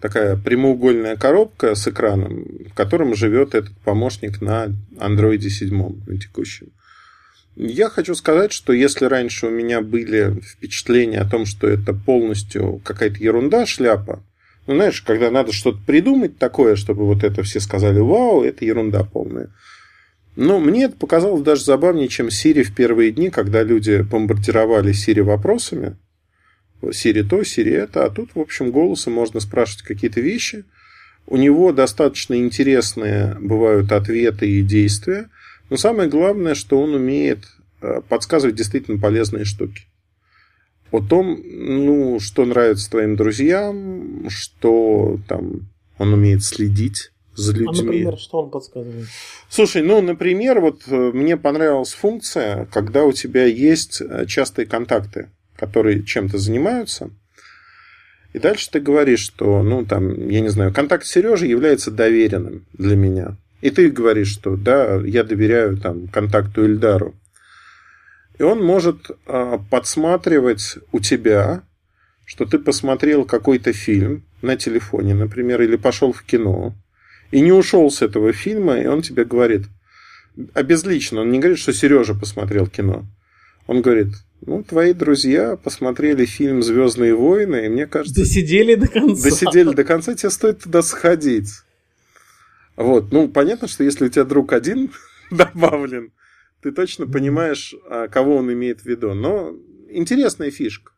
такая 0.00 0.36
прямоугольная 0.36 1.16
коробка 1.16 1.74
с 1.74 1.86
экраном, 1.86 2.46
в 2.70 2.74
котором 2.74 3.14
живет 3.14 3.54
этот 3.54 3.76
помощник 3.78 4.40
на 4.40 4.68
Android 4.96 5.40
7 5.40 6.06
на 6.06 6.18
текущем. 6.18 6.68
Я 7.56 7.90
хочу 7.90 8.14
сказать, 8.14 8.52
что 8.52 8.72
если 8.72 9.04
раньше 9.04 9.46
у 9.46 9.50
меня 9.50 9.82
были 9.82 10.40
впечатления 10.40 11.20
о 11.20 11.28
том, 11.28 11.44
что 11.44 11.68
это 11.68 11.92
полностью 11.92 12.80
какая-то 12.84 13.18
ерунда, 13.18 13.66
шляпа, 13.66 14.22
ну, 14.66 14.74
знаешь, 14.74 15.02
когда 15.02 15.30
надо 15.30 15.52
что-то 15.52 15.78
придумать 15.84 16.38
такое, 16.38 16.76
чтобы 16.76 17.04
вот 17.04 17.24
это 17.24 17.42
все 17.42 17.60
сказали, 17.60 17.98
вау, 17.98 18.42
это 18.44 18.64
ерунда 18.64 19.04
полная. 19.04 19.50
Но 20.36 20.60
мне 20.60 20.84
это 20.84 20.96
показалось 20.96 21.42
даже 21.42 21.64
забавнее, 21.64 22.08
чем 22.08 22.28
Siri 22.28 22.62
в 22.62 22.74
первые 22.74 23.10
дни, 23.10 23.30
когда 23.30 23.62
люди 23.62 24.02
бомбардировали 24.02 24.92
Siri 24.92 25.22
вопросами. 25.22 25.96
Siri 26.82 27.22
то, 27.24 27.40
Siri 27.40 27.74
это. 27.74 28.04
А 28.04 28.10
тут, 28.10 28.30
в 28.34 28.40
общем, 28.40 28.70
голосом 28.70 29.14
можно 29.14 29.40
спрашивать 29.40 29.82
какие-то 29.82 30.20
вещи. 30.20 30.64
У 31.26 31.36
него 31.36 31.72
достаточно 31.72 32.34
интересные 32.34 33.36
бывают 33.40 33.92
ответы 33.92 34.48
и 34.48 34.62
действия. 34.62 35.28
Но 35.68 35.76
самое 35.76 36.08
главное, 36.08 36.54
что 36.54 36.80
он 36.80 36.94
умеет 36.94 37.44
э, 37.82 38.00
подсказывать 38.08 38.56
действительно 38.56 38.98
полезные 38.98 39.44
штуки. 39.44 39.82
О 40.90 41.00
том, 41.00 41.40
ну, 41.44 42.18
что 42.18 42.44
нравится 42.44 42.90
твоим 42.90 43.14
друзьям, 43.14 44.28
что 44.28 45.20
там 45.28 45.68
он 45.98 46.12
умеет 46.14 46.42
следить 46.42 47.09
за 47.34 47.52
людьми. 47.52 47.80
А, 47.80 47.82
например, 47.82 48.18
что 48.18 48.38
он 48.38 48.50
подсказывает? 48.50 49.06
Слушай, 49.48 49.82
ну, 49.82 50.00
например, 50.00 50.60
вот 50.60 50.82
э, 50.86 51.10
мне 51.12 51.36
понравилась 51.36 51.92
функция, 51.92 52.66
когда 52.66 53.04
у 53.04 53.12
тебя 53.12 53.44
есть 53.44 54.00
э, 54.00 54.26
частые 54.26 54.66
контакты, 54.66 55.30
которые 55.56 56.02
чем-то 56.02 56.38
занимаются, 56.38 57.10
и 58.32 58.38
дальше 58.38 58.70
ты 58.70 58.80
говоришь, 58.80 59.20
что, 59.20 59.62
ну, 59.62 59.84
там, 59.84 60.28
я 60.28 60.40
не 60.40 60.48
знаю, 60.48 60.72
контакт 60.72 61.04
Сережи 61.04 61.46
является 61.46 61.90
доверенным 61.90 62.64
для 62.72 62.94
меня. 62.94 63.36
И 63.60 63.70
ты 63.70 63.90
говоришь, 63.90 64.28
что, 64.32 64.56
да, 64.56 64.96
я 65.04 65.24
доверяю 65.24 65.76
там 65.76 66.06
контакту 66.08 66.64
Ильдару. 66.64 67.14
И 68.38 68.42
он 68.42 68.64
может 68.64 69.10
э, 69.26 69.58
подсматривать 69.70 70.78
у 70.92 71.00
тебя, 71.00 71.62
что 72.24 72.46
ты 72.46 72.58
посмотрел 72.58 73.24
какой-то 73.24 73.72
фильм 73.72 74.24
на 74.40 74.56
телефоне, 74.56 75.14
например, 75.14 75.60
или 75.60 75.76
пошел 75.76 76.12
в 76.12 76.22
кино, 76.22 76.74
и 77.30 77.40
не 77.40 77.52
ушел 77.52 77.90
с 77.90 78.02
этого 78.02 78.32
фильма, 78.32 78.78
и 78.78 78.86
он 78.86 79.02
тебе 79.02 79.24
говорит, 79.24 79.66
обезлично, 80.54 81.22
он 81.22 81.30
не 81.30 81.38
говорит, 81.38 81.58
что 81.58 81.72
Сережа 81.72 82.14
посмотрел 82.14 82.66
кино. 82.66 83.06
Он 83.66 83.82
говорит, 83.82 84.08
ну, 84.42 84.64
твои 84.64 84.92
друзья 84.92 85.56
посмотрели 85.56 86.24
фильм 86.24 86.62
«Звездные 86.62 87.14
войны», 87.14 87.66
и 87.66 87.68
мне 87.68 87.86
кажется... 87.86 88.22
Досидели 88.22 88.74
до 88.74 88.88
конца. 88.88 89.22
Досидели 89.22 89.74
до 89.74 89.84
конца, 89.84 90.14
тебе 90.14 90.30
стоит 90.30 90.62
туда 90.62 90.82
сходить. 90.82 91.50
Вот, 92.76 93.12
ну, 93.12 93.28
понятно, 93.28 93.68
что 93.68 93.84
если 93.84 94.06
у 94.06 94.08
тебя 94.08 94.24
друг 94.24 94.52
один 94.52 94.90
добавлен, 95.30 96.12
ты 96.62 96.72
точно 96.72 97.06
понимаешь, 97.06 97.74
а, 97.88 98.08
кого 98.08 98.36
он 98.36 98.52
имеет 98.52 98.80
в 98.80 98.86
виду. 98.86 99.14
Но 99.14 99.54
интересная 99.90 100.50
фишка. 100.50 100.92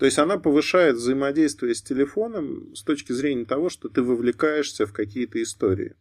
То 0.00 0.06
есть 0.06 0.18
она 0.18 0.38
повышает 0.38 0.96
взаимодействие 0.96 1.74
с 1.74 1.82
телефоном 1.82 2.74
с 2.74 2.82
точки 2.82 3.12
зрения 3.12 3.44
того, 3.44 3.68
что 3.68 3.90
ты 3.90 4.02
вовлекаешься 4.02 4.86
в 4.86 4.94
какие-то 4.94 5.42
истории. 5.42 5.94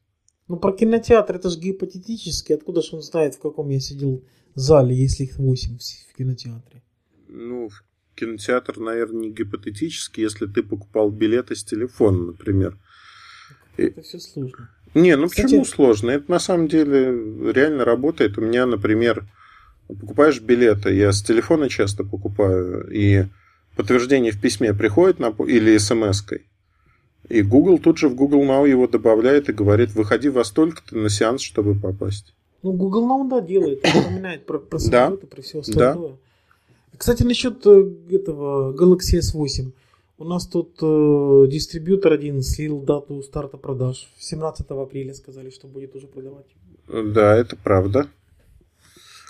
Ну, 0.48 0.56
про 0.56 0.72
кинотеатр 0.72 1.36
это 1.36 1.50
же 1.50 1.60
гипотетически. 1.60 2.54
Откуда 2.54 2.82
же 2.82 2.96
он 2.96 3.02
знает, 3.02 3.36
в 3.36 3.42
каком 3.42 3.68
я 3.68 3.82
сидел 3.82 4.24
зале, 4.56 4.96
если 4.96 5.26
их 5.26 5.38
8 5.38 5.78
в 5.78 6.18
кинотеатре? 6.18 6.82
Ну, 7.28 7.70
кинотеатр, 8.16 8.80
наверное, 8.80 9.20
не 9.20 9.32
гипотетически, 9.32 10.22
если 10.22 10.46
ты 10.46 10.64
покупал 10.64 11.12
билеты 11.12 11.58
с 11.58 11.66
телефона, 11.66 12.28
например. 12.28 12.78
Это 13.76 14.02
все 14.02 14.20
сложно. 14.20 14.70
Не, 14.94 15.18
ну 15.18 15.28
Кстати... 15.28 15.48
почему 15.48 15.66
сложно? 15.66 16.12
Это 16.12 16.32
на 16.32 16.40
самом 16.40 16.70
деле 16.70 17.52
реально 17.52 17.84
работает. 17.84 18.38
У 18.38 18.42
меня, 18.42 18.66
например, 18.66 19.28
покупаешь 19.90 20.40
билеты, 20.40 20.94
я 20.96 21.12
с 21.12 21.22
телефона 21.22 21.68
часто 21.68 22.06
покупаю, 22.06 22.90
и 22.90 23.26
подтверждение 23.80 24.34
в 24.34 24.42
письме 24.42 24.74
приходит 24.74 25.20
на, 25.20 25.34
или 25.48 25.78
смс-кой, 25.78 26.42
и 27.30 27.42
Google 27.42 27.80
тут 27.80 27.98
же 27.98 28.10
в 28.10 28.16
Google 28.16 28.44
Now 28.44 28.68
его 28.68 28.88
добавляет 28.88 29.48
и 29.48 29.54
говорит, 29.54 29.96
выходи 29.96 30.28
во 30.28 30.44
столько-то 30.44 30.98
на 30.98 31.10
сеанс, 31.10 31.42
чтобы 31.42 31.76
попасть. 31.76 32.34
Ну, 32.62 32.74
Google 32.74 33.08
Now, 33.08 33.30
да, 33.30 33.40
делает, 33.40 33.82
напоминает 33.96 34.46
про, 34.46 34.60
про 34.60 34.80
самолеты, 34.80 35.22
да. 35.22 35.28
про 35.34 35.42
все 35.42 35.60
остальное. 35.62 36.10
Да. 36.10 36.16
Кстати, 36.98 37.24
насчет 37.24 37.66
э, 37.66 37.90
этого 38.12 38.74
Galaxy 38.74 39.22
S8. 39.22 39.72
У 40.18 40.24
нас 40.26 40.46
тут 40.46 40.72
э, 40.82 41.48
дистрибьютор 41.50 42.12
один 42.12 42.42
слил 42.42 42.82
дату 42.82 43.22
старта 43.22 43.56
продаж. 43.56 44.12
17 44.18 44.68
апреля 44.72 45.14
сказали, 45.14 45.52
что 45.52 45.68
будет 45.68 45.96
уже 45.96 46.08
продавать. 46.08 46.48
Да, 46.90 47.38
это 47.38 47.56
правда. 47.56 48.10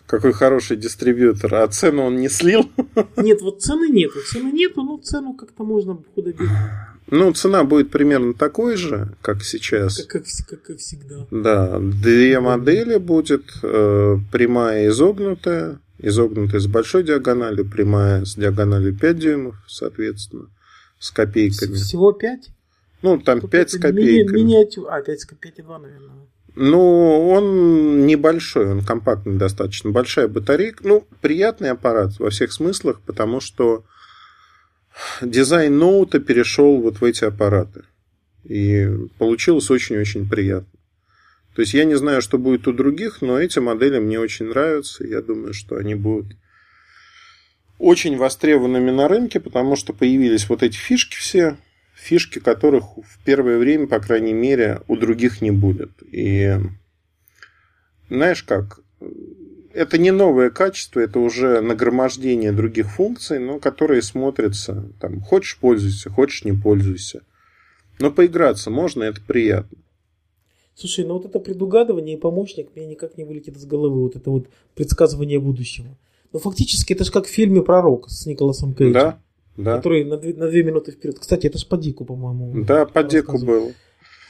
Какой 0.10 0.34
хороший 0.34 0.76
дистрибьютор. 0.76 1.54
А 1.54 1.68
цену 1.68 2.06
он 2.06 2.16
не 2.16 2.30
слил? 2.30 2.68
Нет, 3.16 3.44
вот 3.44 3.62
цены 3.62 3.90
нету. 3.90 4.20
Цены 4.26 4.52
нету, 4.52 4.82
но 4.82 4.98
цену 4.98 5.36
как-то 5.36 5.64
можно 5.64 6.00
худо-бедно. 6.16 6.98
Ну, 7.12 7.32
цена 7.34 7.64
будет 7.64 7.92
примерно 7.92 8.34
такой 8.34 8.76
же, 8.76 9.14
как 9.22 9.44
сейчас. 9.44 9.98
Как, 9.98 10.24
как, 10.24 10.24
как, 10.48 10.62
как 10.64 10.78
всегда. 10.80 11.28
Да, 11.30 11.78
две 11.80 12.40
модели 12.40 12.98
будет. 12.98 13.44
Э, 13.62 14.18
прямая 14.32 14.88
изогнутая. 14.88 15.80
Изогнутая 16.00 16.60
с 16.60 16.66
большой 16.66 17.04
диагональю, 17.04 17.70
прямая 17.70 18.26
с 18.26 18.34
диагональю 18.34 18.98
5 18.98 19.20
дюймов, 19.20 19.58
соответственно, 19.68 20.48
с 20.98 21.12
копейками. 21.12 21.76
Всего 21.76 22.14
5? 22.14 22.50
Ну, 23.04 23.20
там 23.20 23.42
5 23.42 23.70
с 23.70 23.78
копейками. 23.78 24.38
Мини, 24.38 24.54
миниатюр... 24.56 24.88
А, 24.90 25.04
5 25.04 25.22
с 25.22 25.28
5,2, 25.28 25.78
наверное. 25.78 26.28
Ну, 26.56 27.30
он 27.30 28.06
небольшой, 28.06 28.72
он 28.72 28.84
компактный 28.84 29.38
достаточно. 29.38 29.92
Большая 29.92 30.28
батарейка. 30.28 30.88
Ну, 30.88 31.08
приятный 31.22 31.72
аппарат 31.72 32.20
во 32.20 32.30
всех 32.30 32.52
смыслах, 32.52 33.02
потому 33.02 33.40
что 33.40 33.86
дизайн 35.22 35.78
ноута 35.78 36.20
перешел 36.20 36.82
вот 36.82 37.02
в 37.02 37.04
эти 37.04 37.24
аппараты. 37.24 37.84
И 38.44 38.88
получилось 39.18 39.70
очень-очень 39.70 40.28
приятно. 40.30 40.80
То 41.56 41.62
есть 41.62 41.74
я 41.74 41.84
не 41.84 41.96
знаю, 41.96 42.22
что 42.22 42.38
будет 42.38 42.68
у 42.68 42.74
других, 42.74 43.22
но 43.22 43.40
эти 43.40 43.60
модели 43.60 44.00
мне 44.00 44.20
очень 44.20 44.48
нравятся. 44.48 45.06
Я 45.06 45.22
думаю, 45.22 45.54
что 45.54 45.76
они 45.76 45.96
будут 45.96 46.36
очень 47.78 48.18
востребованными 48.18 48.92
на 48.92 49.08
рынке, 49.08 49.40
потому 49.40 49.76
что 49.76 49.94
появились 49.94 50.48
вот 50.50 50.64
эти 50.64 50.78
фишки 50.78 51.16
все, 51.16 51.58
фишки 52.00 52.40
которых 52.40 52.98
в 52.98 53.24
первое 53.26 53.58
время, 53.58 53.88
по 53.88 54.00
крайней 54.00 54.34
мере, 54.34 54.82
у 54.88 54.96
других 54.96 55.42
не 55.42 55.52
будет. 55.52 55.92
И 56.12 56.58
знаешь 58.10 58.44
как, 58.44 58.82
это 59.74 59.98
не 59.98 60.12
новое 60.12 60.50
качество, 60.50 61.00
это 61.00 61.20
уже 61.20 61.62
нагромождение 61.62 62.52
других 62.52 62.90
функций, 62.90 63.40
но 63.40 63.60
которые 63.60 64.02
смотрятся, 64.02 64.92
там, 65.00 65.22
хочешь 65.22 65.58
пользуйся, 65.58 66.10
хочешь 66.10 66.44
не 66.46 66.54
пользуйся. 66.54 67.22
Но 68.00 68.12
поиграться 68.12 68.70
можно, 68.70 69.04
это 69.04 69.22
приятно. 69.22 69.78
Слушай, 70.74 71.06
ну 71.06 71.16
вот 71.16 71.26
это 71.26 71.40
предугадывание 71.40 72.16
и 72.16 72.20
помощник 72.20 72.70
мне 72.74 72.86
никак 72.86 73.18
не 73.18 73.26
вылетит 73.26 73.58
из 73.58 73.66
головы, 73.66 74.02
вот 74.02 74.16
это 74.16 74.30
вот 74.32 74.48
предсказывание 74.76 75.40
будущего. 75.40 75.98
Ну 76.32 76.40
фактически 76.40 76.94
это 76.94 77.04
же 77.04 77.12
как 77.12 77.26
в 77.26 77.30
фильме 77.30 77.62
«Пророк» 77.62 78.10
с 78.10 78.26
Николасом 78.26 78.74
Кейджем. 78.74 78.94
Да, 78.94 79.22
да. 79.60 79.76
Который 79.76 80.06
на 80.06 80.18
две, 80.18 80.34
на 80.34 80.48
две 80.48 80.64
минуты 80.64 80.92
вперед. 80.92 81.20
Кстати, 81.20 81.48
это 81.48 81.58
же 81.58 81.66
по 81.66 81.78
Дику, 81.78 82.06
по-моему. 82.06 82.64
Да, 82.64 82.86
по 82.86 83.04
Дику 83.04 83.38
был. 83.38 83.74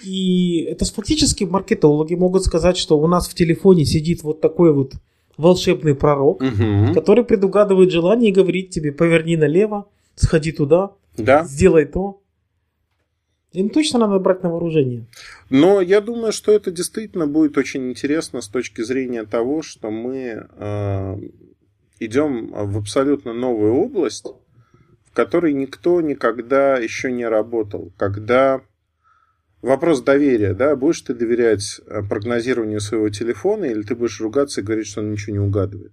И 0.04 0.62
это 0.64 0.86
фактически 0.86 1.44
маркетологи 1.44 2.16
могут 2.16 2.46
сказать, 2.46 2.78
что 2.78 2.98
у 3.00 3.08
нас 3.08 3.28
в 3.28 3.36
телефоне 3.36 3.86
сидит 3.86 4.24
вот 4.24 4.42
такой 4.42 4.74
вот 4.74 4.94
волшебный 5.38 5.94
пророк, 5.94 6.42
угу. 6.42 6.94
который 6.96 7.24
предугадывает 7.24 7.92
желание 7.92 8.32
и 8.32 8.34
говорит 8.34 8.72
тебе, 8.72 8.92
поверни 8.92 9.38
налево, 9.38 9.88
сходи 10.16 10.52
туда, 10.52 10.94
да. 11.16 11.44
сделай 11.44 11.86
то. 11.86 12.22
Им 13.52 13.70
точно 13.70 14.00
надо 14.00 14.20
брать 14.20 14.44
на 14.44 14.50
вооружение. 14.50 15.06
Но 15.50 15.82
я 15.82 16.02
думаю, 16.02 16.32
что 16.32 16.52
это 16.52 16.72
действительно 16.72 17.28
будет 17.28 17.58
очень 17.58 17.90
интересно 17.90 18.42
с 18.42 18.48
точки 18.48 18.82
зрения 18.82 19.26
того, 19.26 19.62
что 19.62 19.90
мы 19.90 20.48
э, 20.56 21.18
идем 22.00 22.52
в 22.52 22.78
абсолютно 22.78 23.34
новую 23.34 23.74
область, 23.76 24.26
в 25.12 25.16
которой 25.16 25.54
никто 25.54 26.02
никогда 26.02 26.78
еще 26.78 27.12
не 27.12 27.28
работал. 27.28 27.92
Когда 27.98 28.62
вопрос 29.62 30.02
доверия, 30.02 30.54
да, 30.54 30.76
будешь 30.76 31.02
ты 31.02 31.14
доверять 31.14 31.82
э, 31.86 32.02
прогнозированию 32.08 32.80
своего 32.80 33.10
телефона, 33.10 33.66
или 33.66 33.82
ты 33.82 33.96
будешь 33.96 34.22
ругаться 34.22 34.62
и 34.62 34.64
говорить, 34.64 34.88
что 34.88 35.02
он 35.02 35.12
ничего 35.12 35.34
не 35.34 35.40
угадывает. 35.40 35.92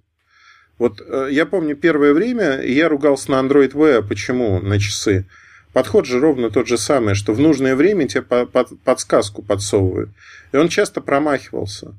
Вот 0.79 1.01
э, 1.01 1.29
я 1.31 1.47
помню 1.47 1.77
первое 1.77 2.13
время, 2.13 2.61
я 2.63 2.89
ругался 2.89 3.31
на 3.31 3.41
Android 3.41 3.73
Wear, 3.73 4.07
почему 4.07 4.61
на 4.61 4.79
часы. 4.79 5.27
Подход 5.73 6.07
же 6.07 6.21
ровно 6.21 6.51
тот 6.51 6.69
же 6.69 6.79
самый, 6.79 7.15
что 7.15 7.33
в 7.33 7.41
нужное 7.41 7.77
время 7.77 8.09
тебе 8.09 8.23
подсказку 8.23 9.43
подсовывают. 9.43 10.11
И 10.53 10.57
он 10.57 10.69
часто 10.69 11.01
промахивался. 11.01 11.95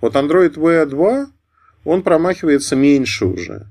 Вот 0.00 0.14
Android 0.14 0.54
Wear 0.54 0.86
2, 0.86 1.30
он 1.84 2.02
промахивается 2.02 2.76
меньше 2.76 3.26
уже 3.26 3.66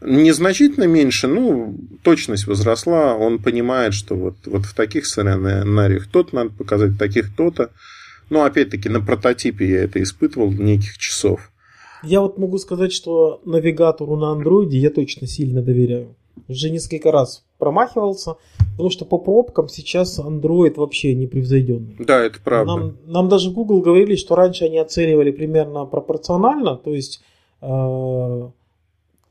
незначительно 0.00 0.84
меньше, 0.84 1.26
ну, 1.26 1.76
точность 2.02 2.46
возросла, 2.46 3.14
он 3.14 3.38
понимает, 3.38 3.94
что 3.94 4.14
вот, 4.14 4.34
вот 4.46 4.64
в 4.64 4.74
таких 4.74 5.06
сценариях 5.06 6.08
тот 6.10 6.32
надо 6.32 6.50
показать, 6.50 6.98
таких 6.98 7.34
то-то. 7.34 7.70
Но 8.30 8.44
опять-таки 8.44 8.88
на 8.88 9.00
прототипе 9.00 9.68
я 9.68 9.84
это 9.84 10.02
испытывал 10.02 10.52
неких 10.52 10.98
часов. 10.98 11.50
Я 12.02 12.20
вот 12.20 12.38
могу 12.38 12.58
сказать, 12.58 12.92
что 12.92 13.40
навигатору 13.44 14.16
на 14.16 14.30
андроиде 14.30 14.78
я 14.78 14.90
точно 14.90 15.26
сильно 15.26 15.62
доверяю. 15.62 16.14
Уже 16.48 16.70
несколько 16.70 17.12
раз 17.12 17.44
промахивался, 17.58 18.36
потому 18.72 18.90
что 18.90 19.04
по 19.04 19.18
пробкам 19.18 19.68
сейчас 19.68 20.18
Android 20.18 20.74
вообще 20.76 21.14
не 21.14 21.26
превзойденный. 21.26 21.96
Да, 21.98 22.24
это 22.24 22.38
правда. 22.42 22.74
Нам, 22.74 22.96
нам 23.04 23.28
даже 23.28 23.50
Google 23.50 23.82
говорили, 23.82 24.16
что 24.16 24.36
раньше 24.36 24.64
они 24.64 24.78
оценивали 24.78 25.32
примерно 25.32 25.84
пропорционально, 25.84 26.76
то 26.76 26.94
есть 26.94 27.20
э, 27.60 28.50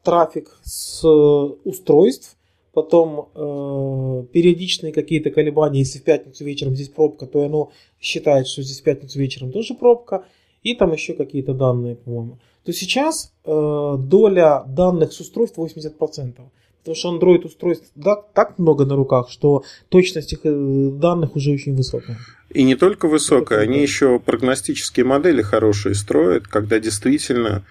трафик 0.04 0.58
с 0.64 1.04
э, 1.04 1.08
устройств, 1.08 2.38
потом 2.74 3.30
э, 3.34 4.26
периодичные 4.32 4.94
какие-то 4.94 5.32
колебания, 5.32 5.80
если 5.80 6.00
в 6.00 6.04
пятницу 6.04 6.44
вечером 6.44 6.76
здесь 6.76 6.90
пробка, 6.90 7.26
то 7.26 7.44
оно 7.44 7.72
считает, 8.00 8.48
что 8.48 8.62
здесь 8.62 8.82
в 8.82 8.84
пятницу 8.84 9.20
вечером 9.20 9.52
тоже 9.52 9.74
пробка, 9.74 10.26
и 10.64 10.76
там 10.76 10.92
еще 10.92 11.14
какие-то 11.14 11.54
данные, 11.54 11.96
по-моему. 11.96 12.40
То 12.66 12.74
сейчас 12.74 13.34
э, 13.46 13.96
доля 13.98 14.64
данных 14.68 15.14
с 15.14 15.20
устройств 15.20 15.58
80%. 15.58 16.36
Потому 16.80 16.96
что 16.96 17.18
Android 17.18 17.46
устройств 17.46 17.88
да, 17.96 18.16
так 18.16 18.58
много 18.58 18.86
на 18.86 18.96
руках, 18.96 19.30
что 19.30 19.64
точность 19.90 20.34
их 20.34 20.40
э, 20.44 20.90
данных 20.94 21.36
уже 21.36 21.52
очень 21.52 21.76
высокая. 21.76 22.18
И 22.50 22.64
не 22.64 22.76
только 22.76 23.08
высокая, 23.08 23.60
они 23.60 23.82
еще 23.82 24.20
прогностические 24.20 25.06
модели 25.06 25.42
хорошие 25.42 25.94
строят, 25.94 26.48
когда 26.48 26.80
действительно 26.80 27.66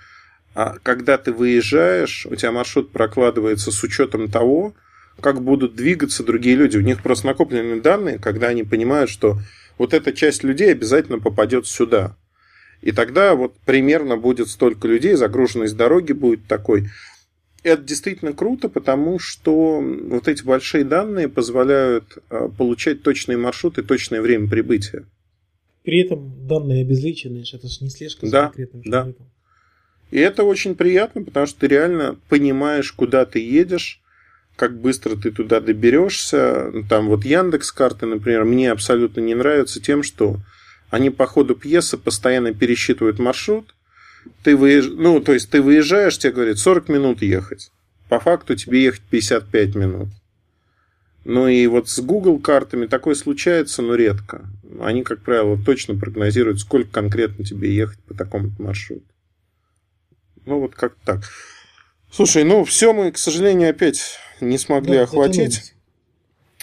а 0.59 0.77
когда 0.83 1.19
ты 1.19 1.31
выезжаешь, 1.31 2.27
у 2.27 2.35
тебя 2.35 2.51
маршрут 2.51 2.91
прокладывается 2.91 3.71
с 3.71 3.81
учетом 3.85 4.29
того, 4.29 4.75
как 5.21 5.41
будут 5.41 5.77
двигаться 5.77 6.25
другие 6.25 6.57
люди. 6.57 6.77
У 6.77 6.81
них 6.81 7.01
просто 7.01 7.29
накоплены 7.29 7.81
данные, 7.81 8.19
когда 8.19 8.49
они 8.49 8.65
понимают, 8.65 9.09
что 9.09 9.39
вот 9.79 9.95
эта 9.95 10.13
часть 10.13 10.43
людей 10.43 10.73
обязательно 10.73 11.21
попадет 11.21 11.69
сюда. 11.69 12.17
И 12.83 12.91
тогда 12.91 13.37
вот 13.37 13.55
примерно 13.65 14.17
будет 14.17 14.49
столько 14.49 14.89
людей, 14.89 15.15
загруженность 15.15 15.77
дороги 15.77 16.11
будет 16.11 16.49
такой. 16.49 16.89
Это 17.63 17.85
действительно 17.85 18.33
круто, 18.33 18.69
потому 18.69 19.21
что 19.21 19.81
вот 19.81 20.27
эти 20.27 20.43
большие 20.43 20.83
данные 20.83 21.29
позволяют 21.29 22.19
а, 22.31 22.49
получать 22.49 23.05
точные 23.05 23.39
маршруты, 23.39 23.85
точное 23.85 24.21
время 24.21 24.49
прибытия. 24.49 25.05
При 25.85 26.01
этом 26.01 26.49
данные 26.49 26.83
обезличенные, 26.83 27.45
это 27.45 27.69
же 27.69 27.85
не 27.85 27.91
слежка 27.91 28.27
за 28.27 28.33
да, 28.33 28.43
конкретным 28.47 28.83
человеком. 28.83 29.15
Да. 29.21 29.38
И 30.11 30.19
это 30.19 30.45
очень 30.45 30.75
приятно, 30.75 31.23
потому 31.23 31.47
что 31.47 31.61
ты 31.61 31.69
реально 31.69 32.17
понимаешь, 32.29 32.93
куда 32.93 33.27
ты 33.27 33.41
едешь, 33.41 34.01
как 34.57 34.79
быстро 34.79 35.17
ты 35.17 35.31
туда 35.31 35.61
доберешься. 35.61 36.73
Там 36.89 37.09
вот 37.09 37.25
Яндекс 37.25 37.73
карты, 37.73 38.07
например, 38.07 38.45
мне 38.45 38.73
абсолютно 38.73 39.21
не 39.21 39.35
нравятся 39.35 39.81
тем, 39.81 40.03
что 40.03 40.39
они 40.91 41.11
по 41.11 41.27
ходу 41.27 41.55
пьесы 41.55 41.99
постоянно 41.99 42.55
пересчитывают 42.55 43.19
маршрут. 43.19 43.75
Ты 44.43 44.57
выезж... 44.57 44.91
Ну, 44.91 45.21
то 45.21 45.33
есть 45.33 45.51
ты 45.51 45.63
выезжаешь, 45.63 46.19
тебе 46.19 46.33
говорят 46.33 46.59
40 46.59 46.89
минут 46.89 47.23
ехать. 47.23 47.71
По 48.09 48.19
факту 48.19 48.57
тебе 48.57 48.83
ехать 48.83 49.03
55 49.11 49.75
минут. 49.75 50.09
Ну 51.25 51.47
и 51.47 51.67
вот 51.67 51.91
с 51.91 52.01
Google 52.01 52.39
картами 52.39 52.87
такое 52.87 53.15
случается, 53.15 53.83
но 53.83 53.95
редко. 53.95 54.47
Они, 54.81 55.03
как 55.03 55.21
правило, 55.21 55.59
точно 55.63 55.95
прогнозируют, 55.95 56.61
сколько 56.61 56.91
конкретно 56.91 57.45
тебе 57.45 57.75
ехать 57.75 57.99
по 58.01 58.15
такому 58.15 58.51
маршруту. 58.59 59.05
Ну, 60.49 60.61
вот 60.61 60.75
как 60.75 60.95
так. 61.05 61.21
Слушай, 62.11 62.43
ну, 62.43 62.65
все 62.65 62.95
мы, 62.95 63.13
к 63.13 63.19
сожалению, 63.19 63.69
опять 63.69 64.19
не 64.41 64.57
смогли 64.57 64.97
да, 64.97 65.03
охватить. 65.03 65.75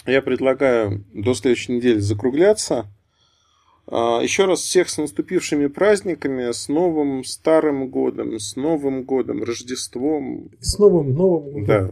Я 0.06 0.22
предлагаю 0.22 1.04
до 1.12 1.34
следующей 1.34 1.72
недели 1.72 2.00
закругляться. 2.00 2.86
А, 3.86 4.20
Еще 4.20 4.46
раз 4.46 4.60
всех 4.60 4.88
с 4.88 4.98
наступившими 4.98 5.68
праздниками, 5.68 6.50
с 6.50 6.68
новым 6.68 7.22
старым 7.22 7.88
годом, 7.88 8.40
с 8.40 8.56
Новым 8.56 9.04
годом, 9.04 9.44
Рождеством. 9.44 10.50
С 10.60 10.78
новым 10.78 11.12
Новым 11.12 11.52
годом. 11.52 11.64
Да. 11.64 11.90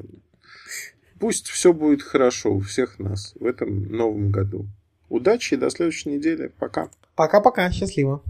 Пусть 1.21 1.47
все 1.47 1.73
будет 1.73 2.03
хорошо 2.03 2.55
у 2.55 2.61
всех 2.61 2.99
нас 2.99 3.35
в 3.39 3.47
этом 3.47 3.85
новом 3.85 4.33
году. 4.33 4.67
Удачи 5.09 5.55
и 5.55 5.57
до 5.57 5.71
следующей 5.71 6.11
недели. 6.11 6.51
Пока. 6.59 6.91
Пока-пока. 7.15 7.71
Счастливо. 7.71 8.21